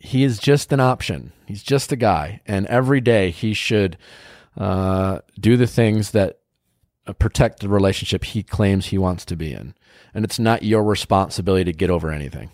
he 0.00 0.24
is 0.24 0.38
just 0.40 0.72
an 0.72 0.80
option 0.80 1.32
he's 1.46 1.62
just 1.62 1.92
a 1.92 1.96
guy 1.96 2.40
and 2.46 2.66
every 2.66 3.00
day 3.00 3.30
he 3.30 3.54
should 3.54 3.96
uh, 4.58 5.20
do 5.38 5.56
the 5.56 5.66
things 5.68 6.10
that 6.12 6.40
uh, 7.06 7.12
protect 7.12 7.60
the 7.60 7.68
relationship 7.68 8.24
he 8.24 8.42
claims 8.42 8.86
he 8.86 8.98
wants 8.98 9.24
to 9.24 9.36
be 9.36 9.52
in 9.52 9.74
and 10.14 10.24
it's 10.24 10.38
not 10.40 10.62
your 10.64 10.82
responsibility 10.84 11.64
to 11.70 11.76
get 11.76 11.90
over 11.90 12.10
anything 12.10 12.50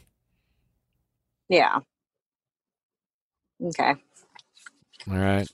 yeah. 1.49 1.79
Okay. 3.65 3.95
All 5.11 5.17
right. 5.17 5.49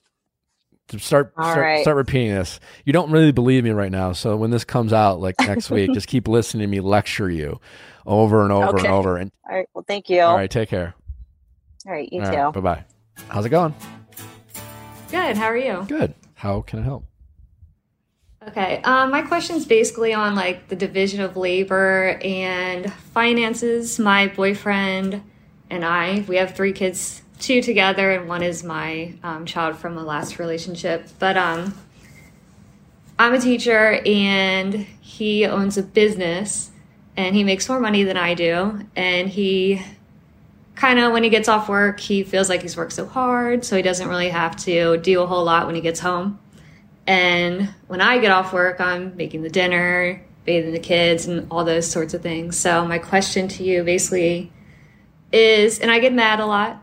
Start 0.99 1.35
All 1.39 1.45
start, 1.45 1.59
right. 1.59 1.83
start 1.83 1.97
repeating 1.97 2.31
this. 2.35 2.61
You 2.85 2.93
don't 2.93 3.11
really 3.11 3.33
believe 3.33 3.65
me 3.65 3.71
right 3.71 3.91
now, 3.93 4.13
so 4.13 4.37
when 4.37 4.51
this 4.51 4.65
comes 4.65 4.93
out 4.93 5.21
like 5.21 5.39
next 5.41 5.71
week, 5.71 5.91
just 5.95 6.07
keep 6.09 6.29
listening 6.29 6.63
to 6.63 6.67
me 6.69 6.81
lecture 6.81 7.31
you 7.31 7.61
over 8.07 8.43
and 8.43 8.53
over 8.53 8.79
Okay. 8.79 8.89
and 8.89 8.95
over. 8.95 9.17
And 9.19 9.33
All 9.49 9.57
right. 9.57 9.69
Well, 9.75 9.85
thank 9.87 10.11
you. 10.11 10.21
all 10.23 10.37
right, 10.37 10.51
take 10.51 10.69
care. 10.71 10.95
All 11.87 11.93
right. 11.93 12.09
You 12.13 12.21
All 12.23 12.31
too. 12.31 12.37
right, 12.37 12.53
bye 12.55 12.61
bye. 12.61 12.85
How's 13.29 13.45
it 13.45 13.51
going? 13.51 13.75
Good. 15.11 15.37
How 15.37 15.47
are 15.47 15.57
you? 15.57 15.85
Good. 15.89 16.15
How 16.35 16.61
can 16.61 16.79
I 16.79 16.83
help? 16.83 17.05
Okay. 18.49 18.81
Um, 18.83 19.11
my 19.11 19.23
question's 19.23 19.65
basically 19.67 20.15
on 20.15 20.35
like 20.35 20.69
the 20.69 20.77
division 20.77 21.21
of 21.21 21.37
labor 21.37 22.19
and 22.23 22.93
finances. 22.93 23.99
My 23.99 24.29
boyfriend 24.29 25.23
and 25.71 25.85
I, 25.85 26.25
we 26.29 26.37
have 26.37 26.55
three 26.55 26.73
kids, 26.73 27.23
two 27.39 27.63
together, 27.63 28.11
and 28.13 28.29
one 28.29 28.43
is 28.43 28.63
my 28.63 29.15
um, 29.23 29.47
child 29.47 29.77
from 29.77 29.97
a 29.97 30.03
last 30.03 30.39
relationship. 30.39 31.09
But 31.19 31.37
um, 31.37 31.75
I'm 33.19 33.35
a 33.35 33.41
teacher, 33.41 34.01
and 34.05 34.75
he 34.75 35.47
owns 35.47 35.79
a 35.79 35.83
business, 35.83 36.71
and 37.17 37.35
he 37.35 37.45
makes 37.45 37.69
more 37.69 37.81
money 37.81 38.03
than 38.03 38.17
I 38.17 38.35
do, 38.35 38.81
and 38.97 39.29
he 39.29 39.83
kind 40.83 40.99
of 40.99 41.13
when 41.13 41.23
he 41.23 41.31
gets 41.31 41.49
off 41.49 41.69
work 41.69 42.01
he 42.01 42.23
feels 42.23 42.49
like 42.49 42.63
he's 42.63 42.77
worked 42.77 42.93
so 42.93 43.07
hard 43.07 43.65
so 43.65 43.77
he 43.77 43.83
doesn't 43.83 44.09
really 44.09 44.31
have 44.31 44.57
to 44.57 44.97
do 44.99 45.23
a 45.23 45.27
whole 45.27 45.45
lot 45.45 45.67
when 45.67 45.75
he 45.75 45.81
gets 45.81 46.01
home 46.01 46.39
and 47.07 47.75
when 47.89 48.01
I 48.01 48.19
get 48.19 48.31
off 48.31 48.53
work, 48.53 48.81
I'm 48.81 49.17
making 49.17 49.43
the 49.43 49.51
dinner, 49.51 50.23
bathing 50.45 50.73
the 50.73 50.79
kids, 50.79 51.27
and 51.27 51.47
all 51.51 51.65
those 51.65 51.91
sorts 51.91 52.15
of 52.15 52.23
things. 52.23 52.57
So, 52.57 52.85
my 52.87 52.99
question 52.99 53.49
to 53.49 53.65
you 53.65 53.83
basically 53.83 54.53
is 55.33 55.79
and 55.79 55.91
I 55.91 55.99
get 55.99 56.13
mad 56.13 56.41
a 56.41 56.47
lot. 56.47 56.83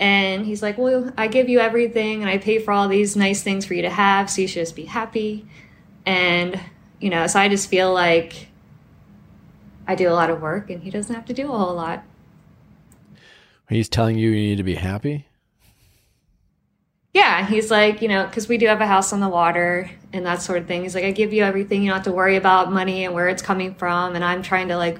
And 0.00 0.46
he's 0.46 0.62
like, 0.62 0.78
Well, 0.78 1.12
I 1.16 1.28
give 1.28 1.48
you 1.48 1.60
everything 1.60 2.22
and 2.22 2.30
I 2.30 2.38
pay 2.38 2.58
for 2.58 2.72
all 2.72 2.88
these 2.88 3.14
nice 3.14 3.42
things 3.42 3.66
for 3.66 3.74
you 3.74 3.82
to 3.82 3.90
have, 3.90 4.30
so 4.30 4.40
you 4.40 4.48
should 4.48 4.62
just 4.62 4.76
be 4.76 4.84
happy. 4.84 5.46
And, 6.06 6.58
you 7.00 7.10
know, 7.10 7.26
so 7.26 7.38
I 7.38 7.48
just 7.48 7.68
feel 7.68 7.92
like 7.92 8.48
I 9.86 9.94
do 9.94 10.08
a 10.08 10.14
lot 10.14 10.30
of 10.30 10.40
work 10.40 10.70
and 10.70 10.82
he 10.82 10.90
doesn't 10.90 11.14
have 11.14 11.26
to 11.26 11.34
do 11.34 11.52
a 11.52 11.56
whole 11.56 11.74
lot. 11.74 12.04
He's 13.72 13.88
telling 13.88 14.18
you 14.18 14.30
you 14.30 14.36
need 14.36 14.56
to 14.56 14.62
be 14.62 14.74
happy. 14.74 15.26
Yeah, 17.14 17.46
he's 17.46 17.70
like, 17.70 18.00
you 18.00 18.08
know, 18.08 18.26
because 18.26 18.48
we 18.48 18.56
do 18.56 18.66
have 18.66 18.80
a 18.80 18.86
house 18.86 19.12
on 19.12 19.20
the 19.20 19.28
water 19.28 19.90
and 20.12 20.24
that 20.24 20.40
sort 20.40 20.58
of 20.58 20.66
thing. 20.66 20.82
He's 20.82 20.94
like, 20.94 21.04
I 21.04 21.10
give 21.10 21.32
you 21.32 21.42
everything. 21.42 21.82
You 21.82 21.88
don't 21.88 21.98
have 21.98 22.04
to 22.04 22.12
worry 22.12 22.36
about 22.36 22.72
money 22.72 23.04
and 23.04 23.12
where 23.14 23.28
it's 23.28 23.42
coming 23.42 23.74
from. 23.74 24.14
And 24.14 24.24
I'm 24.24 24.42
trying 24.42 24.68
to 24.68 24.76
like 24.76 24.98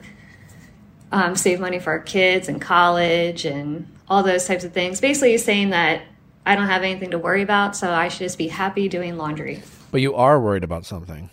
um, 1.10 1.36
save 1.36 1.60
money 1.60 1.78
for 1.78 1.90
our 1.90 2.00
kids 2.00 2.48
and 2.48 2.60
college 2.60 3.44
and 3.44 3.86
all 4.08 4.22
those 4.22 4.46
types 4.46 4.64
of 4.64 4.72
things. 4.72 5.00
Basically, 5.00 5.30
he's 5.30 5.44
saying 5.44 5.70
that 5.70 6.02
I 6.44 6.54
don't 6.54 6.66
have 6.66 6.82
anything 6.82 7.12
to 7.12 7.18
worry 7.18 7.42
about, 7.42 7.76
so 7.76 7.90
I 7.90 8.08
should 8.08 8.24
just 8.24 8.38
be 8.38 8.48
happy 8.48 8.88
doing 8.88 9.16
laundry. 9.16 9.62
But 9.90 10.00
you 10.00 10.14
are 10.14 10.40
worried 10.40 10.64
about 10.64 10.84
something. 10.84 11.30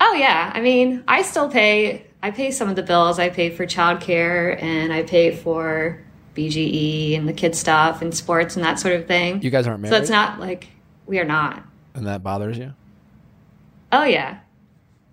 Oh 0.00 0.14
yeah, 0.14 0.50
I 0.54 0.60
mean, 0.60 1.04
I 1.06 1.22
still 1.22 1.48
pay. 1.48 2.06
I 2.22 2.30
pay 2.30 2.50
some 2.50 2.68
of 2.68 2.76
the 2.76 2.82
bills. 2.82 3.18
I 3.18 3.30
pay 3.30 3.50
for 3.50 3.66
childcare 3.66 4.60
and 4.62 4.92
I 4.92 5.02
pay 5.02 5.34
for 5.34 6.00
BGE 6.36 7.16
and 7.16 7.28
the 7.28 7.32
kid 7.32 7.54
stuff 7.56 8.02
and 8.02 8.14
sports 8.14 8.56
and 8.56 8.64
that 8.64 8.78
sort 8.78 8.94
of 8.94 9.06
thing. 9.06 9.42
You 9.42 9.50
guys 9.50 9.66
aren't 9.66 9.80
married, 9.80 9.94
so 9.94 10.00
it's 10.00 10.10
not 10.10 10.38
like 10.38 10.68
we 11.06 11.18
are 11.18 11.24
not. 11.24 11.62
and 11.94 12.06
that 12.06 12.22
bothers 12.22 12.58
you. 12.58 12.74
Oh 13.92 14.04
yeah. 14.04 14.38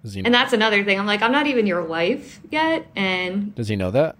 Does 0.03 0.14
he? 0.14 0.24
And 0.24 0.34
that's 0.34 0.53
another 0.53 0.84
thing. 0.84 0.99
I'm 0.99 1.08
like, 1.08 1.22
I'm 1.22 1.32
not 1.32 1.47
even 1.47 1.66
your 1.66 1.84
wife 1.84 2.39
yet. 2.51 2.86
And 2.95 3.55
does 3.55 3.68
he 3.68 3.76
know 3.76 3.91
that? 3.91 4.16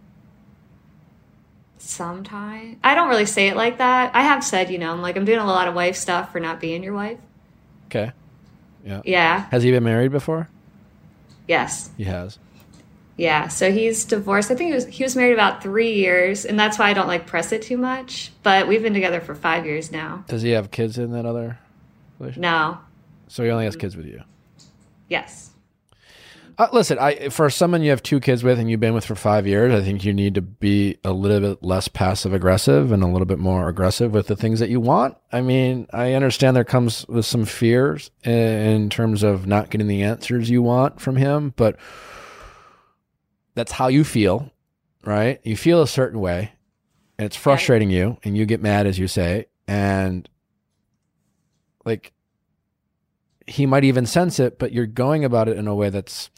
sometime 1.80 2.78
I 2.84 2.96
don't 2.96 3.08
really 3.08 3.26
say 3.26 3.48
it 3.48 3.56
like 3.56 3.78
that. 3.78 4.14
I 4.16 4.24
have 4.24 4.44
said, 4.44 4.70
you 4.70 4.78
know, 4.78 4.92
I'm 4.92 5.02
like, 5.02 5.16
I'm 5.16 5.26
doing 5.26 5.40
a 5.40 5.46
lot 5.46 5.68
of 5.68 5.76
wife 5.76 5.96
stuff 5.96 6.32
for 6.32 6.40
not 6.40 6.60
being 6.60 6.84
your 6.84 6.94
wife. 6.94 7.20
Okay. 7.86 8.12
Yeah. 8.86 9.02
Yeah. 9.06 9.48
Has 9.52 9.64
he 9.64 9.72
been 9.72 9.84
married 9.84 10.12
before? 10.12 10.50
Yes. 11.48 11.90
He 11.96 12.04
has. 12.06 12.40
Yeah. 13.18 13.48
So 13.48 13.72
he's 13.72 14.06
divorced. 14.06 14.52
I 14.52 14.56
think 14.56 14.70
he 14.70 14.74
was 14.74 14.86
he 14.86 15.04
was 15.04 15.16
married 15.16 15.34
about 15.34 15.62
three 15.64 15.94
years, 15.94 16.46
and 16.46 16.58
that's 16.60 16.78
why 16.78 16.90
I 16.90 16.94
don't 16.94 17.08
like 17.08 17.26
press 17.26 17.52
it 17.52 17.64
too 17.64 17.78
much. 17.78 18.32
But 18.44 18.68
we've 18.68 18.84
been 18.84 18.94
together 18.94 19.20
for 19.20 19.36
five 19.36 19.66
years 19.66 19.92
now. 19.92 20.24
Does 20.28 20.44
he 20.44 20.52
have 20.52 20.72
kids 20.72 20.98
in 20.98 21.12
that 21.12 21.26
other 21.26 21.60
relationship? 22.20 22.42
No. 22.42 22.78
So 23.28 23.44
he 23.44 23.50
only 23.50 23.66
has 23.66 23.76
kids 23.76 23.98
with 23.98 24.06
you. 24.06 24.22
Yes. 25.10 25.52
Uh, 26.60 26.68
listen, 26.74 26.98
I 26.98 27.30
for 27.30 27.50
someone 27.52 27.84
you 27.84 27.92
have 27.92 28.02
two 28.02 28.20
kids 28.20 28.44
with 28.44 28.58
and 28.58 28.70
you've 28.70 28.80
been 28.80 28.96
with 28.96 29.06
for 29.06 29.14
five 29.14 29.46
years, 29.46 29.72
I 29.74 29.84
think 29.84 30.04
you 30.04 30.12
need 30.12 30.34
to 30.36 30.42
be 30.42 30.98
a 31.04 31.12
little 31.12 31.40
bit 31.40 31.64
less 31.64 31.88
passive 31.88 32.34
aggressive 32.34 32.92
and 32.92 33.04
a 33.04 33.08
little 33.08 33.28
bit 33.28 33.38
more 33.38 33.70
aggressive 33.70 34.12
with 34.12 34.26
the 34.26 34.36
things 34.36 34.60
that 34.60 34.70
you 34.70 34.80
want. 34.80 35.16
I 35.32 35.42
mean, 35.42 35.88
I 35.94 36.14
understand 36.14 36.56
there 36.56 36.64
comes 36.64 37.08
with 37.08 37.28
some 37.28 37.46
fears 37.46 38.10
in, 38.24 38.34
in 38.34 38.90
terms 38.90 39.22
of 39.22 39.46
not 39.46 39.70
getting 39.70 39.88
the 39.88 40.02
answers 40.02 40.50
you 40.50 40.64
want 40.64 41.00
from 41.00 41.16
him, 41.16 41.54
but 41.58 41.78
that's 43.58 43.72
how 43.72 43.88
you 43.88 44.04
feel, 44.04 44.52
right? 45.04 45.40
You 45.44 45.58
feel 45.58 45.82
a 45.82 45.88
certain 45.88 46.20
way, 46.20 46.52
and 47.18 47.26
it's 47.26 47.36
frustrating 47.36 47.90
you, 47.90 48.18
and 48.24 48.38
you 48.38 48.46
get 48.46 48.62
mad 48.62 48.86
as 48.86 49.00
you 49.00 49.08
say, 49.08 49.48
and 49.68 50.30
like 51.84 52.14
he 53.48 53.66
might 53.66 53.84
even 53.84 54.06
sense 54.06 54.40
it, 54.40 54.60
but 54.60 54.74
you're 54.74 54.86
going 54.86 55.26
about 55.26 55.48
it 55.48 55.58
in 55.58 55.68
a 55.68 55.74
way 55.74 55.90
that's 55.90 56.30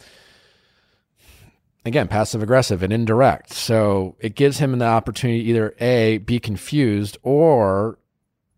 again 1.83 2.07
passive 2.07 2.41
aggressive 2.41 2.83
and 2.83 2.93
indirect. 2.93 3.51
So 3.51 4.15
it 4.19 4.35
gives 4.35 4.59
him 4.59 4.77
the 4.77 4.85
opportunity 4.85 5.43
to 5.43 5.49
either 5.49 5.75
a 5.81 6.19
be 6.19 6.39
confused 6.39 7.17
or 7.21 7.99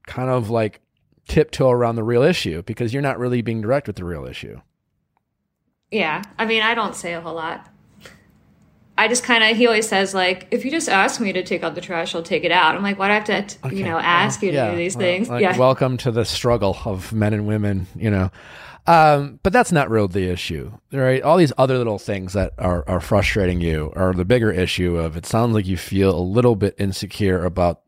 kind 0.06 0.30
of 0.30 0.50
like 0.50 0.82
tiptoe 1.28 1.72
around 1.72 1.96
the 1.96 2.04
real 2.04 2.22
issue 2.22 2.62
because 2.64 2.94
you're 2.94 3.02
not 3.02 3.18
really 3.18 3.42
being 3.42 3.62
direct 3.62 3.88
with 3.88 3.96
the 3.96 4.04
real 4.04 4.26
issue. 4.26 4.60
Yeah. 5.90 6.22
I 6.38 6.46
mean, 6.46 6.62
I 6.62 6.76
don't 6.76 6.96
say 6.96 7.14
a 7.14 7.22
whole 7.22 7.36
lot. 7.36 7.71
I 9.02 9.08
just 9.08 9.24
kind 9.24 9.44
of, 9.44 9.58
he 9.58 9.66
always 9.66 9.88
says, 9.88 10.14
like, 10.14 10.48
if 10.52 10.64
you 10.64 10.70
just 10.70 10.88
ask 10.88 11.20
me 11.20 11.34
to 11.34 11.42
take 11.42 11.64
out 11.64 11.74
the 11.74 11.82
trash, 11.82 12.14
I'll 12.14 12.22
take 12.22 12.44
it 12.44 12.52
out. 12.52 12.76
I'm 12.76 12.84
like, 12.84 13.00
why 13.00 13.08
do 13.08 13.14
I 13.14 13.16
have 13.16 13.24
to, 13.50 13.70
t- 13.70 13.76
you 13.76 13.84
know, 13.84 13.98
ask 13.98 14.44
you 14.44 14.52
to 14.52 14.70
do 14.70 14.78
these 14.78 14.96
well, 14.96 15.02
things? 15.02 15.28
like, 15.28 15.42
yeah. 15.42 15.58
Welcome 15.58 15.98
to 15.98 16.12
the 16.12 16.24
struggle 16.24 16.78
of 16.86 17.12
men 17.12 17.34
and 17.34 17.48
women, 17.48 17.88
you 17.96 18.12
know. 18.12 18.30
Um, 18.86 19.40
but 19.42 19.54
that's 19.54 19.72
not 19.72 19.90
really 19.90 20.06
the 20.06 20.30
issue, 20.30 20.72
right? 20.92 21.20
All 21.24 21.38
these 21.38 21.52
other 21.58 21.80
little 21.80 21.98
things 21.98 22.34
that 22.34 22.54
are, 22.60 22.88
are 22.88 23.00
frustrating 23.00 23.60
you 23.60 23.92
are 23.96 24.14
the 24.14 24.24
bigger 24.24 24.52
issue 24.52 24.98
of 24.98 25.18
it 25.18 25.26
sounds 25.26 25.56
like 25.56 25.66
you 25.66 25.78
feel 25.78 26.16
a 26.16 26.22
little 26.22 26.56
bit 26.56 26.76
insecure 26.78 27.44
about 27.44 27.82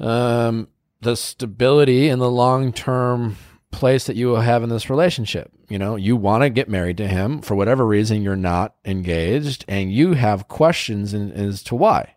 um, 0.00 0.66
the 1.00 1.14
stability 1.14 2.08
and 2.08 2.20
the 2.20 2.28
long 2.28 2.72
term 2.72 3.36
place 3.74 4.04
that 4.06 4.16
you 4.16 4.28
will 4.28 4.40
have 4.40 4.62
in 4.62 4.68
this 4.68 4.88
relationship. 4.88 5.50
You 5.68 5.78
know, 5.78 5.96
you 5.96 6.16
want 6.16 6.42
to 6.42 6.50
get 6.50 6.68
married 6.68 6.96
to 6.98 7.08
him 7.08 7.42
for 7.42 7.54
whatever 7.54 7.86
reason 7.86 8.22
you're 8.22 8.36
not 8.36 8.74
engaged 8.84 9.64
and 9.68 9.92
you 9.92 10.14
have 10.14 10.48
questions 10.48 11.12
in, 11.12 11.32
as 11.32 11.62
to 11.64 11.74
why, 11.74 12.16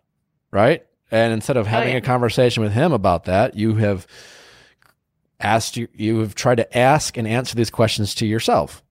right? 0.50 0.84
And 1.10 1.32
instead 1.32 1.56
of 1.56 1.66
oh, 1.66 1.70
having 1.70 1.92
yeah. 1.92 1.98
a 1.98 2.02
conversation 2.02 2.62
with 2.62 2.72
him 2.72 2.92
about 2.92 3.24
that, 3.24 3.54
you 3.54 3.74
have 3.76 4.06
asked 5.40 5.76
you 5.76 5.88
you 5.94 6.18
have 6.20 6.34
tried 6.34 6.56
to 6.56 6.78
ask 6.78 7.16
and 7.16 7.26
answer 7.26 7.54
these 7.54 7.70
questions 7.70 8.14
to 8.16 8.26
yourself. 8.26 8.82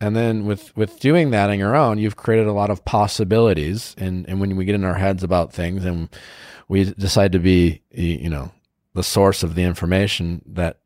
And 0.00 0.16
then 0.16 0.46
with 0.46 0.74
with 0.76 0.98
doing 1.00 1.30
that 1.30 1.50
on 1.50 1.58
your 1.58 1.76
own, 1.76 1.98
you've 1.98 2.16
created 2.16 2.46
a 2.46 2.52
lot 2.52 2.70
of 2.70 2.84
possibilities 2.84 3.94
and 3.98 4.28
and 4.28 4.40
when 4.40 4.56
we 4.56 4.64
get 4.64 4.74
in 4.74 4.84
our 4.84 4.94
heads 4.94 5.22
about 5.22 5.52
things 5.52 5.84
and 5.84 6.08
we 6.68 6.84
decide 6.84 7.32
to 7.32 7.38
be 7.38 7.82
you 7.90 8.30
know 8.30 8.52
the 8.94 9.02
source 9.02 9.42
of 9.42 9.54
the 9.54 9.62
information 9.62 10.42
that 10.46 10.79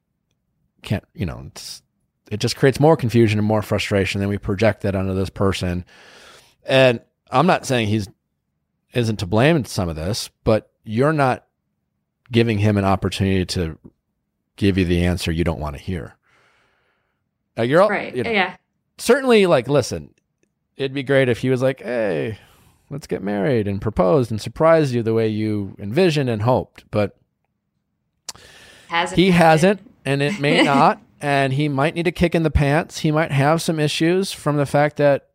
can't 0.85 1.05
you 1.15 1.27
know 1.27 1.43
it's 1.47 1.83
it 2.31 2.39
just 2.41 2.57
creates 2.57 2.79
more 2.81 2.97
confusion 2.97 3.39
and 3.39 3.47
more 3.49 3.63
frustration 3.63 4.21
then 4.21 4.29
we 4.29 4.39
project 4.39 4.83
that 4.83 4.95
onto 4.95 5.15
this 5.15 5.31
person 5.31 5.85
and 6.65 7.01
i'm 7.31 7.47
not 7.47 7.67
saying 7.67 7.89
he's 7.89 8.09
isn't 8.93 9.17
to 9.19 9.27
blame 9.27 9.57
in 9.57 9.65
some 9.65 9.89
of 9.89 9.97
this 9.97 10.31
but 10.45 10.71
you're 10.85 11.13
not 11.13 11.45
giving 12.31 12.59
him 12.59 12.77
an 12.77 12.85
opportunity 12.85 13.45
to 13.45 13.79
give 14.57 14.79
you 14.79 14.85
the 14.85 15.05
answer 15.05 15.33
you 15.33 15.45
don't 15.45 15.61
want 15.61 15.77
to 15.77 15.83
hear 15.83 16.15
now 17.57 17.63
you're 17.63 17.83
all, 17.83 17.89
right. 17.89 18.15
you 18.15 18.23
know, 18.23 18.31
yeah. 18.31 18.57
certainly 18.99 19.47
like 19.47 19.69
listen 19.69 20.13
it'd 20.77 20.95
be 20.95 21.03
great 21.03 21.29
if 21.29 21.39
he 21.39 21.51
was 21.51 21.63
like 21.63 21.81
hey 21.83 22.39
let's 22.91 23.07
get 23.07 23.23
married 23.23 23.67
and 23.67 23.81
proposed 23.81 24.31
and 24.31 24.41
surprised 24.41 24.95
you 24.95 25.03
the 25.03 25.15
way 25.15 25.27
you 25.29 25.75
envisioned 25.79 26.31
and 26.31 26.43
hoped 26.43 26.85
but 26.91 27.17
Hasn't 28.89 29.19
he 29.19 29.31
happened. 29.31 29.43
hasn't 29.45 29.91
and 30.05 30.23
it 30.23 30.41
may 30.41 30.63
not 30.65 31.01
and 31.21 31.55
he 31.55 31.69
might 31.69 31.95
need 31.95 32.07
a 32.07 32.13
kick 32.13 32.35
in 32.35 32.43
the 32.43 32.51
pants. 32.51 32.99
He 32.99 33.11
might 33.11 33.31
have 33.33 33.63
some 33.63 33.81
issues 33.81 34.31
from 34.31 34.59
the 34.59 34.67
fact 34.67 34.99
that 34.99 35.31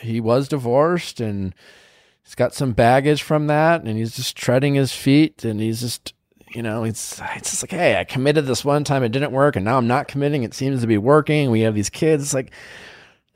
he 0.00 0.20
was 0.20 0.46
divorced 0.46 1.20
and 1.20 1.52
he's 2.22 2.36
got 2.36 2.54
some 2.54 2.72
baggage 2.72 3.22
from 3.22 3.48
that 3.48 3.82
and 3.82 3.98
he's 3.98 4.14
just 4.14 4.36
treading 4.36 4.74
his 4.74 4.92
feet 4.92 5.44
and 5.44 5.60
he's 5.60 5.80
just 5.80 6.14
you 6.54 6.62
know 6.62 6.84
it's 6.84 7.20
it's 7.36 7.50
just 7.50 7.62
like 7.62 7.70
hey 7.70 7.98
i 7.98 8.04
committed 8.04 8.46
this 8.46 8.64
one 8.64 8.82
time 8.82 9.02
it 9.02 9.10
didn't 9.10 9.32
work 9.32 9.56
and 9.56 9.64
now 9.64 9.76
i'm 9.76 9.86
not 9.86 10.08
committing 10.08 10.42
it 10.42 10.54
seems 10.54 10.80
to 10.80 10.86
be 10.86 10.96
working 10.96 11.50
we 11.50 11.60
have 11.60 11.74
these 11.74 11.90
kids. 11.90 12.22
It's 12.22 12.34
like 12.34 12.52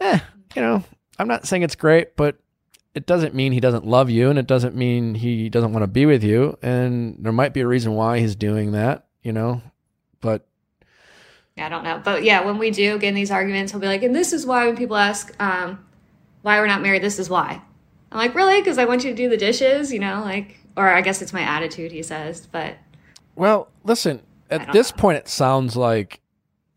eh 0.01 0.21
you 0.55 0.63
know 0.63 0.83
i'm 1.19 1.29
not 1.29 1.47
saying 1.47 1.63
it's 1.63 1.77
great 1.77 2.17
but 2.17 2.37
it 2.95 3.07
doesn't 3.07 3.35
mean 3.35 3.53
he 3.53 3.61
doesn't 3.61 3.87
love 3.87 4.11
you 4.11 4.31
and 4.31 4.39
it 4.39 4.47
doesn't 4.47 4.77
mean 4.77 5.17
he 5.17 5.49
doesn't 5.49 5.73
want 5.73 5.83
to 5.83 5.89
be 5.89 6.07
with 6.07 6.23
you 6.23 6.57
and 6.63 7.17
there 7.19 7.33
might 7.33 7.53
be 7.53 7.61
a 7.61 7.67
reason 7.67 7.95
why 7.95 8.21
he's 8.21 8.37
doing 8.37 8.73
that 8.73 9.07
you 9.23 9.33
know 9.33 9.61
but 10.25 10.47
I 11.57 11.69
don't 11.69 11.85
know. 11.85 12.01
But 12.03 12.25
yeah, 12.25 12.45
when 12.45 12.59
we 12.59 12.71
do 12.71 12.99
get 12.99 13.09
in 13.09 13.15
these 13.15 13.31
arguments, 13.31 13.71
he'll 13.71 13.81
be 13.81 13.87
like, 13.87 14.03
and 14.03 14.15
this 14.15 14.33
is 14.33 14.45
why 14.47 14.67
when 14.67 14.77
people 14.77 14.97
ask 14.97 15.33
um, 15.41 15.85
why 16.43 16.59
we're 16.59 16.67
not 16.67 16.83
married, 16.83 17.03
this 17.03 17.19
is 17.19 17.31
why. 17.31 17.61
I'm 18.11 18.19
like, 18.19 18.35
really? 18.35 18.61
Because 18.61 18.79
I 18.79 18.87
want 18.87 19.05
you 19.05 19.11
to 19.11 19.17
do 19.17 19.29
the 19.29 19.37
dishes, 19.37 19.93
you 19.93 20.01
know, 20.01 20.21
like, 20.25 20.59
or 20.77 20.89
I 20.89 21.01
guess 21.03 21.23
it's 21.23 21.33
my 21.33 21.43
attitude, 21.43 21.93
he 21.93 22.03
says. 22.03 22.47
But 22.51 22.77
Well, 23.37 23.69
listen, 23.85 24.23
at 24.51 24.73
this 24.73 24.91
know. 24.91 24.97
point, 24.97 25.19
it 25.19 25.29
sounds 25.29 25.77
like 25.77 26.21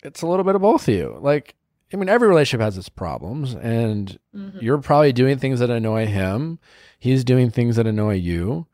it's 0.04 0.22
a 0.22 0.28
little 0.28 0.44
bit 0.44 0.56
of 0.56 0.62
both 0.62 0.88
of 0.88 0.94
you. 0.94 1.18
Like, 1.22 1.56
I 1.94 1.98
mean, 1.98 2.10
every 2.10 2.28
relationship 2.28 2.64
has 2.64 2.78
its 2.78 2.90
problems, 2.90 3.54
and 3.56 4.20
Mhm. 4.36 4.62
you're 4.62 4.78
probably 4.80 5.14
doing 5.14 5.38
things 5.38 5.60
that 5.60 5.70
annoy 5.70 6.06
him. 6.06 6.60
He's 7.00 7.24
doing 7.24 7.50
things 7.50 7.78
that 7.78 7.88
annoy 7.88 8.16
you. 8.16 8.68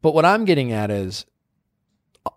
But 0.00 0.14
what 0.14 0.24
I'm 0.24 0.44
getting 0.44 0.72
at 0.72 0.90
is 0.90 1.26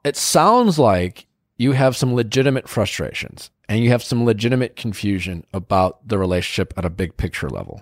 it 0.04 0.16
sounds 0.18 0.78
like 0.80 1.27
you 1.58 1.72
have 1.74 1.96
some 1.98 2.14
legitimate 2.14 2.70
frustrations 2.70 3.50
and 3.68 3.84
you 3.84 3.90
have 3.90 4.04
some 4.04 4.24
legitimate 4.26 4.76
confusion 4.76 5.46
about 5.54 6.08
the 6.08 6.18
relationship 6.18 6.74
at 6.78 6.86
a 6.86 6.90
big 6.90 7.18
picture 7.18 7.50
level. 7.50 7.82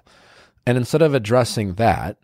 And 0.65 0.77
instead 0.77 1.01
of 1.01 1.13
addressing 1.13 1.75
that, 1.75 2.17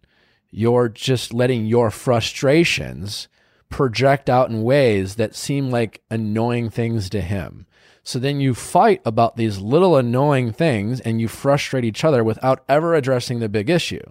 you're 0.50 0.90
just 0.90 1.34
letting 1.34 1.66
your 1.66 1.92
frustrations 1.92 3.28
project 3.70 4.30
out 4.30 4.50
in 4.50 4.64
ways 4.64 5.16
that 5.16 5.36
seem 5.36 5.70
like 5.70 6.02
annoying 6.10 6.70
things 6.70 7.10
to 7.10 7.22
him. 7.22 7.66
So 8.04 8.18
then 8.18 8.40
you 8.42 8.54
fight 8.54 9.02
about 9.06 9.36
these 9.38 9.60
little 9.60 9.96
annoying 9.96 10.52
things 10.54 11.00
and 11.02 11.22
you 11.22 11.28
frustrate 11.28 11.86
each 11.86 12.04
other 12.04 12.24
without 12.24 12.64
ever 12.68 12.96
addressing 12.96 13.40
the 13.40 13.48
big 13.48 13.70
issue. 13.70 14.02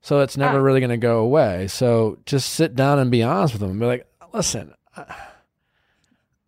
So 0.00 0.20
it's 0.20 0.36
never 0.36 0.58
Ah. 0.58 0.62
really 0.62 0.80
going 0.80 0.90
to 0.90 0.96
go 0.96 1.18
away. 1.18 1.66
So 1.68 2.18
just 2.26 2.50
sit 2.50 2.74
down 2.74 2.98
and 2.98 3.10
be 3.10 3.22
honest 3.22 3.54
with 3.54 3.60
them 3.60 3.70
and 3.72 3.80
be 3.80 3.86
like, 3.86 4.06
listen, 4.32 4.72
I- 4.96 5.04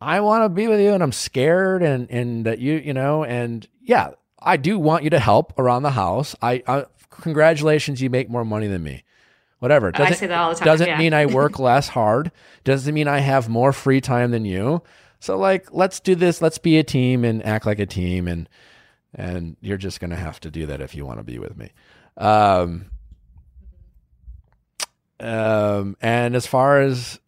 I 0.05 0.21
want 0.21 0.45
to 0.45 0.49
be 0.51 0.69
with 0.69 0.81
you 0.81 0.93
and 0.93 1.03
I'm 1.03 1.13
scared 1.13 1.83
and, 1.83 2.11
and 2.11 2.45
that 2.47 2.59
you, 2.59 2.75
you 2.75 2.93
know, 2.93 3.25
and 3.25 3.67
yeah, 3.81 4.11
I 4.39 4.59
do 4.59 4.79
want 4.79 5.03
you 5.03 5.11
to 5.11 5.19
help 5.19 5.59
around 5.59 5.83
the 5.83 5.91
house. 5.91 6.37
I, 6.43 6.63
I 6.67 6.85
congratulations, 7.11 8.03
you 8.03 8.11
make 8.11 8.29
more 8.29 8.45
money 8.45 8.67
than 8.67 8.83
me. 8.83 9.03
Whatever. 9.61 9.93
I 9.95 10.13
say 10.13 10.27
that 10.27 10.39
all 10.39 10.51
the 10.51 10.57
time, 10.57 10.67
Doesn't 10.67 10.87
yeah. 10.87 10.99
mean 10.99 11.15
I 11.15 11.25
work 11.25 11.59
less 11.59 11.89
hard. 11.89 12.33
Doesn't 12.65 12.93
mean 12.93 13.09
I 13.09 13.21
have 13.21 13.49
more 13.49 13.73
free 13.73 14.03
time 14.03 14.31
than 14.31 14.45
you. 14.45 14.83
So 15.21 15.39
like, 15.39 15.73
let's 15.73 16.01
do 16.01 16.15
this. 16.15 16.43
Let's 16.43 16.59
be 16.59 16.77
a 16.77 16.85
team 16.85 17.25
and 17.25 17.45
act 17.47 17.65
like 17.65 17.79
a 17.79 17.87
team. 17.87 18.29
And, 18.29 18.47
and 19.15 19.57
you're 19.63 19.79
just 19.79 20.01
going 20.01 20.11
to 20.11 20.17
have 20.17 20.39
to 20.41 20.51
do 20.51 20.67
that 20.67 20.83
if 20.83 20.95
you 20.95 21.07
want 21.07 21.19
to 21.19 21.25
be 21.25 21.39
with 21.39 21.57
me. 21.57 21.71
Um, 22.19 22.91
um, 25.19 25.97
and 26.03 26.37
as 26.37 26.47
far 26.47 26.83
as, 26.83 27.21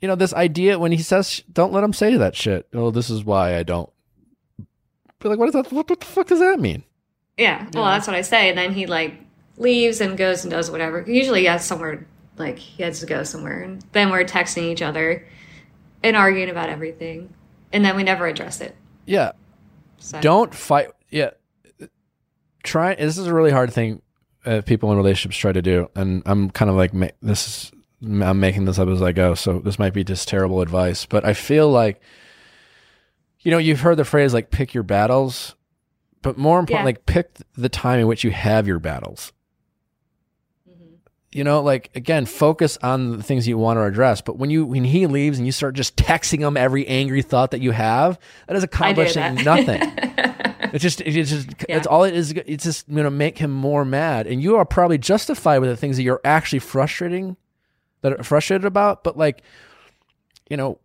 you 0.00 0.08
know, 0.08 0.14
this 0.14 0.34
idea 0.34 0.78
when 0.78 0.92
he 0.92 0.98
says, 1.02 1.42
don't 1.52 1.72
let 1.72 1.84
him 1.84 1.92
say 1.92 2.16
that 2.16 2.36
shit. 2.36 2.68
Oh, 2.74 2.90
this 2.90 3.10
is 3.10 3.24
why 3.24 3.56
I 3.56 3.62
don't. 3.62 3.90
Be 5.20 5.28
like, 5.28 5.38
what, 5.38 5.48
is 5.48 5.54
that, 5.54 5.72
what, 5.72 5.88
what 5.88 6.00
the 6.00 6.06
fuck 6.06 6.26
does 6.26 6.40
that 6.40 6.60
mean? 6.60 6.84
yeah, 7.36 7.68
well, 7.74 7.84
that's 7.84 8.06
what 8.06 8.16
I 8.16 8.22
say. 8.22 8.48
And 8.48 8.58
then 8.58 8.72
he 8.72 8.86
like 8.86 9.14
leaves 9.56 10.00
and 10.00 10.16
goes 10.16 10.44
and 10.44 10.50
does 10.50 10.70
whatever. 10.70 11.04
Usually 11.06 11.40
he 11.40 11.46
has 11.46 11.64
somewhere, 11.64 12.06
like 12.36 12.58
he 12.58 12.82
has 12.82 13.00
to 13.00 13.06
go 13.06 13.24
somewhere. 13.24 13.62
And 13.62 13.84
then 13.92 14.10
we're 14.10 14.24
texting 14.24 14.64
each 14.70 14.82
other 14.82 15.26
and 16.02 16.16
arguing 16.16 16.50
about 16.50 16.68
everything. 16.68 17.32
And 17.72 17.84
then 17.84 17.96
we 17.96 18.04
never 18.04 18.26
address 18.26 18.60
it. 18.60 18.76
Yeah. 19.06 19.32
So 19.98 20.20
Don't 20.20 20.54
fight. 20.54 20.88
Yeah. 21.10 21.30
Try. 22.62 22.94
This 22.94 23.18
is 23.18 23.26
a 23.26 23.34
really 23.34 23.50
hard 23.50 23.72
thing 23.72 24.00
uh, 24.46 24.62
people 24.64 24.90
in 24.92 24.96
relationships 24.96 25.36
try 25.36 25.52
to 25.52 25.62
do. 25.62 25.90
And 25.94 26.22
I'm 26.26 26.50
kind 26.50 26.70
of 26.70 26.76
like, 26.76 26.92
this 27.20 27.48
is, 27.48 27.72
I'm 28.02 28.40
making 28.40 28.64
this 28.66 28.78
up 28.78 28.88
as 28.88 29.02
I 29.02 29.12
go. 29.12 29.34
So 29.34 29.58
this 29.60 29.78
might 29.78 29.92
be 29.94 30.04
just 30.04 30.28
terrible 30.28 30.60
advice. 30.60 31.06
But 31.06 31.24
I 31.24 31.32
feel 31.32 31.70
like, 31.70 32.00
you 33.40 33.50
know, 33.50 33.58
you've 33.58 33.80
heard 33.80 33.96
the 33.96 34.04
phrase 34.04 34.34
like 34.34 34.50
pick 34.50 34.74
your 34.74 34.82
battles, 34.82 35.54
but 36.22 36.36
more 36.38 36.58
important, 36.58 36.80
Yeah. 36.82 36.84
like 36.84 37.06
pick 37.06 37.30
the 37.56 37.68
time 37.68 38.00
in 38.00 38.06
which 38.06 38.24
you 38.24 38.30
have 38.30 38.66
your 38.66 38.78
battles. 38.78 39.32
Mm-hmm. 40.68 40.94
you 41.32 41.44
know 41.44 41.60
like 41.62 41.90
again 41.94 42.24
focus 42.26 42.78
on 42.82 43.16
the 43.18 43.22
things 43.22 43.46
you 43.46 43.58
want 43.58 43.76
to 43.76 43.82
address 43.84 44.20
but 44.22 44.38
when 44.38 44.48
you 44.50 44.64
when 44.64 44.84
he 44.84 45.06
leaves 45.06 45.36
and 45.38 45.44
you 45.46 45.52
start 45.52 45.74
just 45.74 45.94
texting 45.96 46.38
him 46.40 46.56
every 46.56 46.86
angry 46.86 47.20
thought 47.22 47.50
that 47.50 47.60
you 47.60 47.70
have 47.72 48.18
that 48.46 48.56
is 48.56 48.62
accomplishing 48.64 49.34
that. 49.36 49.44
nothing 49.44 49.80
it's 50.72 50.82
just 50.82 51.00
it's 51.02 51.28
just 51.30 51.48
Yeah. 51.68 51.76
it's 51.76 51.86
all 51.86 52.04
it 52.04 52.14
is 52.14 52.30
it's 52.32 52.64
just 52.64 52.88
going 52.88 53.04
to 53.04 53.10
make 53.10 53.36
him 53.38 53.50
more 53.50 53.84
mad 53.84 54.26
and 54.26 54.42
you 54.42 54.56
are 54.56 54.64
probably 54.64 54.96
justified 54.98 55.58
with 55.58 55.68
the 55.68 55.76
things 55.76 55.96
that 55.96 56.02
you're 56.02 56.20
actually 56.24 56.60
frustrating 56.60 57.36
that 58.04 58.12
are 58.12 58.22
frustrated 58.22 58.66
about 58.66 59.02
but 59.02 59.16
like 59.16 59.42
you 60.50 60.56
know 60.56 60.78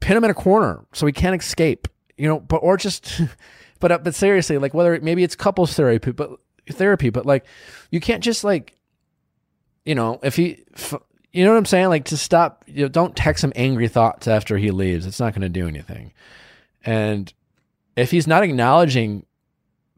pin 0.00 0.16
him 0.16 0.24
in 0.24 0.30
a 0.30 0.34
corner 0.34 0.84
so 0.92 1.06
he 1.06 1.12
can't 1.12 1.40
escape 1.40 1.86
you 2.16 2.26
know 2.26 2.40
but 2.40 2.56
or 2.56 2.76
just 2.76 3.20
but 3.80 3.92
uh, 3.92 3.98
but 3.98 4.14
seriously 4.14 4.56
like 4.56 4.72
whether 4.74 4.94
it, 4.94 5.02
maybe 5.02 5.22
it's 5.22 5.36
couples 5.36 5.74
therapy 5.74 6.10
but 6.10 6.30
therapy 6.70 7.10
but 7.10 7.26
like 7.26 7.44
you 7.90 8.00
can't 8.00 8.24
just 8.24 8.42
like 8.42 8.74
you 9.84 9.94
know 9.94 10.18
if 10.22 10.34
he 10.34 10.64
you 11.36 11.44
know 11.44 11.50
what 11.50 11.58
i'm 11.58 11.66
saying? 11.66 11.88
Like 11.88 12.06
to 12.06 12.16
stop 12.16 12.64
you 12.66 12.82
know 12.82 12.88
don't 12.88 13.14
text 13.14 13.44
him 13.44 13.52
angry 13.54 13.88
thoughts 13.88 14.26
after 14.26 14.56
he 14.56 14.70
leaves. 14.70 15.04
It's 15.04 15.20
not 15.20 15.34
going 15.34 15.42
to 15.42 15.50
do 15.50 15.68
anything. 15.68 16.14
And 16.82 17.30
if 17.94 18.10
he's 18.10 18.26
not 18.26 18.42
acknowledging 18.42 19.26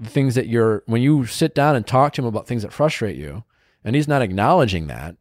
the 0.00 0.10
things 0.10 0.34
that 0.34 0.48
you're 0.48 0.82
when 0.86 1.00
you 1.00 1.26
sit 1.26 1.54
down 1.54 1.76
and 1.76 1.86
talk 1.86 2.14
to 2.14 2.22
him 2.22 2.26
about 2.26 2.48
things 2.48 2.62
that 2.62 2.72
frustrate 2.72 3.16
you 3.16 3.44
and 3.84 3.94
he's 3.94 4.08
not 4.08 4.20
acknowledging 4.20 4.88
that 4.88 5.14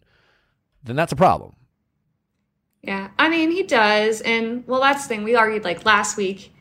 then 0.88 0.96
that's 0.96 1.12
a 1.12 1.16
problem 1.16 1.54
Yeah, 2.82 3.10
I 3.20 3.30
mean, 3.30 3.52
he 3.52 3.64
does. 3.64 4.22
And 4.22 4.66
well, 4.68 4.82
that's 4.82 5.04
the 5.04 5.10
thing. 5.10 5.24
We 5.24 5.36
argued 5.36 5.64
like 5.64 5.86
last 5.86 6.18
week, 6.18 6.54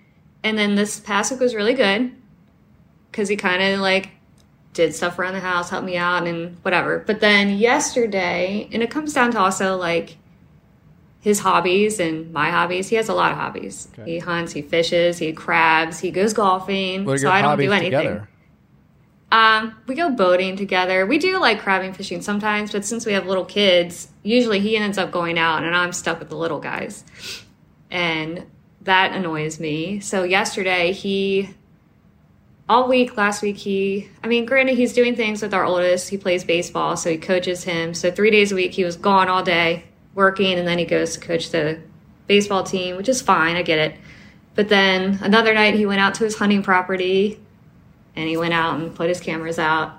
and 0.43 0.59
then 0.59 0.75
this 0.75 1.01
past 1.01 1.31
week 1.31 1.41
was 1.41 1.55
really 1.55 1.75
good 1.75 2.13
because 3.11 3.29
he 3.29 3.37
kind 3.37 3.63
of 3.63 3.81
like 3.81 4.11
did 4.73 4.95
stuff 4.95 5.19
around 5.19 5.35
the 5.35 5.41
house, 5.41 5.71
helped 5.71 5.87
me 5.87 5.97
out, 5.97 6.27
and 6.27 6.57
whatever. 6.63 6.99
But 6.99 7.21
then 7.21 7.57
yesterday, 7.57 8.69
and 8.73 8.83
it 8.83 8.91
comes 8.91 9.15
down 9.15 9.33
to 9.33 9.39
also 9.39 9.77
like 9.77 10.19
his 11.21 11.41
hobbies 11.41 11.99
and 11.99 12.33
my 12.33 12.51
hobbies. 12.51 12.89
He 12.89 12.97
has 12.97 13.09
a 13.09 13.15
lot 13.15 13.33
of 13.33 13.39
hobbies. 13.39 13.89
He 14.05 14.19
hunts, 14.19 14.53
he 14.53 14.63
fishes, 14.63 15.19
he 15.19 15.33
crabs, 15.33 15.99
he 15.99 16.11
goes 16.11 16.33
golfing. 16.33 17.05
So 17.19 17.31
I 17.31 17.43
don't 17.43 17.59
do 17.59 17.73
anything. 17.73 17.91
together? 17.91 18.29
Um, 19.33 19.75
we 19.87 19.97
go 19.97 20.11
boating 20.11 20.57
together. 20.57 21.05
We 21.05 21.19
do 21.19 21.39
like 21.39 21.61
crabbing 21.61 21.93
fishing 21.93 22.23
sometimes, 22.23 22.73
but 22.73 22.85
since 22.85 23.05
we 23.05 23.13
have 23.15 23.27
little 23.27 23.45
kids, 23.45 24.09
usually 24.23 24.61
he 24.61 24.77
ends 24.77 24.99
up 24.99 25.11
going 25.11 25.39
out 25.39 25.65
and 25.65 25.75
I'm 25.75 25.93
stuck 25.93 26.19
with 26.21 26.29
the 26.29 26.37
little 26.37 26.61
guys. 26.61 27.05
And 27.91 28.47
that 28.83 29.13
annoys 29.13 29.59
me. 29.59 30.01
So 30.01 30.23
yesterday 30.23 30.93
he 30.93 31.51
all 32.69 32.89
week 32.89 33.17
last 33.17 33.43
week 33.43 33.57
he 33.57 34.09
I 34.23 34.29
mean, 34.29 34.47
granted 34.47 34.77
he's 34.77 34.93
doing 34.93 35.17
things 35.17 35.43
with 35.43 35.55
our 35.55 35.65
oldest. 35.65 36.09
He 36.09 36.17
plays 36.17 36.45
baseball, 36.45 36.97
so 36.97 37.11
he 37.11 37.19
coaches 37.19 37.65
him. 37.65 37.95
So 37.95 38.11
3 38.13 38.31
days 38.31 38.53
a 38.53 38.55
week 38.55 38.73
he 38.73 38.85
was 38.85 38.97
gone 38.97 39.29
all 39.29 39.43
day 39.43 39.85
working 40.15 40.57
and 40.59 40.67
then 40.67 40.79
he 40.79 40.85
goes 40.85 41.15
to 41.15 41.21
coach 41.21 41.51
the 41.51 41.81
baseball 42.29 42.63
team, 42.63 42.97
which 42.97 43.09
is 43.09 43.21
fine, 43.21 43.57
I 43.57 43.63
get 43.63 43.79
it. 43.79 43.97
But 44.55 44.69
then 44.69 45.19
another 45.21 45.53
night 45.53 45.75
he 45.75 45.85
went 45.85 46.01
out 46.01 46.15
to 46.15 46.25
his 46.25 46.37
hunting 46.37 46.63
property 46.63 47.41
and 48.17 48.29
he 48.29 48.37
went 48.37 48.55
out 48.55 48.79
and 48.81 48.95
put 48.95 49.09
his 49.09 49.21
cameras 49.21 49.59
out. 49.59 49.93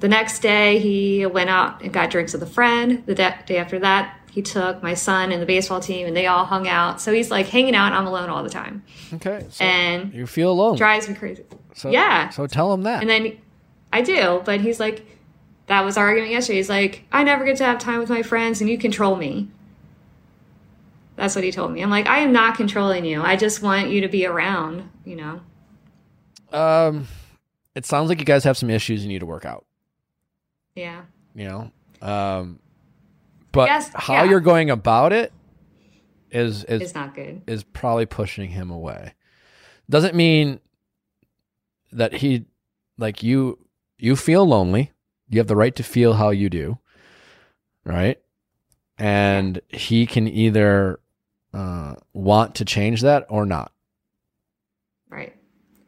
The 0.00 0.08
next 0.08 0.40
day, 0.40 0.78
he 0.78 1.26
went 1.26 1.50
out 1.50 1.82
and 1.82 1.92
got 1.92 2.10
drinks 2.10 2.32
with 2.32 2.42
a 2.42 2.46
friend. 2.46 3.02
The 3.06 3.14
da- 3.14 3.42
day 3.46 3.56
after 3.58 3.78
that, 3.80 4.18
he 4.30 4.40
took 4.42 4.82
my 4.82 4.94
son 4.94 5.32
and 5.32 5.42
the 5.42 5.46
baseball 5.46 5.80
team, 5.80 6.06
and 6.06 6.16
they 6.16 6.26
all 6.26 6.44
hung 6.44 6.68
out. 6.68 7.00
So 7.00 7.12
he's 7.12 7.30
like 7.30 7.46
hanging 7.48 7.74
out. 7.74 7.92
I'm 7.92 8.06
alone 8.06 8.30
all 8.30 8.42
the 8.42 8.50
time, 8.50 8.82
Okay. 9.14 9.44
So 9.50 9.64
and 9.64 10.12
you 10.14 10.26
feel 10.26 10.50
alone. 10.52 10.76
drives 10.76 11.08
me 11.08 11.14
crazy. 11.14 11.44
So, 11.74 11.90
yeah. 11.90 12.28
So 12.30 12.46
tell 12.46 12.72
him 12.72 12.82
that. 12.82 13.00
And 13.02 13.10
then 13.10 13.36
I 13.92 14.02
do, 14.02 14.42
but 14.44 14.60
he's 14.60 14.78
like, 14.78 15.06
that 15.66 15.84
was 15.84 15.96
our 15.96 16.06
argument 16.06 16.32
yesterday. 16.32 16.58
He's 16.58 16.68
like, 16.68 17.04
I 17.12 17.24
never 17.24 17.44
get 17.44 17.56
to 17.58 17.64
have 17.64 17.78
time 17.78 17.98
with 17.98 18.10
my 18.10 18.22
friends, 18.22 18.60
and 18.60 18.70
you 18.70 18.78
control 18.78 19.16
me. 19.16 19.48
That's 21.16 21.34
what 21.34 21.44
he 21.44 21.52
told 21.52 21.72
me. 21.72 21.82
I'm 21.82 21.90
like, 21.90 22.06
I 22.06 22.20
am 22.20 22.32
not 22.32 22.56
controlling 22.56 23.04
you. 23.04 23.22
I 23.22 23.36
just 23.36 23.62
want 23.62 23.90
you 23.90 24.00
to 24.02 24.08
be 24.08 24.24
around. 24.26 24.88
You 25.04 25.16
know. 25.16 25.40
Um, 26.54 27.08
it 27.74 27.86
sounds 27.86 28.08
like 28.08 28.18
you 28.18 28.24
guys 28.24 28.44
have 28.44 28.56
some 28.56 28.70
issues 28.70 29.02
you 29.02 29.08
need 29.08 29.20
to 29.20 29.26
work 29.26 29.44
out. 29.44 29.64
Yeah. 30.74 31.02
You 31.34 31.44
know, 31.48 31.70
um, 32.06 32.58
but 33.52 33.68
Yes, 33.68 33.90
how 33.94 34.24
yeah. 34.24 34.30
you're 34.30 34.40
going 34.40 34.70
about 34.70 35.12
it 35.12 35.32
is 36.30 36.64
is 36.64 36.82
It's 36.82 36.94
not 36.94 37.14
good. 37.14 37.42
is 37.46 37.62
probably 37.64 38.06
pushing 38.06 38.50
him 38.50 38.70
away. 38.70 39.14
Doesn't 39.90 40.14
mean 40.14 40.60
that 41.92 42.12
he 42.14 42.44
like 42.98 43.22
you 43.22 43.58
you 43.98 44.16
feel 44.16 44.46
lonely. 44.46 44.92
You 45.28 45.38
have 45.38 45.46
the 45.46 45.56
right 45.56 45.74
to 45.76 45.82
feel 45.82 46.14
how 46.14 46.30
you 46.30 46.48
do. 46.50 46.78
Right? 47.84 48.20
And 48.98 49.60
he 49.68 50.06
can 50.06 50.28
either 50.28 51.00
uh, 51.52 51.94
want 52.12 52.54
to 52.56 52.64
change 52.64 53.00
that 53.02 53.26
or 53.28 53.44
not. 53.46 53.71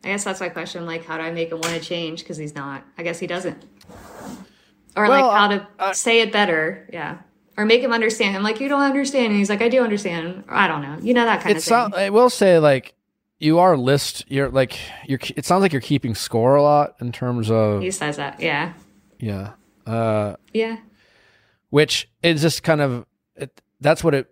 I 0.05 0.09
guess 0.09 0.25
that's 0.25 0.41
my 0.41 0.49
question. 0.51 0.85
Like, 0.87 1.05
how 1.05 1.17
do 1.17 1.23
I 1.23 1.31
make 1.31 1.51
him 1.51 1.61
want 1.61 1.75
to 1.75 1.81
change? 1.81 2.21
Because 2.21 2.37
he's 2.37 2.55
not. 2.55 2.85
I 2.99 3.03
guess 3.03 3.19
he 3.19 3.27
doesn't. 3.27 3.63
Or 4.97 5.09
Well, 5.09 5.11
like 5.29 5.37
how 5.37 5.49
to 5.49 5.67
I- 5.79 5.93
say 5.93 6.21
it 6.21 6.33
better. 6.33 6.89
Yeah. 6.93 7.19
Or 7.57 7.65
make 7.65 7.83
him 7.83 7.93
understand. 7.93 8.37
I'm 8.37 8.43
like, 8.43 8.61
you 8.61 8.69
don't 8.69 8.83
understand. 8.83 9.27
And 9.29 9.37
he's 9.37 9.49
like, 9.49 9.63
I 9.63 9.69
do 9.69 9.83
understand. 9.83 10.45
Or 10.49 10.55
I 10.55 10.67
don't 10.69 10.83
know. 10.83 10.99
You 11.01 11.15
know 11.15 11.25
that 11.25 11.41
kind 11.41 11.57
of 11.57 11.63
thing. 11.63 11.69
sound, 11.71 11.95
I 11.95 12.11
will 12.11 12.31
say 12.31 12.59
like 12.59 12.95
you 13.39 13.59
are 13.59 13.77
list 13.77 14.25
you're 14.29 14.49
like 14.49 14.79
you're 15.07 15.19
it 15.37 15.45
sounds 15.45 15.61
like 15.63 15.73
you're 15.73 15.81
keeping 15.83 16.15
score 16.15 16.55
a 16.57 16.63
lot 16.63 16.95
in 17.01 17.13
terms 17.13 17.51
of 17.51 17.83
he 17.83 17.91
says 17.91 18.17
that. 18.17 18.41
Yeah. 18.41 18.73
yeah. 19.19 19.53
Uh 19.87 20.37
Yeah. 20.53 20.79
which 21.71 22.09
is 22.23 22.43
just 22.43 22.63
kind 22.63 22.81
of 22.81 23.07
it, 23.37 23.61
that's 23.81 24.03
what 24.05 24.15
it 24.15 24.29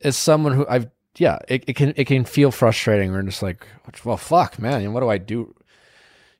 is 0.00 0.16
someone 0.16 0.52
who 0.52 0.66
I've 0.68 0.88
yeah 1.18 1.38
it, 1.48 1.64
it 1.66 1.74
can 1.74 1.92
it 1.96 2.06
can 2.06 2.24
feel 2.24 2.50
frustrating 2.50 3.14
or 3.14 3.22
just 3.22 3.42
like 3.42 3.66
well 4.04 4.16
fuck 4.16 4.58
man 4.58 4.92
what 4.92 5.00
do 5.00 5.08
I 5.08 5.18
do 5.18 5.54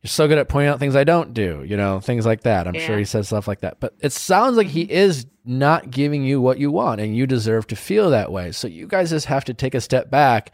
you're 0.03 0.09
so 0.09 0.29
good 0.29 0.39
at 0.39 0.49
pointing 0.49 0.68
out 0.68 0.79
things 0.79 0.97
I 0.97 1.05
don't 1.05 1.35
do 1.35 1.64
you 1.66 1.77
know 1.77 2.01
things 2.01 2.27
like 2.27 2.43
that 2.43 2.66
I'm 2.66 2.79
sure 2.79 2.99
he 2.99 3.05
says 3.05 3.29
stuff 3.29 3.49
like 3.49 3.61
that 3.61 3.81
but 3.81 3.95
it 4.01 4.12
sounds 4.12 4.57
like 4.57 4.68
he 4.68 4.85
mm-hmm. 4.85 4.93
is 4.93 5.27
not 5.45 5.91
giving 5.91 6.24
you 6.24 6.41
what 6.41 6.59
you 6.59 6.70
want 6.70 7.01
and 7.01 7.16
you 7.16 7.27
deserve 7.27 7.66
to 7.68 7.77
feel 7.77 8.11
that 8.11 8.33
way 8.33 8.53
so 8.53 8.68
you 8.68 8.87
guys 8.87 9.11
just 9.11 9.27
have 9.27 9.45
to 9.45 9.55
take 9.55 9.74
a 9.74 9.81
step 9.81 10.11
back 10.11 10.53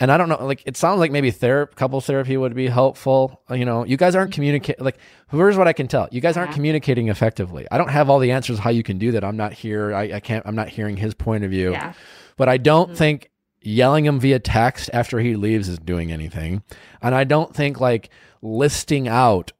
and 0.00 0.12
I 0.12 0.16
don't 0.16 0.28
know, 0.28 0.44
like 0.44 0.62
it 0.64 0.76
sounds 0.76 1.00
like 1.00 1.10
maybe 1.10 1.30
therapy, 1.30 1.74
couple 1.74 2.00
therapy 2.00 2.36
would 2.36 2.54
be 2.54 2.68
helpful. 2.68 3.42
Uh, 3.50 3.54
you 3.54 3.64
know, 3.64 3.84
you 3.84 3.96
guys 3.96 4.14
aren't 4.14 4.30
mm-hmm. 4.30 4.36
communicating. 4.36 4.84
Like, 4.84 4.98
here's 5.30 5.56
what 5.56 5.66
I 5.66 5.72
can 5.72 5.88
tell: 5.88 6.08
you 6.12 6.20
guys 6.20 6.36
aren't 6.36 6.50
Yeah. 6.50 6.54
communicating 6.54 7.08
effectively. 7.08 7.66
I 7.70 7.78
don't 7.78 7.90
have 7.90 8.08
all 8.08 8.20
the 8.20 8.30
answers 8.30 8.58
how 8.60 8.70
you 8.70 8.82
can 8.82 8.98
do 8.98 9.12
that. 9.12 9.24
I'm 9.24 9.36
not 9.36 9.52
here. 9.52 9.92
I, 9.94 10.14
I 10.14 10.20
can't. 10.20 10.46
I'm 10.46 10.54
not 10.54 10.68
hearing 10.68 10.96
his 10.96 11.14
point 11.14 11.44
of 11.44 11.50
view. 11.50 11.72
Yeah. 11.72 11.94
But 12.36 12.48
I 12.48 12.58
don't 12.58 12.88
mm-hmm. 12.88 12.96
think 12.96 13.30
yelling 13.68 14.06
him 14.06 14.18
via 14.18 14.38
text 14.38 14.88
after 14.92 15.18
he 15.20 15.36
leaves 15.36 15.68
is 15.68 15.78
doing 15.78 16.10
anything, 16.10 16.62
and 17.02 17.14
I 17.14 17.24
don't 17.24 17.54
think 17.54 17.80
like 17.80 18.10
listing 18.40 19.06
out 19.08 19.52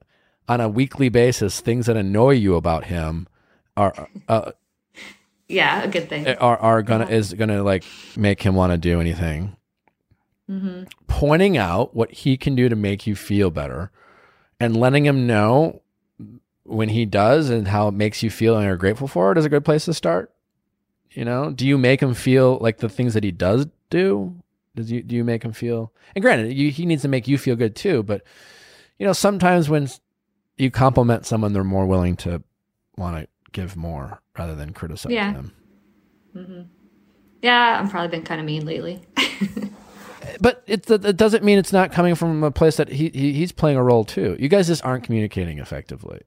on 0.48 0.60
a 0.60 0.68
weekly 0.68 1.08
basis 1.08 1.60
things 1.60 1.86
that 1.86 1.96
annoy 1.96 2.30
you 2.30 2.54
about 2.54 2.84
him 2.86 3.28
are 3.76 4.08
uh, 4.28 4.52
Yeah. 5.46 5.82
A 5.82 5.88
good 5.88 6.08
thing. 6.08 6.26
are 6.26 6.56
are 6.56 6.82
gonna 6.82 7.06
is 7.06 7.34
gonna 7.34 7.62
like 7.62 7.84
make 8.16 8.42
him 8.42 8.54
want 8.54 8.72
to 8.72 8.78
do 8.78 9.00
anything. 9.00 9.56
Pointing 11.06 11.58
out 11.58 11.94
what 11.94 12.10
he 12.10 12.38
can 12.38 12.54
do 12.54 12.70
to 12.70 12.76
make 12.76 13.06
you 13.06 13.14
feel 13.14 13.50
better, 13.50 13.90
and 14.58 14.74
letting 14.76 15.04
him 15.04 15.26
know 15.26 15.82
when 16.64 16.88
he 16.88 17.04
does 17.04 17.50
and 17.50 17.68
how 17.68 17.88
it 17.88 17.94
makes 17.94 18.22
you 18.22 18.30
feel 18.30 18.56
and 18.56 18.64
you're 18.64 18.76
grateful 18.76 19.08
for 19.08 19.32
it 19.32 19.38
is 19.38 19.44
a 19.44 19.48
good 19.50 19.64
place 19.64 19.84
to 19.86 19.94
start. 19.94 20.32
You 21.10 21.24
know, 21.24 21.50
do 21.50 21.66
you 21.66 21.76
make 21.78 22.02
him 22.02 22.14
feel 22.14 22.58
like 22.60 22.78
the 22.78 22.88
things 22.88 23.14
that 23.14 23.24
he 23.24 23.30
does 23.32 23.66
do? 23.90 24.34
Does 24.76 24.90
you 24.90 25.02
do 25.02 25.16
you 25.16 25.24
make 25.24 25.42
him 25.44 25.52
feel? 25.52 25.92
And 26.14 26.22
granted, 26.22 26.52
you, 26.52 26.70
he 26.70 26.86
needs 26.86 27.02
to 27.02 27.08
make 27.08 27.26
you 27.26 27.38
feel 27.38 27.56
good 27.56 27.74
too. 27.74 28.02
But 28.02 28.22
you 28.98 29.06
know, 29.06 29.12
sometimes 29.12 29.68
when 29.68 29.88
you 30.56 30.70
compliment 30.70 31.26
someone, 31.26 31.52
they're 31.52 31.64
more 31.64 31.86
willing 31.86 32.16
to 32.18 32.42
want 32.96 33.16
to 33.22 33.28
give 33.52 33.76
more 33.76 34.20
rather 34.38 34.54
than 34.54 34.72
criticize 34.72 35.12
Yeah. 35.12 35.32
them. 35.32 35.52
Mm-hmm. 36.36 36.60
yeah. 37.42 37.78
I'm 37.80 37.88
probably 37.88 38.08
been 38.08 38.24
kind 38.24 38.40
of 38.40 38.46
mean 38.46 38.66
lately. 38.66 39.00
but 40.40 40.62
it, 40.66 40.88
it 40.90 41.16
doesn't 41.16 41.42
mean 41.44 41.58
it's 41.58 41.72
not 41.72 41.92
coming 41.92 42.14
from 42.14 42.44
a 42.44 42.50
place 42.50 42.76
that 42.76 42.88
he, 42.88 43.08
he 43.08 43.32
he's 43.32 43.52
playing 43.52 43.76
a 43.76 43.82
role 43.82 44.04
too. 44.04 44.36
You 44.38 44.48
guys 44.48 44.66
just 44.66 44.84
aren't 44.84 45.04
communicating 45.04 45.58
effectively. 45.58 46.20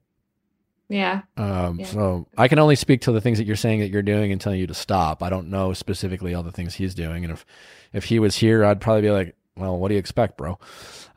Yeah. 0.92 1.22
Um, 1.36 1.80
Yeah. 1.80 1.86
So 1.86 2.26
I 2.36 2.48
can 2.48 2.58
only 2.58 2.76
speak 2.76 3.00
to 3.02 3.12
the 3.12 3.20
things 3.20 3.38
that 3.38 3.44
you're 3.46 3.56
saying 3.56 3.80
that 3.80 3.88
you're 3.90 4.02
doing 4.02 4.30
and 4.32 4.40
telling 4.40 4.58
you 4.60 4.66
to 4.66 4.74
stop. 4.74 5.22
I 5.22 5.30
don't 5.30 5.48
know 5.50 5.72
specifically 5.72 6.34
all 6.34 6.42
the 6.42 6.52
things 6.52 6.74
he's 6.74 6.94
doing, 6.94 7.24
and 7.24 7.32
if 7.32 7.44
if 7.92 8.04
he 8.04 8.18
was 8.18 8.36
here, 8.36 8.64
I'd 8.64 8.80
probably 8.80 9.02
be 9.02 9.10
like, 9.10 9.34
"Well, 9.56 9.78
what 9.78 9.88
do 9.88 9.94
you 9.94 9.98
expect, 10.00 10.36
bro?" 10.36 10.58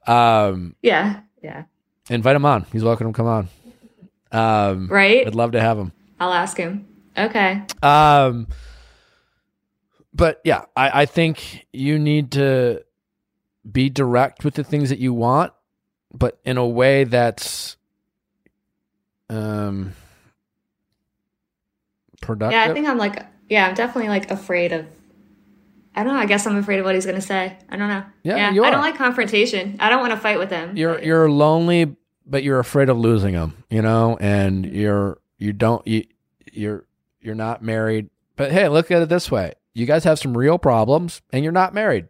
Um, 0.08 0.76
Yeah. 0.82 1.20
Yeah. 1.44 1.64
invite 2.10 2.36
him 2.36 2.46
on. 2.46 2.66
He's 2.72 2.84
welcome 2.84 3.08
to 3.08 3.14
come 3.14 3.28
on. 3.28 3.48
Um, 4.32 4.88
Right. 4.90 5.26
I'd 5.28 5.36
love 5.36 5.52
to 5.54 5.62
have 5.62 5.78
him. 5.78 5.92
I'll 6.20 6.34
ask 6.34 6.58
him. 6.58 6.88
Okay. 7.18 7.62
Um, 7.82 8.48
but 10.14 10.42
yeah, 10.44 10.66
I, 10.76 11.02
I 11.02 11.06
think 11.06 11.66
you 11.74 12.00
need 12.00 12.32
to 12.34 12.84
be 13.70 13.90
direct 13.90 14.44
with 14.44 14.54
the 14.56 14.64
things 14.64 14.90
that 14.90 15.00
you 15.00 15.14
want, 15.14 15.52
but 16.14 16.40
in 16.46 16.58
a 16.58 16.68
way 16.68 17.04
that's 17.04 17.78
um 19.30 19.94
productive. 22.22 22.54
Yeah. 22.58 22.70
I 22.70 22.74
think 22.74 22.88
I'm 22.88 22.98
like, 22.98 23.26
yeah, 23.50 23.68
I'm 23.68 23.76
definitely 23.76 24.10
like 24.10 24.32
afraid 24.32 24.72
of. 24.72 24.86
I 25.98 26.04
don't 26.04 26.14
know. 26.14 26.20
I 26.20 26.26
guess 26.26 26.46
I'm 26.46 26.58
afraid 26.58 26.80
of 26.80 26.86
what 26.86 26.94
he's 26.96 27.06
going 27.06 27.16
to 27.16 27.26
say. 27.26 27.58
I 27.70 27.78
don't 27.78 27.88
know. 27.88 28.04
Yeah, 28.24 28.52
you 28.52 28.66
I 28.66 28.70
don't 28.70 28.82
like 28.82 28.98
confrontation. 28.98 29.78
I 29.80 29.90
don't 29.90 30.02
want 30.02 30.12
to 30.12 30.20
fight 30.20 30.38
with 30.38 30.50
him. 30.50 30.76
you're 30.76 31.02
you're 31.02 31.30
lonely, 31.30 31.96
but 32.26 32.44
you're 32.44 32.60
afraid 32.60 32.90
of 32.90 32.98
losing 32.98 33.34
him. 33.34 33.64
You 33.70 33.82
know, 33.82 34.18
and 34.20 34.66
you're 34.66 35.20
you 35.38 35.54
don't 35.54 35.86
you 35.88 36.04
you're 36.52 36.86
you're 37.22 37.36
not 37.36 37.64
married. 37.64 38.10
But 38.36 38.52
hey, 38.52 38.68
look 38.68 38.92
at 38.92 39.02
it 39.02 39.08
this 39.08 39.32
way: 39.32 39.54
you 39.74 39.86
guys 39.86 40.04
have 40.04 40.20
some 40.20 40.38
real 40.38 40.58
problems, 40.58 41.22
and 41.32 41.44
you're 41.44 41.54
not 41.54 41.74
married. 41.74 42.10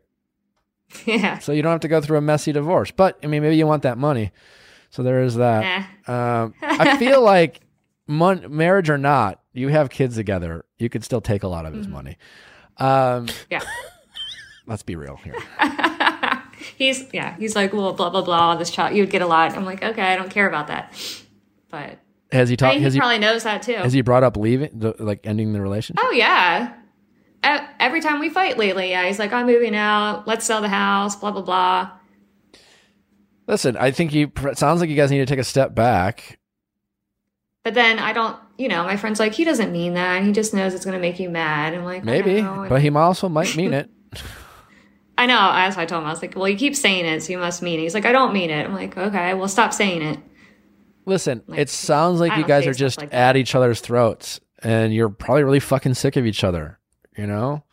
yeah. 1.05 1.39
so 1.39 1.51
you 1.51 1.61
don't 1.61 1.71
have 1.71 1.81
to 1.81 1.87
go 1.87 2.01
through 2.01 2.17
a 2.17 2.21
messy 2.21 2.51
divorce. 2.51 2.91
But 2.91 3.19
I 3.23 3.27
mean, 3.27 3.41
maybe 3.43 3.55
you 3.57 3.67
want 3.67 3.83
that 3.83 3.97
money, 3.97 4.31
so 4.95 5.03
there 5.03 5.23
is 5.23 5.35
that. 5.35 5.87
Um, 6.07 6.53
I 6.61 6.97
feel 6.99 7.21
like 7.21 7.59
mon- 8.07 8.55
marriage 8.55 8.89
or 8.89 8.97
not, 8.97 9.41
you 9.51 9.67
have 9.67 9.89
kids 9.89 10.15
together, 10.15 10.63
you 10.77 10.87
could 10.89 11.03
still 11.03 11.19
take 11.21 11.43
a 11.43 11.47
lot 11.49 11.65
of 11.65 11.73
his 11.73 11.87
money. 11.87 12.17
Um, 12.77 13.27
Yeah. 13.49 13.61
let's 14.67 14.83
be 14.83 14.95
real 14.95 15.17
here. 15.17 15.35
he's 16.77 17.05
yeah. 17.13 17.35
He's 17.37 17.55
like, 17.55 17.73
well, 17.73 17.91
blah 17.93 18.09
blah 18.09 18.21
blah. 18.21 18.55
This 18.55 18.69
child, 18.69 18.95
you 18.95 19.01
would 19.03 19.09
get 19.09 19.21
a 19.21 19.27
lot. 19.27 19.55
I'm 19.55 19.65
like, 19.65 19.83
okay, 19.83 20.01
I 20.01 20.15
don't 20.15 20.31
care 20.31 20.47
about 20.47 20.67
that. 20.67 20.93
But 21.69 21.99
Has 22.31 22.47
he 22.47 22.55
talked? 22.55 22.77
he 22.77 22.89
he 22.89 22.97
probably 22.97 23.19
knows 23.19 23.43
that 23.43 23.61
too. 23.63 23.73
has 23.75 23.91
he 23.91 24.01
brought 24.01 24.23
up 24.23 24.37
leaving, 24.37 24.69
the, 24.73 24.95
like 24.99 25.27
ending 25.27 25.51
the 25.51 25.59
relationship? 25.61 26.03
Oh 26.05 26.11
yeah. 26.11 26.73
Every 27.43 28.01
time 28.01 28.19
we 28.19 28.29
fight 28.29 28.57
lately, 28.57 28.89
yeah, 28.89 29.05
he's 29.05 29.19
like, 29.19 29.31
"I'm 29.31 29.45
moving 29.45 29.75
out. 29.75 30.25
Let's 30.27 30.45
sell 30.45 30.61
the 30.61 30.69
house." 30.69 31.15
Blah 31.15 31.31
blah 31.31 31.41
blah. 31.43 31.91
Listen, 33.47 33.77
I 33.77 33.91
think 33.91 34.13
you. 34.13 34.31
It 34.43 34.57
sounds 34.57 34.81
like 34.81 34.89
you 34.89 34.95
guys 34.95 35.11
need 35.11 35.19
to 35.19 35.25
take 35.25 35.39
a 35.39 35.43
step 35.43 35.75
back. 35.75 36.39
But 37.63 37.73
then 37.73 37.97
I 37.97 38.13
don't, 38.13 38.37
you 38.57 38.67
know, 38.67 38.83
my 38.83 38.95
friend's 38.95 39.19
like, 39.19 39.33
he 39.33 39.43
doesn't 39.43 39.71
mean 39.71 39.95
that. 39.95 40.23
He 40.23 40.31
just 40.31 40.53
knows 40.53 40.75
it's 40.75 40.85
going 40.85 40.93
to 40.93 41.01
make 41.01 41.19
you 41.19 41.31
mad. 41.31 41.73
I'm 41.73 41.83
like, 41.83 42.03
Maybe, 42.03 42.41
but 42.41 42.79
he 42.79 42.89
also 42.91 43.27
might 43.27 43.55
mean 43.57 43.73
it. 43.73 43.89
I 45.17 45.25
know. 45.25 45.49
As 45.51 45.77
I 45.77 45.85
told 45.85 46.03
him, 46.03 46.07
I 46.07 46.11
was 46.11 46.21
like, 46.21 46.35
well, 46.35 46.47
you 46.47 46.57
keep 46.57 46.75
saying 46.75 47.05
it, 47.05 47.23
so 47.23 47.31
you 47.31 47.39
must 47.39 47.61
mean 47.61 47.79
it. 47.79 47.83
He's 47.83 47.93
like, 47.93 48.05
I 48.05 48.11
don't 48.11 48.33
mean 48.33 48.51
it. 48.51 48.65
I'm 48.65 48.73
like, 48.73 48.95
okay, 48.97 49.33
well, 49.33 49.47
stop 49.47 49.73
saying 49.73 50.01
it. 50.01 50.19
Listen, 51.07 51.43
Like, 51.47 51.59
it 51.59 51.69
sounds 51.69 52.19
like 52.19 52.35
you 52.37 52.43
guys 52.43 52.65
are 52.67 52.73
just 52.73 52.99
like 52.99 53.13
at 53.13 53.35
each 53.35 53.53
other's 53.55 53.79
throats, 53.79 54.39
and 54.63 54.93
you're 54.93 55.09
probably 55.09 55.43
really 55.43 55.59
fucking 55.59 55.93
sick 55.93 56.15
of 56.15 56.25
each 56.25 56.43
other. 56.43 56.79
You 57.17 57.27
know. 57.27 57.63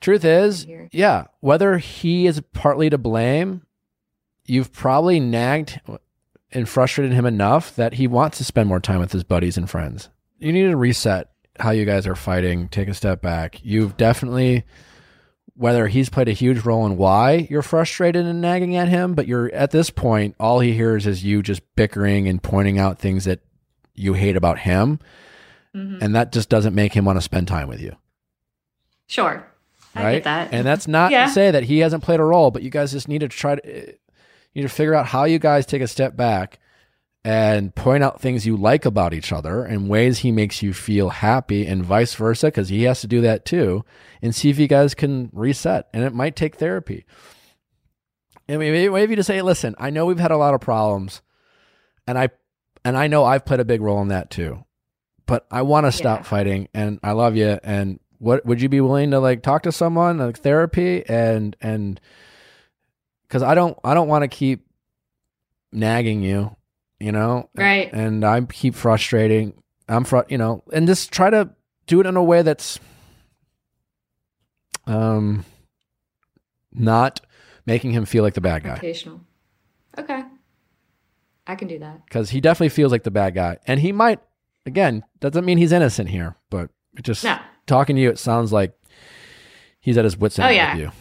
Truth 0.00 0.24
is, 0.24 0.66
yeah, 0.90 1.26
whether 1.40 1.78
he 1.78 2.26
is 2.26 2.42
partly 2.52 2.90
to 2.90 2.98
blame, 2.98 3.62
you've 4.46 4.72
probably 4.72 5.20
nagged 5.20 5.80
and 6.50 6.68
frustrated 6.68 7.12
him 7.12 7.26
enough 7.26 7.74
that 7.76 7.94
he 7.94 8.06
wants 8.06 8.38
to 8.38 8.44
spend 8.44 8.68
more 8.68 8.80
time 8.80 9.00
with 9.00 9.12
his 9.12 9.24
buddies 9.24 9.56
and 9.56 9.68
friends. 9.70 10.08
You 10.38 10.52
need 10.52 10.68
to 10.70 10.76
reset 10.76 11.30
how 11.58 11.70
you 11.70 11.84
guys 11.84 12.06
are 12.06 12.14
fighting, 12.14 12.68
take 12.68 12.88
a 12.88 12.94
step 12.94 13.22
back. 13.22 13.60
You've 13.62 13.96
definitely 13.96 14.64
whether 15.54 15.86
he's 15.86 16.08
played 16.08 16.28
a 16.28 16.32
huge 16.32 16.64
role 16.64 16.86
in 16.86 16.96
why 16.96 17.46
you're 17.50 17.62
frustrated 17.62 18.24
and 18.24 18.40
nagging 18.40 18.74
at 18.76 18.88
him, 18.88 19.14
but 19.14 19.26
you're 19.26 19.52
at 19.54 19.70
this 19.70 19.90
point, 19.90 20.34
all 20.40 20.60
he 20.60 20.72
hears 20.72 21.06
is 21.06 21.22
you 21.24 21.42
just 21.42 21.62
bickering 21.76 22.26
and 22.26 22.42
pointing 22.42 22.78
out 22.78 22.98
things 22.98 23.26
that 23.26 23.40
you 23.94 24.14
hate 24.14 24.36
about 24.36 24.58
him. 24.60 24.98
Mm-hmm. 25.74 26.02
And 26.02 26.14
that 26.14 26.32
just 26.32 26.48
doesn't 26.48 26.74
make 26.74 26.94
him 26.94 27.04
want 27.04 27.18
to 27.18 27.22
spend 27.22 27.48
time 27.48 27.68
with 27.68 27.80
you. 27.80 27.94
Sure. 29.06 29.46
I 29.94 30.02
right? 30.02 30.12
get 30.14 30.24
that. 30.24 30.48
And 30.52 30.66
that's 30.66 30.88
not 30.88 31.12
Yeah. 31.12 31.26
to 31.26 31.32
say 31.32 31.50
that 31.50 31.64
he 31.64 31.80
hasn't 31.80 32.02
played 32.02 32.20
a 32.20 32.24
role, 32.24 32.50
but 32.50 32.62
you 32.62 32.70
guys 32.70 32.92
just 32.92 33.08
need 33.08 33.20
to 33.20 33.28
try 33.28 33.56
to 33.56 33.94
you 34.52 34.62
need 34.62 34.68
to 34.68 34.74
figure 34.74 34.94
out 34.94 35.06
how 35.06 35.24
you 35.24 35.38
guys 35.38 35.66
take 35.66 35.82
a 35.82 35.88
step 35.88 36.16
back 36.16 36.58
and 37.24 37.72
point 37.74 38.02
out 38.02 38.20
things 38.20 38.46
you 38.46 38.56
like 38.56 38.84
about 38.84 39.14
each 39.14 39.32
other 39.32 39.64
and 39.64 39.88
ways 39.88 40.18
he 40.18 40.32
makes 40.32 40.60
you 40.62 40.72
feel 40.72 41.08
happy 41.10 41.66
and 41.66 41.84
vice 41.84 42.14
versa 42.14 42.48
because 42.48 42.68
he 42.68 42.82
has 42.82 43.00
to 43.00 43.06
do 43.06 43.20
that 43.20 43.44
too 43.44 43.84
and 44.20 44.34
see 44.34 44.50
if 44.50 44.58
you 44.58 44.66
guys 44.66 44.92
can 44.94 45.30
reset 45.32 45.88
and 45.92 46.02
it 46.02 46.12
might 46.12 46.34
take 46.36 46.56
therapy 46.56 47.04
I 48.48 48.56
mean, 48.56 48.72
maybe 48.72 48.92
maybe 48.92 49.16
to 49.16 49.22
say, 49.22 49.40
listen, 49.40 49.74
I 49.78 49.90
know 49.90 50.04
we've 50.04 50.18
had 50.18 50.32
a 50.32 50.36
lot 50.36 50.52
of 50.52 50.60
problems, 50.60 51.22
and 52.06 52.18
I 52.18 52.30
and 52.84 52.98
I 52.98 53.06
know 53.06 53.24
I've 53.24 53.46
played 53.46 53.60
a 53.60 53.64
big 53.64 53.80
role 53.80 54.02
in 54.02 54.08
that 54.08 54.30
too, 54.30 54.64
but 55.26 55.46
I 55.50 55.62
want 55.62 55.86
to 55.86 55.92
stop 55.92 56.18
Yeah. 56.18 56.24
fighting, 56.24 56.68
and 56.74 56.98
I 57.04 57.12
love 57.12 57.36
you. 57.36 57.58
And 57.62 58.00
what 58.18 58.44
would 58.44 58.60
you 58.60 58.68
be 58.68 58.80
willing 58.80 59.12
to 59.12 59.20
like 59.20 59.42
talk 59.42 59.62
to 59.62 59.72
someone 59.72 60.18
like 60.18 60.38
therapy 60.40 61.04
and 61.08 61.56
and 61.62 62.00
because 63.32 63.42
I 63.42 63.54
don't 63.54 63.78
I 63.82 63.94
don't 63.94 64.08
want 64.08 64.24
to 64.24 64.28
keep 64.28 64.66
nagging 65.72 66.22
you, 66.22 66.54
you 67.00 67.12
know, 67.12 67.48
Right. 67.56 67.90
And 67.90 68.26
I 68.26 68.38
keep 68.42 68.74
frustrating. 68.74 69.54
I'm 69.88 70.04
fr- 70.04 70.28
you 70.28 70.36
know, 70.36 70.62
and 70.70 70.86
just 70.86 71.10
try 71.10 71.30
to 71.30 71.48
do 71.86 72.00
it 72.00 72.06
in 72.06 72.16
a 72.16 72.22
way 72.22 72.42
that's 72.42 72.78
um 74.86 75.46
not 76.74 77.20
making 77.64 77.92
him 77.92 78.04
feel 78.04 78.22
like 78.22 78.34
the 78.34 78.40
bad 78.42 78.64
guy 78.64 78.74
Occasional. 78.74 79.20
Okay. 79.96 80.22
I 81.46 81.54
can 81.56 81.68
do 81.68 81.78
that. 81.78 82.04
because 82.04 82.28
he 82.30 82.40
definitely 82.42 82.68
feels 82.68 82.92
like 82.92 83.02
the 83.02 83.10
bad 83.10 83.34
guy, 83.34 83.58
and 83.66 83.80
he 83.80 83.92
might. 83.92 84.20
Again, 84.66 85.02
doesn't 85.20 85.44
mean 85.44 85.58
he's 85.58 85.72
innocent 85.72 86.08
here, 86.10 86.36
but 86.50 86.70
it 86.96 87.02
just 87.02 87.24
No. 87.24 87.36
talking 87.66 87.96
to 87.96 88.02
you, 88.02 88.10
it 88.10 88.18
sounds 88.18 88.52
like 88.52 88.72
he's 89.80 89.96
at 89.98 90.04
his 90.04 90.16
wits 90.16 90.38
end 90.38 90.48
Oh, 90.48 90.52
yeah. 90.52 90.74
with 90.74 90.82
you. 90.82 90.92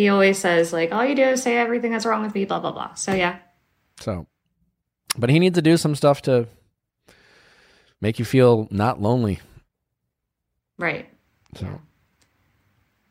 He 0.00 0.08
always 0.08 0.38
says, 0.38 0.72
like, 0.72 0.92
all 0.92 1.04
you 1.04 1.14
do 1.14 1.24
is 1.24 1.42
say 1.42 1.58
everything 1.58 1.92
that's 1.92 2.06
wrong 2.06 2.22
with 2.22 2.34
me, 2.34 2.46
blah, 2.46 2.58
blah, 2.58 2.72
blah. 2.72 2.94
So, 2.94 3.12
yeah. 3.12 3.36
So, 4.00 4.26
but 5.18 5.28
he 5.28 5.38
needs 5.38 5.56
to 5.56 5.60
do 5.62 5.76
some 5.76 5.94
stuff 5.94 6.22
to 6.22 6.46
make 8.00 8.18
you 8.18 8.24
feel 8.24 8.66
not 8.70 9.02
lonely. 9.02 9.40
Right. 10.78 11.06
So, 11.56 11.66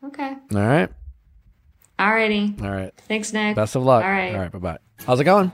Okay. 0.04 0.34
all 0.52 0.66
right, 0.66 0.88
Alrighty. 1.96 2.60
all 2.60 2.70
right. 2.72 2.92
Thanks, 3.06 3.32
Nick. 3.32 3.54
Best 3.54 3.76
of 3.76 3.84
luck. 3.84 4.02
All 4.02 4.10
right. 4.10 4.34
all 4.34 4.40
right. 4.40 4.50
Bye 4.50 4.58
bye. 4.58 4.78
How's 5.06 5.20
it 5.20 5.24
going? 5.24 5.52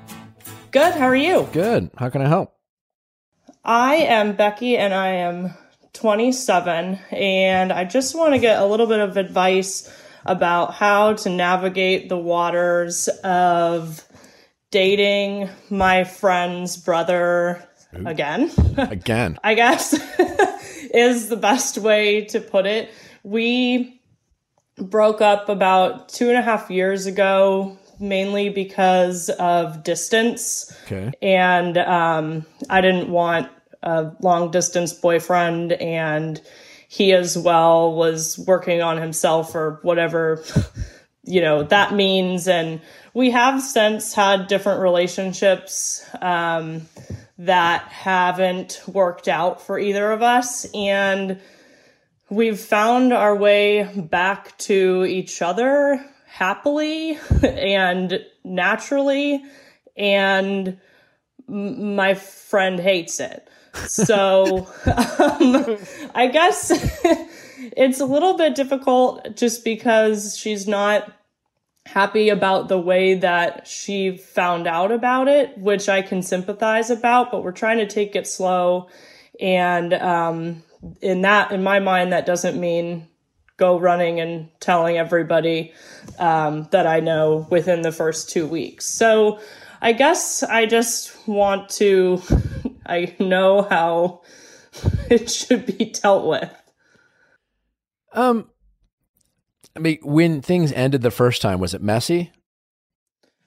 Good. 0.70 0.94
How 0.94 1.04
are 1.04 1.14
you? 1.14 1.46
Good. 1.52 1.90
How 1.98 2.08
can 2.08 2.22
I 2.22 2.28
help? 2.28 2.54
I 3.62 3.96
am 3.96 4.36
Becky 4.36 4.78
and 4.78 4.94
I 4.94 5.08
am 5.16 5.52
27 5.92 6.98
and 7.10 7.72
I 7.72 7.84
just 7.84 8.14
want 8.14 8.32
to 8.32 8.38
get 8.38 8.62
a 8.62 8.64
little 8.64 8.86
bit 8.86 9.00
of 9.00 9.18
advice 9.18 9.92
about 10.26 10.74
how 10.74 11.14
to 11.14 11.30
navigate 11.30 12.08
the 12.08 12.18
waters 12.18 13.08
of 13.24 14.04
dating 14.70 15.48
my 15.70 16.04
friend's 16.04 16.76
brother 16.76 17.66
again. 17.92 18.50
Again. 18.76 19.38
I 19.42 19.54
guess 19.54 19.94
is 20.92 21.28
the 21.28 21.36
best 21.36 21.78
way 21.78 22.24
to 22.26 22.40
put 22.40 22.66
it. 22.66 22.90
We 23.22 24.00
broke 24.76 25.22
up 25.22 25.48
about 25.48 26.10
two 26.10 26.28
and 26.28 26.36
a 26.36 26.42
half 26.42 26.70
years 26.70 27.06
ago, 27.06 27.78
mainly 27.98 28.50
because 28.50 29.30
of 29.30 29.82
distance 29.82 30.70
Okay. 30.84 31.12
and 31.22 31.78
um, 31.78 32.44
I 32.68 32.82
didn't 32.82 33.08
want 33.08 33.48
a 33.82 34.12
long 34.20 34.50
distance 34.50 34.92
boyfriend, 34.92 35.72
and 35.72 36.40
he 36.88 37.12
as 37.12 37.36
well 37.36 37.92
was 37.92 38.38
working 38.38 38.82
on 38.82 38.96
himself 38.98 39.54
or 39.54 39.78
whatever 39.82 40.42
you 41.26 41.40
know 41.40 41.64
that 41.64 41.92
means. 41.92 42.48
And 42.48 42.80
we 43.12 43.30
have 43.32 43.60
since 43.60 44.14
had 44.14 44.46
different 44.46 44.80
relationships 44.80 46.04
um, 46.20 46.82
that 47.38 47.82
haven't 47.88 48.80
worked 48.86 49.28
out 49.28 49.60
for 49.60 49.78
either 49.78 50.12
of 50.12 50.22
us, 50.22 50.66
and 50.72 51.40
we've 52.30 52.60
found 52.60 53.12
our 53.12 53.36
way 53.36 53.84
back 53.94 54.56
to 54.58 55.04
each 55.04 55.42
other 55.42 56.04
happily 56.26 57.18
and 57.42 58.24
naturally. 58.44 59.44
And 59.96 60.78
my 61.48 62.14
friend 62.14 62.78
hates 62.78 63.20
it 63.20 63.48
so 63.86 64.66
um, 64.86 65.76
i 66.14 66.26
guess 66.26 66.70
it's 67.76 68.00
a 68.00 68.06
little 68.06 68.36
bit 68.36 68.54
difficult 68.54 69.36
just 69.36 69.64
because 69.64 70.36
she's 70.36 70.66
not 70.66 71.12
happy 71.86 72.28
about 72.30 72.68
the 72.68 72.78
way 72.78 73.14
that 73.14 73.66
she 73.66 74.16
found 74.16 74.66
out 74.66 74.90
about 74.90 75.28
it 75.28 75.56
which 75.56 75.88
i 75.88 76.02
can 76.02 76.20
sympathize 76.22 76.90
about 76.90 77.30
but 77.30 77.44
we're 77.44 77.52
trying 77.52 77.78
to 77.78 77.86
take 77.86 78.16
it 78.16 78.26
slow. 78.26 78.88
And 79.40 79.92
um, 79.94 80.62
in 81.00 81.22
that 81.22 81.52
in 81.52 81.62
my 81.62 81.80
mind 81.80 82.12
that 82.12 82.26
doesn't 82.26 82.58
mean 82.58 83.08
go 83.56 83.78
running 83.78 84.20
and 84.20 84.48
telling 84.60 84.98
everybody 84.98 85.72
um, 86.18 86.68
that 86.72 86.86
i 86.86 87.00
know 87.00 87.46
within 87.50 87.82
the 87.82 87.92
first 87.92 88.30
two 88.30 88.46
weeks. 88.46 88.86
So 88.86 89.40
i 89.80 89.92
guess 89.92 90.42
i 90.42 90.66
just 90.66 91.28
want 91.28 91.68
to 91.70 92.22
i 92.86 93.14
know 93.18 93.62
how 93.62 94.22
it 95.10 95.30
should 95.30 95.66
be 95.66 95.86
dealt 95.86 96.26
with 96.26 96.50
Um, 98.12 98.50
I 99.74 99.78
mean, 99.78 99.98
when 100.02 100.40
things 100.40 100.72
ended 100.72 101.02
the 101.02 101.10
first 101.10 101.42
time, 101.42 101.60
was 101.60 101.74
it 101.74 101.82
messy? 101.82 102.32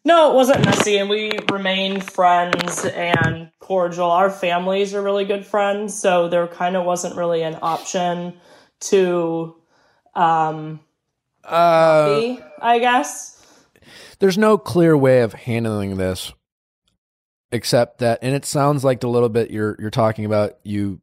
No, 0.05 0.31
it 0.31 0.35
wasn't 0.35 0.63
messy, 0.63 0.97
and 0.97 1.09
we 1.09 1.31
remained 1.51 2.03
friends 2.09 2.85
and 2.85 3.49
cordial. 3.59 4.09
Our 4.11 4.29
families 4.29 4.93
are 4.93 5.01
really 5.01 5.25
good 5.25 5.45
friends, 5.45 5.99
so 5.99 6.29
there 6.29 6.45
kind 6.47 6.75
of 6.75 6.85
wasn't 6.85 7.15
really 7.15 7.41
an 7.41 7.57
option 7.61 8.33
to 8.81 9.55
um, 10.15 10.79
Uh, 11.43 12.05
be, 12.19 12.39
I 12.61 12.77
guess. 12.79 13.43
there's 14.19 14.37
no 14.37 14.57
clear 14.57 14.95
way 14.95 15.21
of 15.21 15.33
handling 15.33 15.97
this 15.97 16.31
except 17.51 17.97
that 17.99 18.19
and 18.21 18.35
it 18.35 18.45
sounds 18.45 18.83
like 18.83 18.99
the 18.99 19.07
little 19.09 19.29
bit 19.29 19.49
you're 19.51 19.75
you're 19.79 19.89
talking 19.89 20.25
about 20.25 20.57
you 20.63 20.99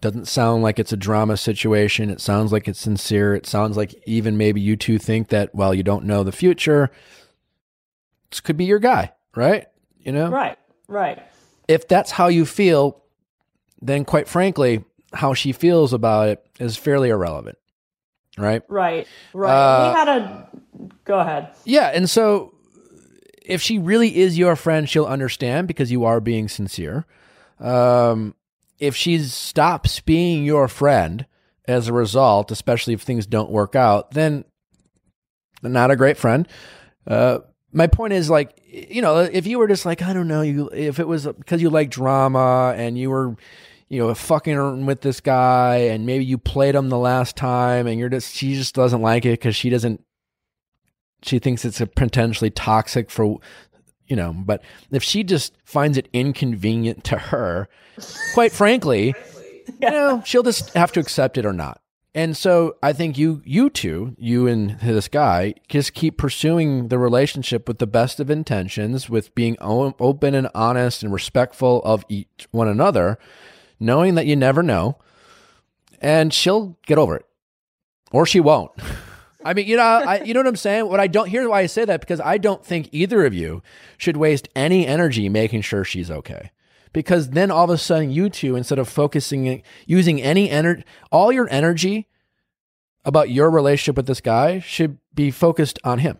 doesn't 0.00 0.26
sound 0.26 0.62
like 0.62 0.78
it's 0.78 0.92
a 0.92 0.96
drama 0.96 1.36
situation 1.36 2.10
it 2.10 2.20
sounds 2.20 2.52
like 2.52 2.68
it's 2.68 2.80
sincere 2.80 3.34
it 3.34 3.46
sounds 3.46 3.76
like 3.76 3.94
even 4.06 4.36
maybe 4.36 4.60
you 4.60 4.76
two 4.76 4.98
think 4.98 5.28
that 5.28 5.54
while 5.54 5.72
you 5.74 5.82
don't 5.82 6.04
know 6.04 6.22
the 6.22 6.32
future 6.32 6.90
this 8.30 8.40
could 8.40 8.56
be 8.56 8.64
your 8.64 8.78
guy 8.78 9.12
right 9.36 9.66
you 9.98 10.12
know 10.12 10.28
Right, 10.30 10.58
right. 10.88 11.22
if 11.68 11.88
that's 11.88 12.10
how 12.10 12.28
you 12.28 12.44
feel 12.44 13.02
then 13.80 14.04
quite 14.04 14.28
frankly 14.28 14.84
how 15.12 15.32
she 15.34 15.52
feels 15.52 15.92
about 15.92 16.28
it 16.28 16.46
is 16.58 16.76
fairly 16.76 17.08
irrelevant 17.10 17.56
right 18.36 18.62
Right, 18.68 19.06
right. 19.32 19.50
Uh, 19.52 19.90
we 19.92 19.98
had 19.98 20.08
a. 20.08 20.48
Go 21.04 21.20
ahead. 21.20 21.54
Yeah, 21.64 21.90
and 21.94 22.10
so 22.10 22.52
if 23.44 23.60
she 23.60 23.78
really 23.78 24.16
is 24.16 24.38
your 24.38 24.56
friend, 24.56 24.88
she'll 24.88 25.04
understand 25.04 25.68
because 25.68 25.92
you 25.92 26.04
are 26.04 26.20
being 26.20 26.48
sincere. 26.48 27.06
Um, 27.60 28.34
if 28.78 28.96
she 28.96 29.18
stops 29.18 30.00
being 30.00 30.44
your 30.44 30.66
friend 30.66 31.26
as 31.66 31.88
a 31.88 31.92
result, 31.92 32.50
especially 32.50 32.94
if 32.94 33.02
things 33.02 33.26
don't 33.26 33.50
work 33.50 33.76
out, 33.76 34.12
then 34.12 34.44
not 35.62 35.90
a 35.90 35.96
great 35.96 36.16
friend. 36.16 36.48
Uh, 37.06 37.38
my 37.74 37.86
point 37.86 38.12
is 38.12 38.30
like 38.30 38.58
you 38.66 39.02
know 39.02 39.18
if 39.18 39.46
you 39.46 39.58
were 39.58 39.68
just 39.68 39.84
like 39.84 40.00
i 40.00 40.12
don't 40.12 40.28
know 40.28 40.40
you 40.40 40.70
if 40.72 40.98
it 40.98 41.06
was 41.06 41.26
because 41.26 41.60
you 41.60 41.68
like 41.68 41.90
drama 41.90 42.72
and 42.76 42.96
you 42.96 43.10
were 43.10 43.36
you 43.88 43.98
know 43.98 44.14
fucking 44.14 44.86
with 44.86 45.02
this 45.02 45.20
guy 45.20 45.76
and 45.76 46.06
maybe 46.06 46.24
you 46.24 46.38
played 46.38 46.74
him 46.74 46.88
the 46.88 46.98
last 46.98 47.36
time 47.36 47.86
and 47.86 47.98
you're 47.98 48.08
just 48.08 48.34
she 48.34 48.54
just 48.54 48.74
doesn't 48.74 49.02
like 49.02 49.26
it 49.26 49.32
because 49.32 49.56
she 49.56 49.68
doesn't 49.68 50.00
she 51.24 51.38
thinks 51.38 51.64
it's 51.64 51.80
potentially 51.94 52.50
toxic 52.50 53.10
for 53.10 53.38
you 54.06 54.16
know 54.16 54.32
but 54.32 54.62
if 54.90 55.02
she 55.02 55.24
just 55.24 55.56
finds 55.64 55.96
it 55.96 56.08
inconvenient 56.12 57.04
to 57.04 57.16
her 57.16 57.68
quite 58.34 58.52
frankly 58.52 59.14
you 59.80 59.90
know 59.90 60.22
she'll 60.24 60.42
just 60.42 60.72
have 60.74 60.92
to 60.92 61.00
accept 61.00 61.38
it 61.38 61.46
or 61.46 61.52
not 61.52 61.80
and 62.16 62.36
so 62.36 62.76
I 62.80 62.92
think 62.92 63.18
you 63.18 63.42
you 63.44 63.68
two, 63.68 64.14
you 64.16 64.46
and 64.46 64.78
this 64.78 65.08
guy, 65.08 65.54
just 65.68 65.94
keep 65.94 66.16
pursuing 66.16 66.86
the 66.86 66.98
relationship 66.98 67.66
with 67.66 67.78
the 67.78 67.88
best 67.88 68.20
of 68.20 68.30
intentions, 68.30 69.10
with 69.10 69.34
being 69.34 69.56
open 69.60 70.34
and 70.36 70.48
honest 70.54 71.02
and 71.02 71.12
respectful 71.12 71.82
of 71.82 72.04
each 72.08 72.46
one 72.52 72.68
another, 72.68 73.18
knowing 73.80 74.14
that 74.14 74.26
you 74.26 74.36
never 74.36 74.62
know, 74.62 74.96
and 76.00 76.32
she'll 76.32 76.78
get 76.86 76.98
over 76.98 77.16
it, 77.16 77.26
or 78.12 78.24
she 78.26 78.38
won't. 78.38 78.70
I 79.44 79.54
mean, 79.54 79.66
you 79.66 79.76
know, 79.76 79.82
I, 79.82 80.22
you 80.22 80.32
know 80.34 80.40
what 80.40 80.46
I'm 80.46 80.56
saying. 80.56 80.88
What 80.88 81.00
I 81.00 81.06
don't 81.06 81.28
here's 81.28 81.46
why 81.48 81.60
I 81.60 81.66
say 81.66 81.84
that 81.84 82.00
because 82.00 82.20
I 82.20 82.38
don't 82.38 82.64
think 82.64 82.88
either 82.92 83.24
of 83.26 83.34
you 83.34 83.62
should 83.98 84.16
waste 84.16 84.48
any 84.56 84.86
energy 84.86 85.28
making 85.28 85.60
sure 85.62 85.84
she's 85.84 86.10
okay 86.10 86.50
because 86.92 87.30
then 87.30 87.50
all 87.50 87.64
of 87.64 87.70
a 87.70 87.78
sudden 87.78 88.10
you 88.10 88.30
two 88.30 88.56
instead 88.56 88.78
of 88.78 88.88
focusing 88.88 89.62
using 89.86 90.22
any 90.22 90.48
energy 90.50 90.84
all 91.12 91.30
your 91.32 91.48
energy 91.50 92.08
about 93.04 93.28
your 93.30 93.50
relationship 93.50 93.96
with 93.96 94.06
this 94.06 94.20
guy 94.20 94.60
should 94.60 94.98
be 95.14 95.30
focused 95.30 95.78
on 95.84 95.98
him 95.98 96.18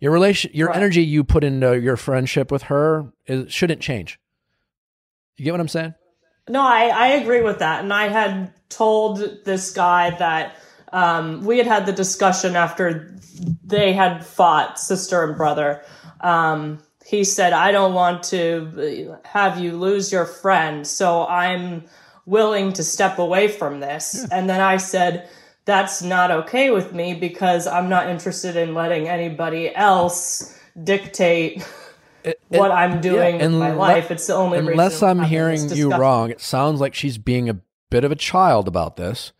your 0.00 0.12
relation 0.12 0.50
your 0.54 0.68
Right. 0.68 0.76
energy 0.76 1.02
you 1.02 1.24
put 1.24 1.42
into 1.44 1.78
your 1.80 1.96
friendship 1.96 2.52
with 2.52 2.64
her 2.64 3.12
is, 3.26 3.52
shouldn't 3.52 3.80
change 3.80 4.20
you 5.36 5.44
get 5.44 5.50
what 5.52 5.60
i'm 5.60 5.68
saying 5.68 5.94
No, 6.48 6.62
I, 6.62 6.88
I 6.88 7.06
agree 7.20 7.42
with 7.42 7.58
that. 7.60 7.82
And 7.84 7.92
I 7.92 8.08
had 8.08 8.52
told 8.68 9.44
this 9.44 9.70
guy 9.72 10.10
that 10.18 10.56
um, 10.92 11.44
we 11.44 11.58
had 11.58 11.66
had 11.66 11.86
the 11.86 11.92
discussion 11.92 12.56
after 12.56 13.16
they 13.64 13.92
had 13.92 14.24
fought, 14.24 14.78
sister 14.78 15.22
and 15.22 15.36
brother. 15.36 15.82
Um, 16.20 16.82
he 17.06 17.24
said, 17.24 17.52
I 17.52 17.72
don't 17.72 17.94
want 17.94 18.22
to 18.24 19.16
have 19.24 19.58
you 19.58 19.76
lose 19.76 20.12
your 20.12 20.26
friend, 20.26 20.86
so 20.86 21.26
I'm 21.26 21.84
willing 22.26 22.72
to 22.74 22.84
step 22.84 23.18
away 23.18 23.48
from 23.48 23.80
this. 23.80 24.26
And 24.30 24.48
then 24.48 24.60
I 24.60 24.76
said, 24.76 25.28
That's 25.64 26.02
not 26.02 26.30
okay 26.30 26.70
with 26.70 26.92
me 26.92 27.14
because 27.14 27.66
I'm 27.66 27.88
not 27.88 28.08
interested 28.08 28.56
in 28.56 28.74
letting 28.74 29.08
anybody 29.08 29.74
else 29.74 30.56
dictate 30.82 31.62
what 32.48 32.70
I'm 32.70 33.00
doing 33.00 33.40
in 33.40 33.58
my 33.58 33.72
life. 33.72 34.10
It's 34.10 34.26
the 34.26 34.34
only 34.34 34.58
reason 34.58 34.72
unless 34.72 35.02
i'm 35.02 35.22
hearing 35.22 35.68
you 35.70 35.90
wrong 35.90 36.30
it 36.30 36.40
sounds 36.40 36.80
like 36.80 36.94
she's 36.94 37.18
being 37.18 37.48
a 37.48 37.58
bit 37.90 38.04
of 38.04 38.12
a 38.12 38.16
child 38.16 38.68
about 38.68 38.96
this 38.96 39.32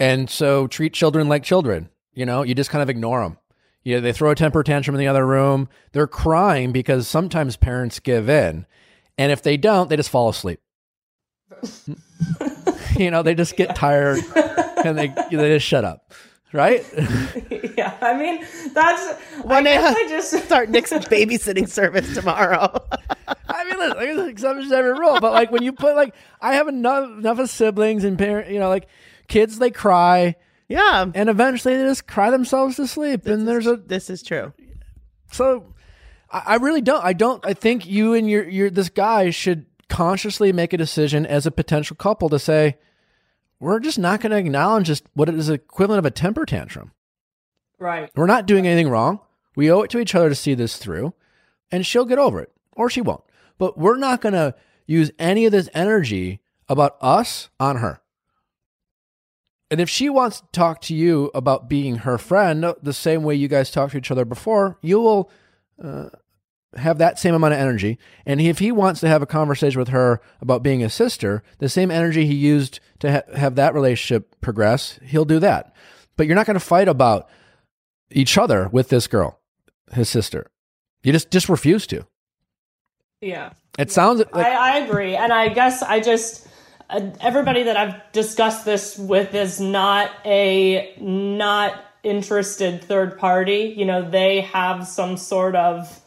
and 0.00 0.30
so 0.30 0.66
treat 0.66 0.92
children 0.92 1.28
like 1.28 1.42
children 1.42 1.88
you 2.12 2.26
know 2.26 2.42
you 2.42 2.54
just 2.54 2.70
kind 2.70 2.82
of 2.82 2.90
ignore 2.90 3.22
them 3.22 3.36
you 3.88 4.02
they 4.02 4.12
throw 4.12 4.30
a 4.30 4.34
temper 4.34 4.62
tantrum 4.62 4.94
in 4.96 5.00
the 5.00 5.06
other 5.06 5.26
room. 5.26 5.66
They're 5.92 6.06
crying 6.06 6.72
because 6.72 7.08
sometimes 7.08 7.56
parents 7.56 8.00
give 8.00 8.28
in 8.28 8.66
and 9.16 9.32
if 9.32 9.42
they 9.42 9.56
don't 9.56 9.88
they 9.88 9.96
just 9.96 10.10
fall 10.10 10.28
asleep. 10.28 10.60
You 12.96 13.12
know 13.12 13.22
they 13.22 13.36
just 13.36 13.56
get 13.56 13.76
tired 13.76 14.18
and 14.84 14.98
they 14.98 15.06
they 15.30 15.54
just 15.54 15.66
shut 15.66 15.84
up 15.84 16.12
right? 16.52 16.84
Yeah, 17.78 17.96
I 18.00 18.18
mean 18.18 18.44
that's 18.74 19.16
One 19.42 19.58
I, 19.58 19.62
day 19.62 19.74
guess 19.74 19.96
I 19.96 20.08
just 20.08 20.44
start 20.46 20.68
Nick's 20.68 20.92
babysitting 20.92 21.68
service 21.68 22.12
tomorrow. 22.12 22.84
I 23.48 23.64
mean, 23.64 23.78
listen, 23.78 23.98
there's 23.98 24.28
exceptions 24.28 24.70
to 24.70 24.76
every 24.76 24.98
rule, 24.98 25.20
but 25.20 25.32
like 25.32 25.52
when 25.52 25.62
you 25.62 25.72
put 25.72 25.94
like, 25.94 26.12
I 26.40 26.54
have 26.54 26.66
enough 26.66 27.08
enough 27.18 27.38
of 27.38 27.50
siblings 27.50 28.02
and 28.02 28.18
parent, 28.18 28.50
you 28.50 28.58
know, 28.58 28.68
like 28.68 28.88
kids, 29.28 29.58
they 29.58 29.70
cry, 29.70 30.36
yeah, 30.68 31.06
and 31.14 31.28
eventually 31.28 31.76
they 31.76 31.84
just 31.84 32.06
cry 32.06 32.30
themselves 32.30 32.76
to 32.76 32.86
sleep. 32.86 33.26
and 33.26 33.46
there's 33.46 33.66
a 33.66 33.76
this 33.76 34.10
is 34.10 34.22
true. 34.22 34.52
so, 35.30 35.72
I, 36.30 36.42
I 36.46 36.54
really 36.56 36.80
don't. 36.80 37.04
I 37.04 37.12
don't. 37.12 37.44
I 37.46 37.54
think 37.54 37.86
you 37.86 38.14
and 38.14 38.28
your 38.28 38.48
your 38.48 38.70
this 38.70 38.88
guy 38.88 39.30
should 39.30 39.66
consciously 39.88 40.52
make 40.52 40.72
a 40.72 40.76
decision 40.78 41.24
as 41.24 41.46
a 41.46 41.50
potential 41.50 41.96
couple 41.96 42.28
to 42.28 42.38
say, 42.38 42.76
we're 43.58 43.80
just 43.80 43.98
not 43.98 44.20
going 44.20 44.30
to 44.30 44.36
acknowledge 44.36 44.86
just 44.86 45.04
what 45.14 45.28
is 45.30 45.48
equivalent 45.48 45.98
of 45.98 46.04
a 46.04 46.10
temper 46.10 46.44
tantrum. 46.44 46.92
right. 47.78 48.10
We're 48.14 48.26
not 48.26 48.46
doing 48.46 48.66
anything 48.66 48.90
wrong. 48.90 49.20
We 49.56 49.70
owe 49.72 49.80
it 49.80 49.90
to 49.90 49.98
each 49.98 50.14
other 50.14 50.28
to 50.28 50.34
see 50.34 50.54
this 50.54 50.76
through, 50.76 51.14
and 51.72 51.84
she'll 51.84 52.04
get 52.04 52.18
over 52.18 52.40
it, 52.40 52.52
or 52.72 52.88
she 52.90 53.00
won't. 53.00 53.24
But 53.56 53.76
we're 53.78 53.96
not 53.96 54.20
going 54.20 54.34
to 54.34 54.54
use 54.86 55.10
any 55.18 55.46
of 55.46 55.52
this 55.52 55.68
energy 55.74 56.40
about 56.68 56.96
us 57.00 57.48
on 57.58 57.76
her. 57.78 58.00
And 59.70 59.80
if 59.80 59.88
she 59.88 60.08
wants 60.08 60.40
to 60.40 60.46
talk 60.52 60.80
to 60.82 60.94
you 60.94 61.30
about 61.34 61.68
being 61.68 61.96
her 61.96 62.16
friend 62.16 62.74
the 62.82 62.92
same 62.92 63.22
way 63.22 63.34
you 63.34 63.48
guys 63.48 63.70
talked 63.70 63.92
to 63.92 63.98
each 63.98 64.10
other 64.10 64.24
before, 64.24 64.78
you 64.80 64.98
will 64.98 65.30
uh, 65.82 66.08
have 66.74 66.98
that 66.98 67.18
same 67.18 67.34
amount 67.34 67.54
of 67.54 67.60
energy. 67.60 67.98
And 68.24 68.40
if 68.40 68.60
he 68.60 68.72
wants 68.72 69.00
to 69.00 69.08
have 69.08 69.20
a 69.20 69.26
conversation 69.26 69.78
with 69.78 69.88
her 69.88 70.20
about 70.40 70.62
being 70.62 70.82
a 70.82 70.88
sister, 70.88 71.42
the 71.58 71.68
same 71.68 71.90
energy 71.90 72.26
he 72.26 72.34
used 72.34 72.80
to 73.00 73.12
ha- 73.12 73.36
have 73.36 73.56
that 73.56 73.74
relationship 73.74 74.40
progress, 74.40 74.98
he'll 75.02 75.26
do 75.26 75.38
that. 75.40 75.74
But 76.16 76.26
you're 76.26 76.36
not 76.36 76.46
going 76.46 76.54
to 76.54 76.60
fight 76.60 76.88
about 76.88 77.28
each 78.10 78.38
other 78.38 78.68
with 78.68 78.88
this 78.88 79.06
girl, 79.06 79.38
his 79.92 80.08
sister. 80.08 80.50
You 81.02 81.12
just 81.12 81.30
just 81.30 81.48
refuse 81.48 81.86
to. 81.88 82.06
Yeah. 83.20 83.52
It 83.78 83.92
sounds 83.92 84.20
like 84.32 84.34
I, 84.34 84.76
I 84.76 84.78
agree. 84.78 85.14
And 85.14 85.32
I 85.32 85.48
guess 85.48 85.82
I 85.82 86.00
just, 86.00 86.47
everybody 86.90 87.64
that 87.64 87.76
I've 87.76 88.12
discussed 88.12 88.64
this 88.64 88.98
with 88.98 89.34
is 89.34 89.60
not 89.60 90.10
a 90.24 90.94
not 91.00 91.84
interested 92.02 92.82
third 92.82 93.18
party. 93.18 93.74
You 93.76 93.84
know, 93.84 94.08
they 94.08 94.42
have 94.42 94.86
some 94.86 95.16
sort 95.16 95.54
of 95.54 96.00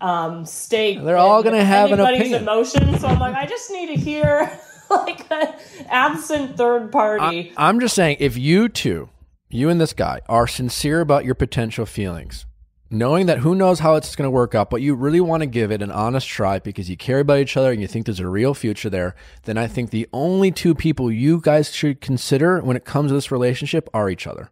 um, 0.00 0.44
stake. 0.44 1.02
They're 1.02 1.16
all 1.16 1.42
gonna 1.42 1.64
have 1.64 1.92
an 1.92 2.00
opinion. 2.00 2.42
emotions. 2.42 3.00
So 3.00 3.08
I'm 3.08 3.18
like, 3.18 3.34
I 3.34 3.46
just 3.46 3.70
need 3.70 3.86
to 3.88 3.94
hear 3.94 4.50
like 4.90 5.30
an 5.30 5.54
absent 5.88 6.56
third 6.56 6.92
party. 6.92 7.52
I, 7.56 7.68
am 7.68 7.80
just 7.80 7.94
saying, 7.94 8.16
if 8.20 8.36
you 8.36 8.68
two, 8.68 9.08
you 9.48 9.68
and 9.68 9.80
this 9.80 9.92
guy, 9.92 10.20
are 10.28 10.46
sincere 10.46 11.00
about 11.00 11.24
your 11.24 11.34
potential 11.34 11.86
feelings, 11.86 12.46
knowing 12.90 13.26
that 13.26 13.38
who 13.38 13.54
knows 13.54 13.80
how 13.80 13.94
it's 13.96 14.14
going 14.14 14.26
to 14.26 14.30
work 14.30 14.54
out, 14.54 14.70
but 14.70 14.82
you 14.82 14.94
really 14.94 15.20
want 15.20 15.42
to 15.42 15.46
give 15.46 15.70
it 15.70 15.82
an 15.82 15.90
honest 15.90 16.28
try 16.28 16.58
because 16.58 16.88
you 16.88 16.96
care 16.96 17.20
about 17.20 17.38
each 17.38 17.56
other 17.56 17.72
and 17.72 17.80
you 17.80 17.86
think 17.86 18.06
there's 18.06 18.20
a 18.20 18.28
real 18.28 18.54
future 18.54 18.90
there, 18.90 19.14
then 19.44 19.58
I 19.58 19.66
think 19.66 19.90
the 19.90 20.08
only 20.12 20.50
two 20.50 20.74
people 20.74 21.10
you 21.10 21.40
guys 21.40 21.74
should 21.74 22.00
consider 22.00 22.60
when 22.60 22.76
it 22.76 22.84
comes 22.84 23.10
to 23.10 23.14
this 23.14 23.32
relationship 23.32 23.88
are 23.92 24.08
each 24.08 24.26
other. 24.26 24.50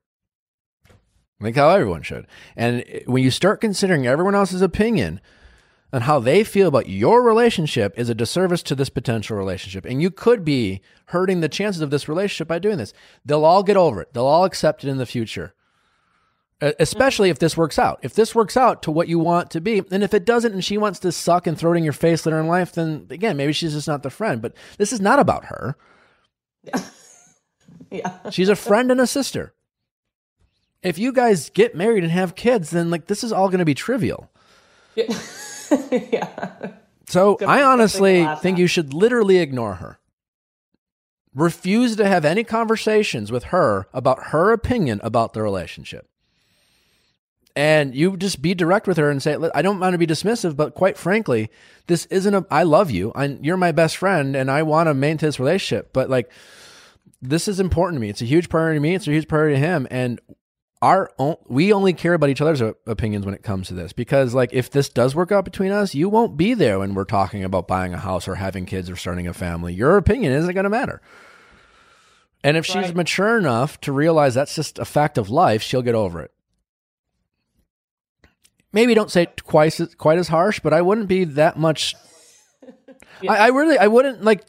Like 1.40 1.56
how 1.56 1.68
everyone 1.68 2.02
should. 2.02 2.26
And 2.56 2.84
when 3.06 3.22
you 3.22 3.30
start 3.30 3.60
considering 3.60 4.06
everyone 4.06 4.34
else's 4.34 4.62
opinion 4.62 5.20
and 5.92 6.04
how 6.04 6.18
they 6.18 6.42
feel 6.42 6.66
about 6.66 6.88
your 6.88 7.22
relationship 7.22 7.96
is 7.96 8.08
a 8.08 8.14
disservice 8.14 8.62
to 8.64 8.74
this 8.74 8.88
potential 8.88 9.36
relationship. 9.36 9.84
And 9.84 10.02
you 10.02 10.10
could 10.10 10.44
be 10.44 10.80
hurting 11.06 11.40
the 11.40 11.48
chances 11.48 11.82
of 11.82 11.90
this 11.90 12.08
relationship 12.08 12.48
by 12.48 12.58
doing 12.58 12.78
this. 12.78 12.92
They'll 13.24 13.44
all 13.44 13.62
get 13.62 13.76
over 13.76 14.00
it. 14.00 14.12
They'll 14.12 14.26
all 14.26 14.44
accept 14.44 14.82
it 14.82 14.88
in 14.88 14.96
the 14.96 15.06
future. 15.06 15.53
Especially 16.60 17.30
if 17.30 17.38
this 17.38 17.56
works 17.56 17.78
out. 17.78 17.98
If 18.02 18.14
this 18.14 18.34
works 18.34 18.56
out 18.56 18.82
to 18.82 18.90
what 18.90 19.08
you 19.08 19.18
want 19.18 19.50
to 19.50 19.60
be, 19.60 19.82
and 19.90 20.02
if 20.02 20.14
it 20.14 20.24
doesn't 20.24 20.52
and 20.52 20.64
she 20.64 20.78
wants 20.78 20.98
to 21.00 21.12
suck 21.12 21.46
and 21.46 21.58
throw 21.58 21.72
it 21.72 21.76
in 21.76 21.84
your 21.84 21.92
face 21.92 22.24
later 22.24 22.40
in 22.40 22.46
life, 22.46 22.72
then 22.72 23.06
again, 23.10 23.36
maybe 23.36 23.52
she's 23.52 23.74
just 23.74 23.88
not 23.88 24.02
the 24.02 24.10
friend. 24.10 24.40
But 24.40 24.54
this 24.78 24.92
is 24.92 25.00
not 25.00 25.18
about 25.18 25.46
her. 25.46 25.76
yeah. 26.62 26.80
yeah. 27.90 28.30
She's 28.30 28.48
a 28.48 28.56
friend 28.56 28.90
and 28.90 29.00
a 29.00 29.06
sister. 29.06 29.52
If 30.82 30.98
you 30.98 31.12
guys 31.12 31.50
get 31.50 31.74
married 31.74 32.04
and 32.04 32.12
have 32.12 32.34
kids, 32.34 32.70
then 32.70 32.90
like 32.90 33.06
this 33.06 33.24
is 33.24 33.32
all 33.32 33.48
going 33.48 33.58
to 33.58 33.64
be 33.64 33.74
trivial. 33.74 34.30
yeah. 34.96 36.72
So 37.06 37.34
Good 37.36 37.48
I 37.48 37.62
honestly 37.62 38.26
think 38.40 38.58
you 38.58 38.66
should 38.66 38.94
literally 38.94 39.38
ignore 39.38 39.74
her. 39.74 39.98
Refuse 41.34 41.96
to 41.96 42.06
have 42.06 42.24
any 42.24 42.44
conversations 42.44 43.32
with 43.32 43.44
her 43.44 43.88
about 43.92 44.28
her 44.28 44.52
opinion 44.52 45.00
about 45.02 45.32
the 45.32 45.42
relationship. 45.42 46.08
And 47.56 47.94
you 47.94 48.16
just 48.16 48.42
be 48.42 48.54
direct 48.54 48.88
with 48.88 48.96
her 48.96 49.10
and 49.10 49.22
say, 49.22 49.36
I 49.54 49.62
don't 49.62 49.78
want 49.78 49.94
to 49.94 49.98
be 49.98 50.08
dismissive, 50.08 50.56
but 50.56 50.74
quite 50.74 50.98
frankly, 50.98 51.50
this 51.86 52.06
isn't 52.06 52.34
a, 52.34 52.44
I 52.50 52.64
love 52.64 52.90
you. 52.90 53.12
I, 53.14 53.38
you're 53.40 53.56
my 53.56 53.70
best 53.70 53.96
friend 53.96 54.34
and 54.34 54.50
I 54.50 54.64
want 54.64 54.88
to 54.88 54.94
maintain 54.94 55.28
this 55.28 55.38
relationship. 55.38 55.92
But 55.92 56.10
like, 56.10 56.32
this 57.22 57.46
is 57.46 57.60
important 57.60 57.96
to 57.96 58.00
me. 58.00 58.08
It's 58.08 58.22
a 58.22 58.26
huge 58.26 58.48
priority 58.48 58.78
to 58.78 58.82
me. 58.82 58.94
It's 58.96 59.06
a 59.06 59.12
huge 59.12 59.28
priority 59.28 59.54
to 59.54 59.60
him. 59.60 59.86
And 59.90 60.20
our 60.84 61.10
own, 61.18 61.36
we 61.46 61.72
only 61.72 61.94
care 61.94 62.12
about 62.12 62.28
each 62.28 62.42
other's 62.42 62.60
opinions 62.60 63.24
when 63.24 63.34
it 63.34 63.42
comes 63.42 63.68
to 63.68 63.74
this 63.74 63.94
because 63.94 64.34
like 64.34 64.50
if 64.52 64.68
this 64.68 64.90
does 64.90 65.14
work 65.14 65.32
out 65.32 65.42
between 65.42 65.72
us 65.72 65.94
you 65.94 66.10
won't 66.10 66.36
be 66.36 66.52
there 66.52 66.78
when 66.78 66.92
we're 66.92 67.04
talking 67.04 67.42
about 67.42 67.66
buying 67.66 67.94
a 67.94 67.98
house 67.98 68.28
or 68.28 68.34
having 68.34 68.66
kids 68.66 68.90
or 68.90 68.96
starting 68.96 69.26
a 69.26 69.32
family 69.32 69.72
your 69.72 69.96
opinion 69.96 70.30
isn't 70.30 70.52
going 70.52 70.64
to 70.64 70.70
matter 70.70 71.00
and 72.42 72.58
if 72.58 72.66
she's 72.66 72.94
mature 72.94 73.38
enough 73.38 73.80
to 73.80 73.92
realize 73.92 74.34
that's 74.34 74.54
just 74.54 74.78
a 74.78 74.84
fact 74.84 75.16
of 75.16 75.30
life 75.30 75.62
she'll 75.62 75.80
get 75.80 75.94
over 75.94 76.20
it 76.20 76.33
maybe 78.74 78.92
don't 78.92 79.10
say 79.10 79.22
it 79.22 79.44
quite 79.44 79.80
as, 79.80 79.94
quite 79.94 80.18
as 80.18 80.28
harsh, 80.28 80.60
but 80.60 80.74
I 80.74 80.82
wouldn't 80.82 81.08
be 81.08 81.24
that 81.24 81.56
much. 81.56 81.94
I, 83.28 83.36
I 83.36 83.46
really, 83.48 83.78
I 83.78 83.86
wouldn't 83.86 84.22
like. 84.22 84.42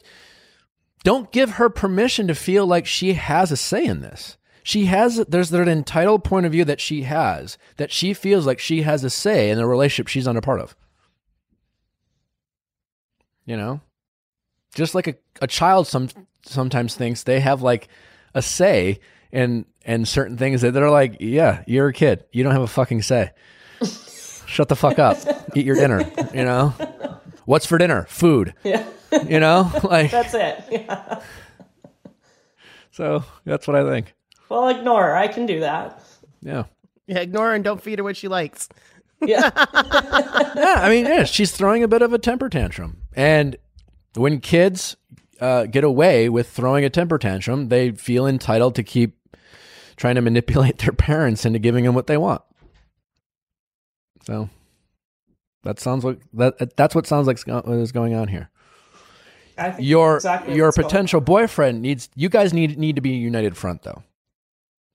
Don't 1.03 1.32
give 1.32 1.51
her 1.51 1.69
permission 1.69 2.28
to 2.28 2.36
feel 2.36 2.65
like 2.65 2.88
she 2.88 3.13
has 3.13 3.51
a 3.51 3.57
say 3.57 3.86
in 3.86 4.01
this. 4.01 4.38
She 4.63 4.86
has 4.86 5.17
there's 5.30 5.53
an 5.53 5.69
entitled 5.69 6.23
point 6.23 6.47
of 6.47 6.51
view 6.51 6.65
that 6.65 6.82
she 6.82 7.03
has 7.03 7.59
that 7.78 7.91
she 7.91 8.15
feels 8.15 8.47
like 8.47 8.59
she 8.59 8.82
has 8.82 9.03
a 9.03 9.11
say 9.11 9.51
in 9.51 9.57
the 9.57 9.67
relationship 9.67 10.07
she's 10.07 10.26
not 10.26 10.36
a 10.36 10.41
part 10.41 10.59
of. 10.59 10.76
You 13.45 13.55
know, 13.55 13.82
just 14.73 14.95
like 14.95 15.07
a, 15.07 15.15
a 15.39 15.45
child 15.45 15.86
some 15.86 16.09
sometimes 16.43 16.95
thinks 16.95 17.21
they 17.21 17.39
have 17.41 17.61
like 17.61 17.88
a 18.34 18.41
say 18.41 18.99
in 19.32 19.65
and 19.86 20.07
certain 20.07 20.36
things 20.36 20.61
that 20.61 20.71
they're 20.71 20.89
like, 20.89 21.17
yeah, 21.19 21.63
you're 21.67 21.89
a 21.89 21.93
kid, 21.93 22.26
you 22.32 22.43
don't 22.43 22.53
have 22.53 22.63
a 22.63 22.67
fucking 22.67 23.03
say. 23.03 23.32
Shut 24.48 24.70
the 24.70 24.76
fuck 24.76 25.00
up. 25.00 25.18
Eat 25.56 25.66
your 25.66 25.76
dinner. 25.76 26.10
You 26.34 26.43
know, 26.43 26.74
what's 27.46 27.66
for 27.66 27.78
dinner? 27.78 28.06
Food. 28.10 28.54
Yeah. 28.64 28.86
You 29.28 29.39
know, 29.39 29.72
like 29.84 30.12
That's 30.12 30.34
it. 30.34 30.64
Yeah. 30.72 31.22
so. 32.91 33.24
That's 33.46 33.68
what 33.68 33.76
I 33.76 33.89
think. 33.89 34.14
Well, 34.50 34.70
ignore 34.70 35.04
her. 35.04 35.16
I 35.16 35.28
can 35.28 35.46
do 35.46 35.62
that. 35.62 36.02
Yeah. 36.41 36.64
Yeah, 37.08 37.20
ignore 37.20 37.48
her 37.48 37.54
and 37.56 37.64
don't 37.64 37.82
feed 37.82 38.00
her 38.00 38.04
what 38.04 38.18
she 38.18 38.28
likes. 38.28 38.70
Yeah. 39.22 39.50
yeah, 39.56 40.80
I 40.82 40.89
mean, 40.89 41.06
yeah, 41.06 41.24
she's 41.24 41.52
throwing 41.52 41.84
a 41.84 41.88
bit 41.88 42.02
of 42.02 42.14
a 42.14 42.20
temper 42.20 42.50
tantrum. 42.50 43.02
And 43.16 43.58
when 44.16 44.39
kids 44.39 44.96
uh, 45.39 45.66
get 45.66 45.84
away 45.84 46.30
with 46.30 46.50
throwing 46.50 46.84
a 46.86 46.89
temper 46.89 47.18
tantrum, 47.18 47.70
they 47.70 47.91
feel 47.91 48.26
entitled 48.28 48.76
to 48.76 48.84
keep 48.84 49.18
trying 49.96 50.16
to 50.16 50.22
manipulate 50.22 50.80
their 50.80 50.91
parents 50.93 51.46
into 51.46 51.60
giving 51.60 51.86
them 51.86 51.96
what 51.96 52.08
they 52.08 52.18
want. 52.18 52.41
So 54.26 54.49
that 55.63 55.80
sounds 55.80 56.03
like 56.03 56.19
that. 56.34 56.76
That's 56.76 56.95
what 56.95 57.07
sounds 57.07 57.28
like 57.28 57.38
is 57.38 57.91
going 57.91 58.13
on 58.15 58.28
here. 58.28 58.49
I 59.57 59.71
think 59.71 59.88
Your 59.88 60.17
exactly 60.17 60.55
your 60.55 60.71
going 60.71 60.84
potential 60.86 61.21
boyfriend 61.21 61.82
needs. 61.82 62.09
You 62.15 62.30
guys 62.30 62.53
need 62.53 62.78
need 62.78 62.95
to 62.95 63.01
be 63.01 63.11
a 63.13 63.17
united 63.17 63.55
front 63.55 63.84
though. 63.84 64.03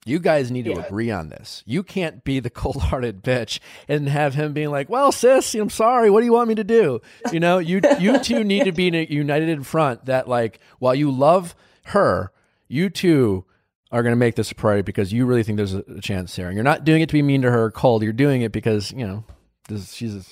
You 0.07 0.19
guys 0.19 0.51
need 0.51 0.65
to 0.65 0.73
Yeah. 0.73 0.85
agree 0.87 1.11
on 1.11 1.29
this. 1.29 1.63
You 1.67 1.83
can't 1.83 2.25
be 2.25 2.41
the 2.41 2.51
cold-hearted 2.63 3.23
bitch 3.23 3.59
and 3.87 4.09
have 4.09 4.35
him 4.35 4.53
being 4.53 4.71
like, 4.71 4.89
"Well, 4.89 5.13
sis, 5.13 5.55
I'm 5.55 5.71
sorry. 5.71 6.11
What 6.11 6.21
do 6.21 6.27
you 6.27 6.33
want 6.33 6.49
me 6.49 6.55
to 6.57 6.65
do?" 6.65 7.01
You 7.33 7.41
know, 7.41 7.59
you 7.59 7.81
you 7.99 8.19
two 8.19 8.43
need 8.45 8.65
to 8.65 8.73
be 8.73 8.89
in 8.89 8.95
a 8.95 9.07
united 9.09 9.49
in 9.49 9.63
front. 9.63 10.07
That 10.07 10.29
like, 10.29 10.59
while 10.79 10.95
you 10.95 11.11
love 11.11 11.55
her, 11.85 12.33
you 12.69 12.91
two 12.91 13.45
are 13.93 14.03
going 14.03 14.13
to 14.13 14.17
make 14.17 14.37
this 14.37 14.51
a 14.51 14.55
priority 14.55 14.83
because 14.83 15.13
you 15.13 15.27
really 15.27 15.43
think 15.43 15.57
there's 15.57 15.75
a, 15.75 15.85
a 15.97 16.01
chance 16.01 16.37
here, 16.37 16.47
and 16.47 16.55
you're 16.55 16.65
not 16.65 16.85
doing 16.85 17.03
it 17.03 17.09
to 17.09 17.13
be 17.13 17.23
mean 17.23 17.43
to 17.43 17.51
her 17.51 17.65
or 17.65 17.71
cold. 17.71 18.03
You're 18.03 18.13
doing 18.13 18.43
it 18.43 18.53
because 18.53 18.93
you 18.93 19.07
know 19.07 19.25
this, 19.69 19.93
she's. 19.93 20.15
A, 20.15 20.23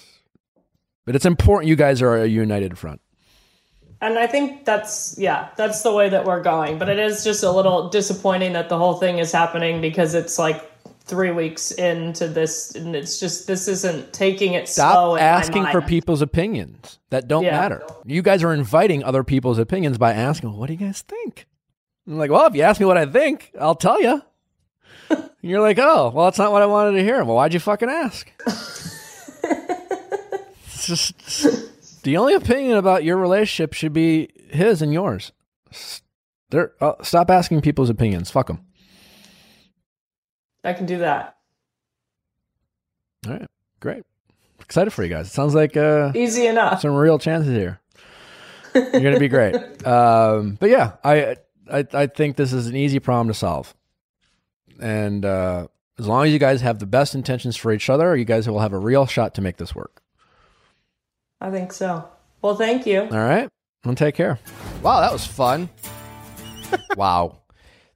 but 1.05 1.17
it's 1.17 1.25
important 1.27 1.69
you 1.69 1.77
guys 1.77 2.03
are 2.03 2.17
a 2.19 2.27
united 2.27 2.79
front. 2.79 3.01
And 4.01 4.19
I 4.19 4.27
think 4.29 4.65
that's 4.65 5.17
yeah, 5.19 5.49
that's 5.57 5.83
the 5.83 5.93
way 5.93 6.09
that 6.09 6.25
we're 6.25 6.43
going. 6.43 6.79
But 6.79 6.89
it 6.89 6.99
is 6.99 7.25
just 7.25 7.43
a 7.43 7.51
little 7.51 7.89
disappointing 7.89 8.53
that 8.53 8.69
the 8.69 8.79
whole 8.79 8.95
thing 8.95 9.19
is 9.19 9.33
happening 9.33 9.81
because 9.81 10.15
it's 10.15 10.39
like 10.39 10.63
three 11.03 11.31
weeks 11.33 11.73
into 11.73 12.29
this, 12.29 12.75
and 12.77 12.95
it's 12.95 13.19
just 13.19 13.47
this 13.49 13.67
isn't 13.67 14.13
taking 14.13 14.53
it 14.53 14.69
slow. 14.69 15.17
Stop 15.17 15.19
in 15.19 15.25
asking 15.25 15.67
for 15.73 15.81
people's 15.81 16.23
opinions 16.23 17.01
that 17.11 17.27
don't 17.27 17.45
Yeah. 17.45 17.59
matter. 17.59 17.83
You 18.05 18.23
guys 18.23 18.45
are 18.45 18.53
inviting 18.53 19.03
other 19.03 19.25
people's 19.25 19.59
opinions 19.59 19.99
by 19.99 20.13
asking, 20.13 20.57
"What 20.57 20.67
do 20.69 20.75
you 20.75 20.79
guys 20.79 21.03
think?" 21.03 21.47
I'm 22.09 22.17
like, 22.19 22.31
"Well, 22.31 22.47
if 22.47 22.55
you 22.55 22.63
ask 22.63 22.81
me 22.81 22.87
what 22.87 22.97
I 22.97 23.05
think, 23.07 23.53
I'll 23.61 23.75
tell 23.75 24.01
you." 24.01 24.23
And 25.11 25.53
you're 25.53 25.61
like, 25.61 25.79
"Oh, 25.79 26.11
well, 26.13 26.25
that's 26.25 26.39
not 26.39 26.51
what 26.51 26.63
I 26.63 26.67
wanted 26.67 26.97
to 26.99 27.05
hear." 27.05 27.23
Well, 27.23 27.37
why'd 27.37 27.55
you 27.55 27.61
fucking 27.61 27.89
ask? 27.89 28.29
it's 30.65 30.87
just 30.87 32.03
the 32.03 32.17
only 32.17 32.35
opinion 32.35 32.77
about 32.77 33.05
your 33.05 33.17
relationship 33.17 33.73
should 33.73 33.93
be 33.93 34.31
his 34.51 34.83
and 34.83 34.93
yours. 34.93 35.31
There, 36.51 36.73
uh, 36.81 36.95
stop 37.03 37.31
asking 37.31 37.61
people's 37.61 37.89
opinions. 37.89 38.31
Fuck 38.33 38.49
them. 38.49 38.63
I 40.65 40.73
can 40.73 40.87
do 40.87 40.99
that. 40.99 41.37
All 43.27 43.35
right, 43.35 43.47
great. 43.81 44.03
Excited 44.61 44.91
for 44.91 45.05
you 45.05 45.09
guys. 45.09 45.29
It 45.29 45.33
sounds 45.33 45.55
like 45.55 45.77
uh, 45.77 46.11
Easy 46.15 46.47
enough. 46.47 46.81
some 46.81 46.95
real 46.95 47.19
chances 47.19 47.53
here. 47.55 47.81
You're 48.75 49.01
gonna 49.03 49.21
be 49.21 49.29
great. 49.29 49.55
Um, 49.87 50.57
but 50.59 50.69
yeah, 50.71 50.93
I, 51.05 51.37
I 51.71 51.87
I 51.93 52.07
think 52.07 52.37
this 52.37 52.53
is 52.53 52.67
an 52.67 52.77
easy 52.77 52.99
problem 52.99 53.29
to 53.29 53.35
solve, 53.35 53.75
and 54.81 55.25
uh, 55.25 55.69
as 55.99 56.07
long 56.07 56.27
as 56.27 56.33
you 56.33 56.39
guys 56.39 56.61
have 56.61 56.79
the 56.79 56.87
best 56.87 57.15
intentions 57.15 57.57
for 57.57 57.73
each 57.73 57.91
other, 57.91 58.17
you 58.17 58.25
guys 58.25 58.49
will 58.49 58.61
have 58.61 58.73
a 58.73 58.79
real 58.79 59.07
shot 59.07 59.35
to 59.35 59.41
make 59.41 59.57
this 59.57 59.75
work. 59.75 60.03
I 61.41 61.51
think 61.51 61.73
so. 61.73 62.09
Well, 62.43 62.57
thank 62.57 62.87
you. 62.87 63.03
All 63.03 63.09
right, 63.09 63.49
well, 63.85 63.95
take 63.95 64.15
care. 64.15 64.39
Wow, 64.83 65.01
that 65.01 65.13
was 65.13 65.27
fun. 65.27 65.69
wow. 66.97 67.39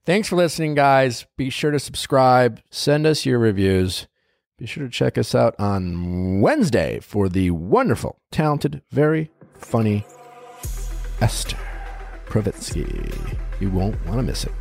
Thanks 0.05 0.29
for 0.29 0.35
listening, 0.35 0.75
guys. 0.75 1.27
Be 1.37 1.49
sure 1.49 1.71
to 1.71 1.79
subscribe. 1.79 2.61
Send 2.71 3.07
us 3.07 3.25
your 3.25 3.39
reviews. 3.39 4.09
Be 4.59 4.67
sure 4.67 4.85
to 4.85 4.91
check 4.91 5.17
us 5.17 5.35
out 5.35 5.55
on 5.59 6.41
Wednesday 6.41 6.99
for 7.01 7.29
the 7.29 7.53
wonderful, 7.53 8.21
talented, 8.31 8.83
very 8.91 9.31
funny 9.55 10.05
Esther 11.21 11.72
Povitsky. 12.33 13.37
You 13.61 13.69
won't 13.69 13.95
want 14.07 14.19
to 14.19 14.23
miss 14.23 14.45
it. 14.45 14.53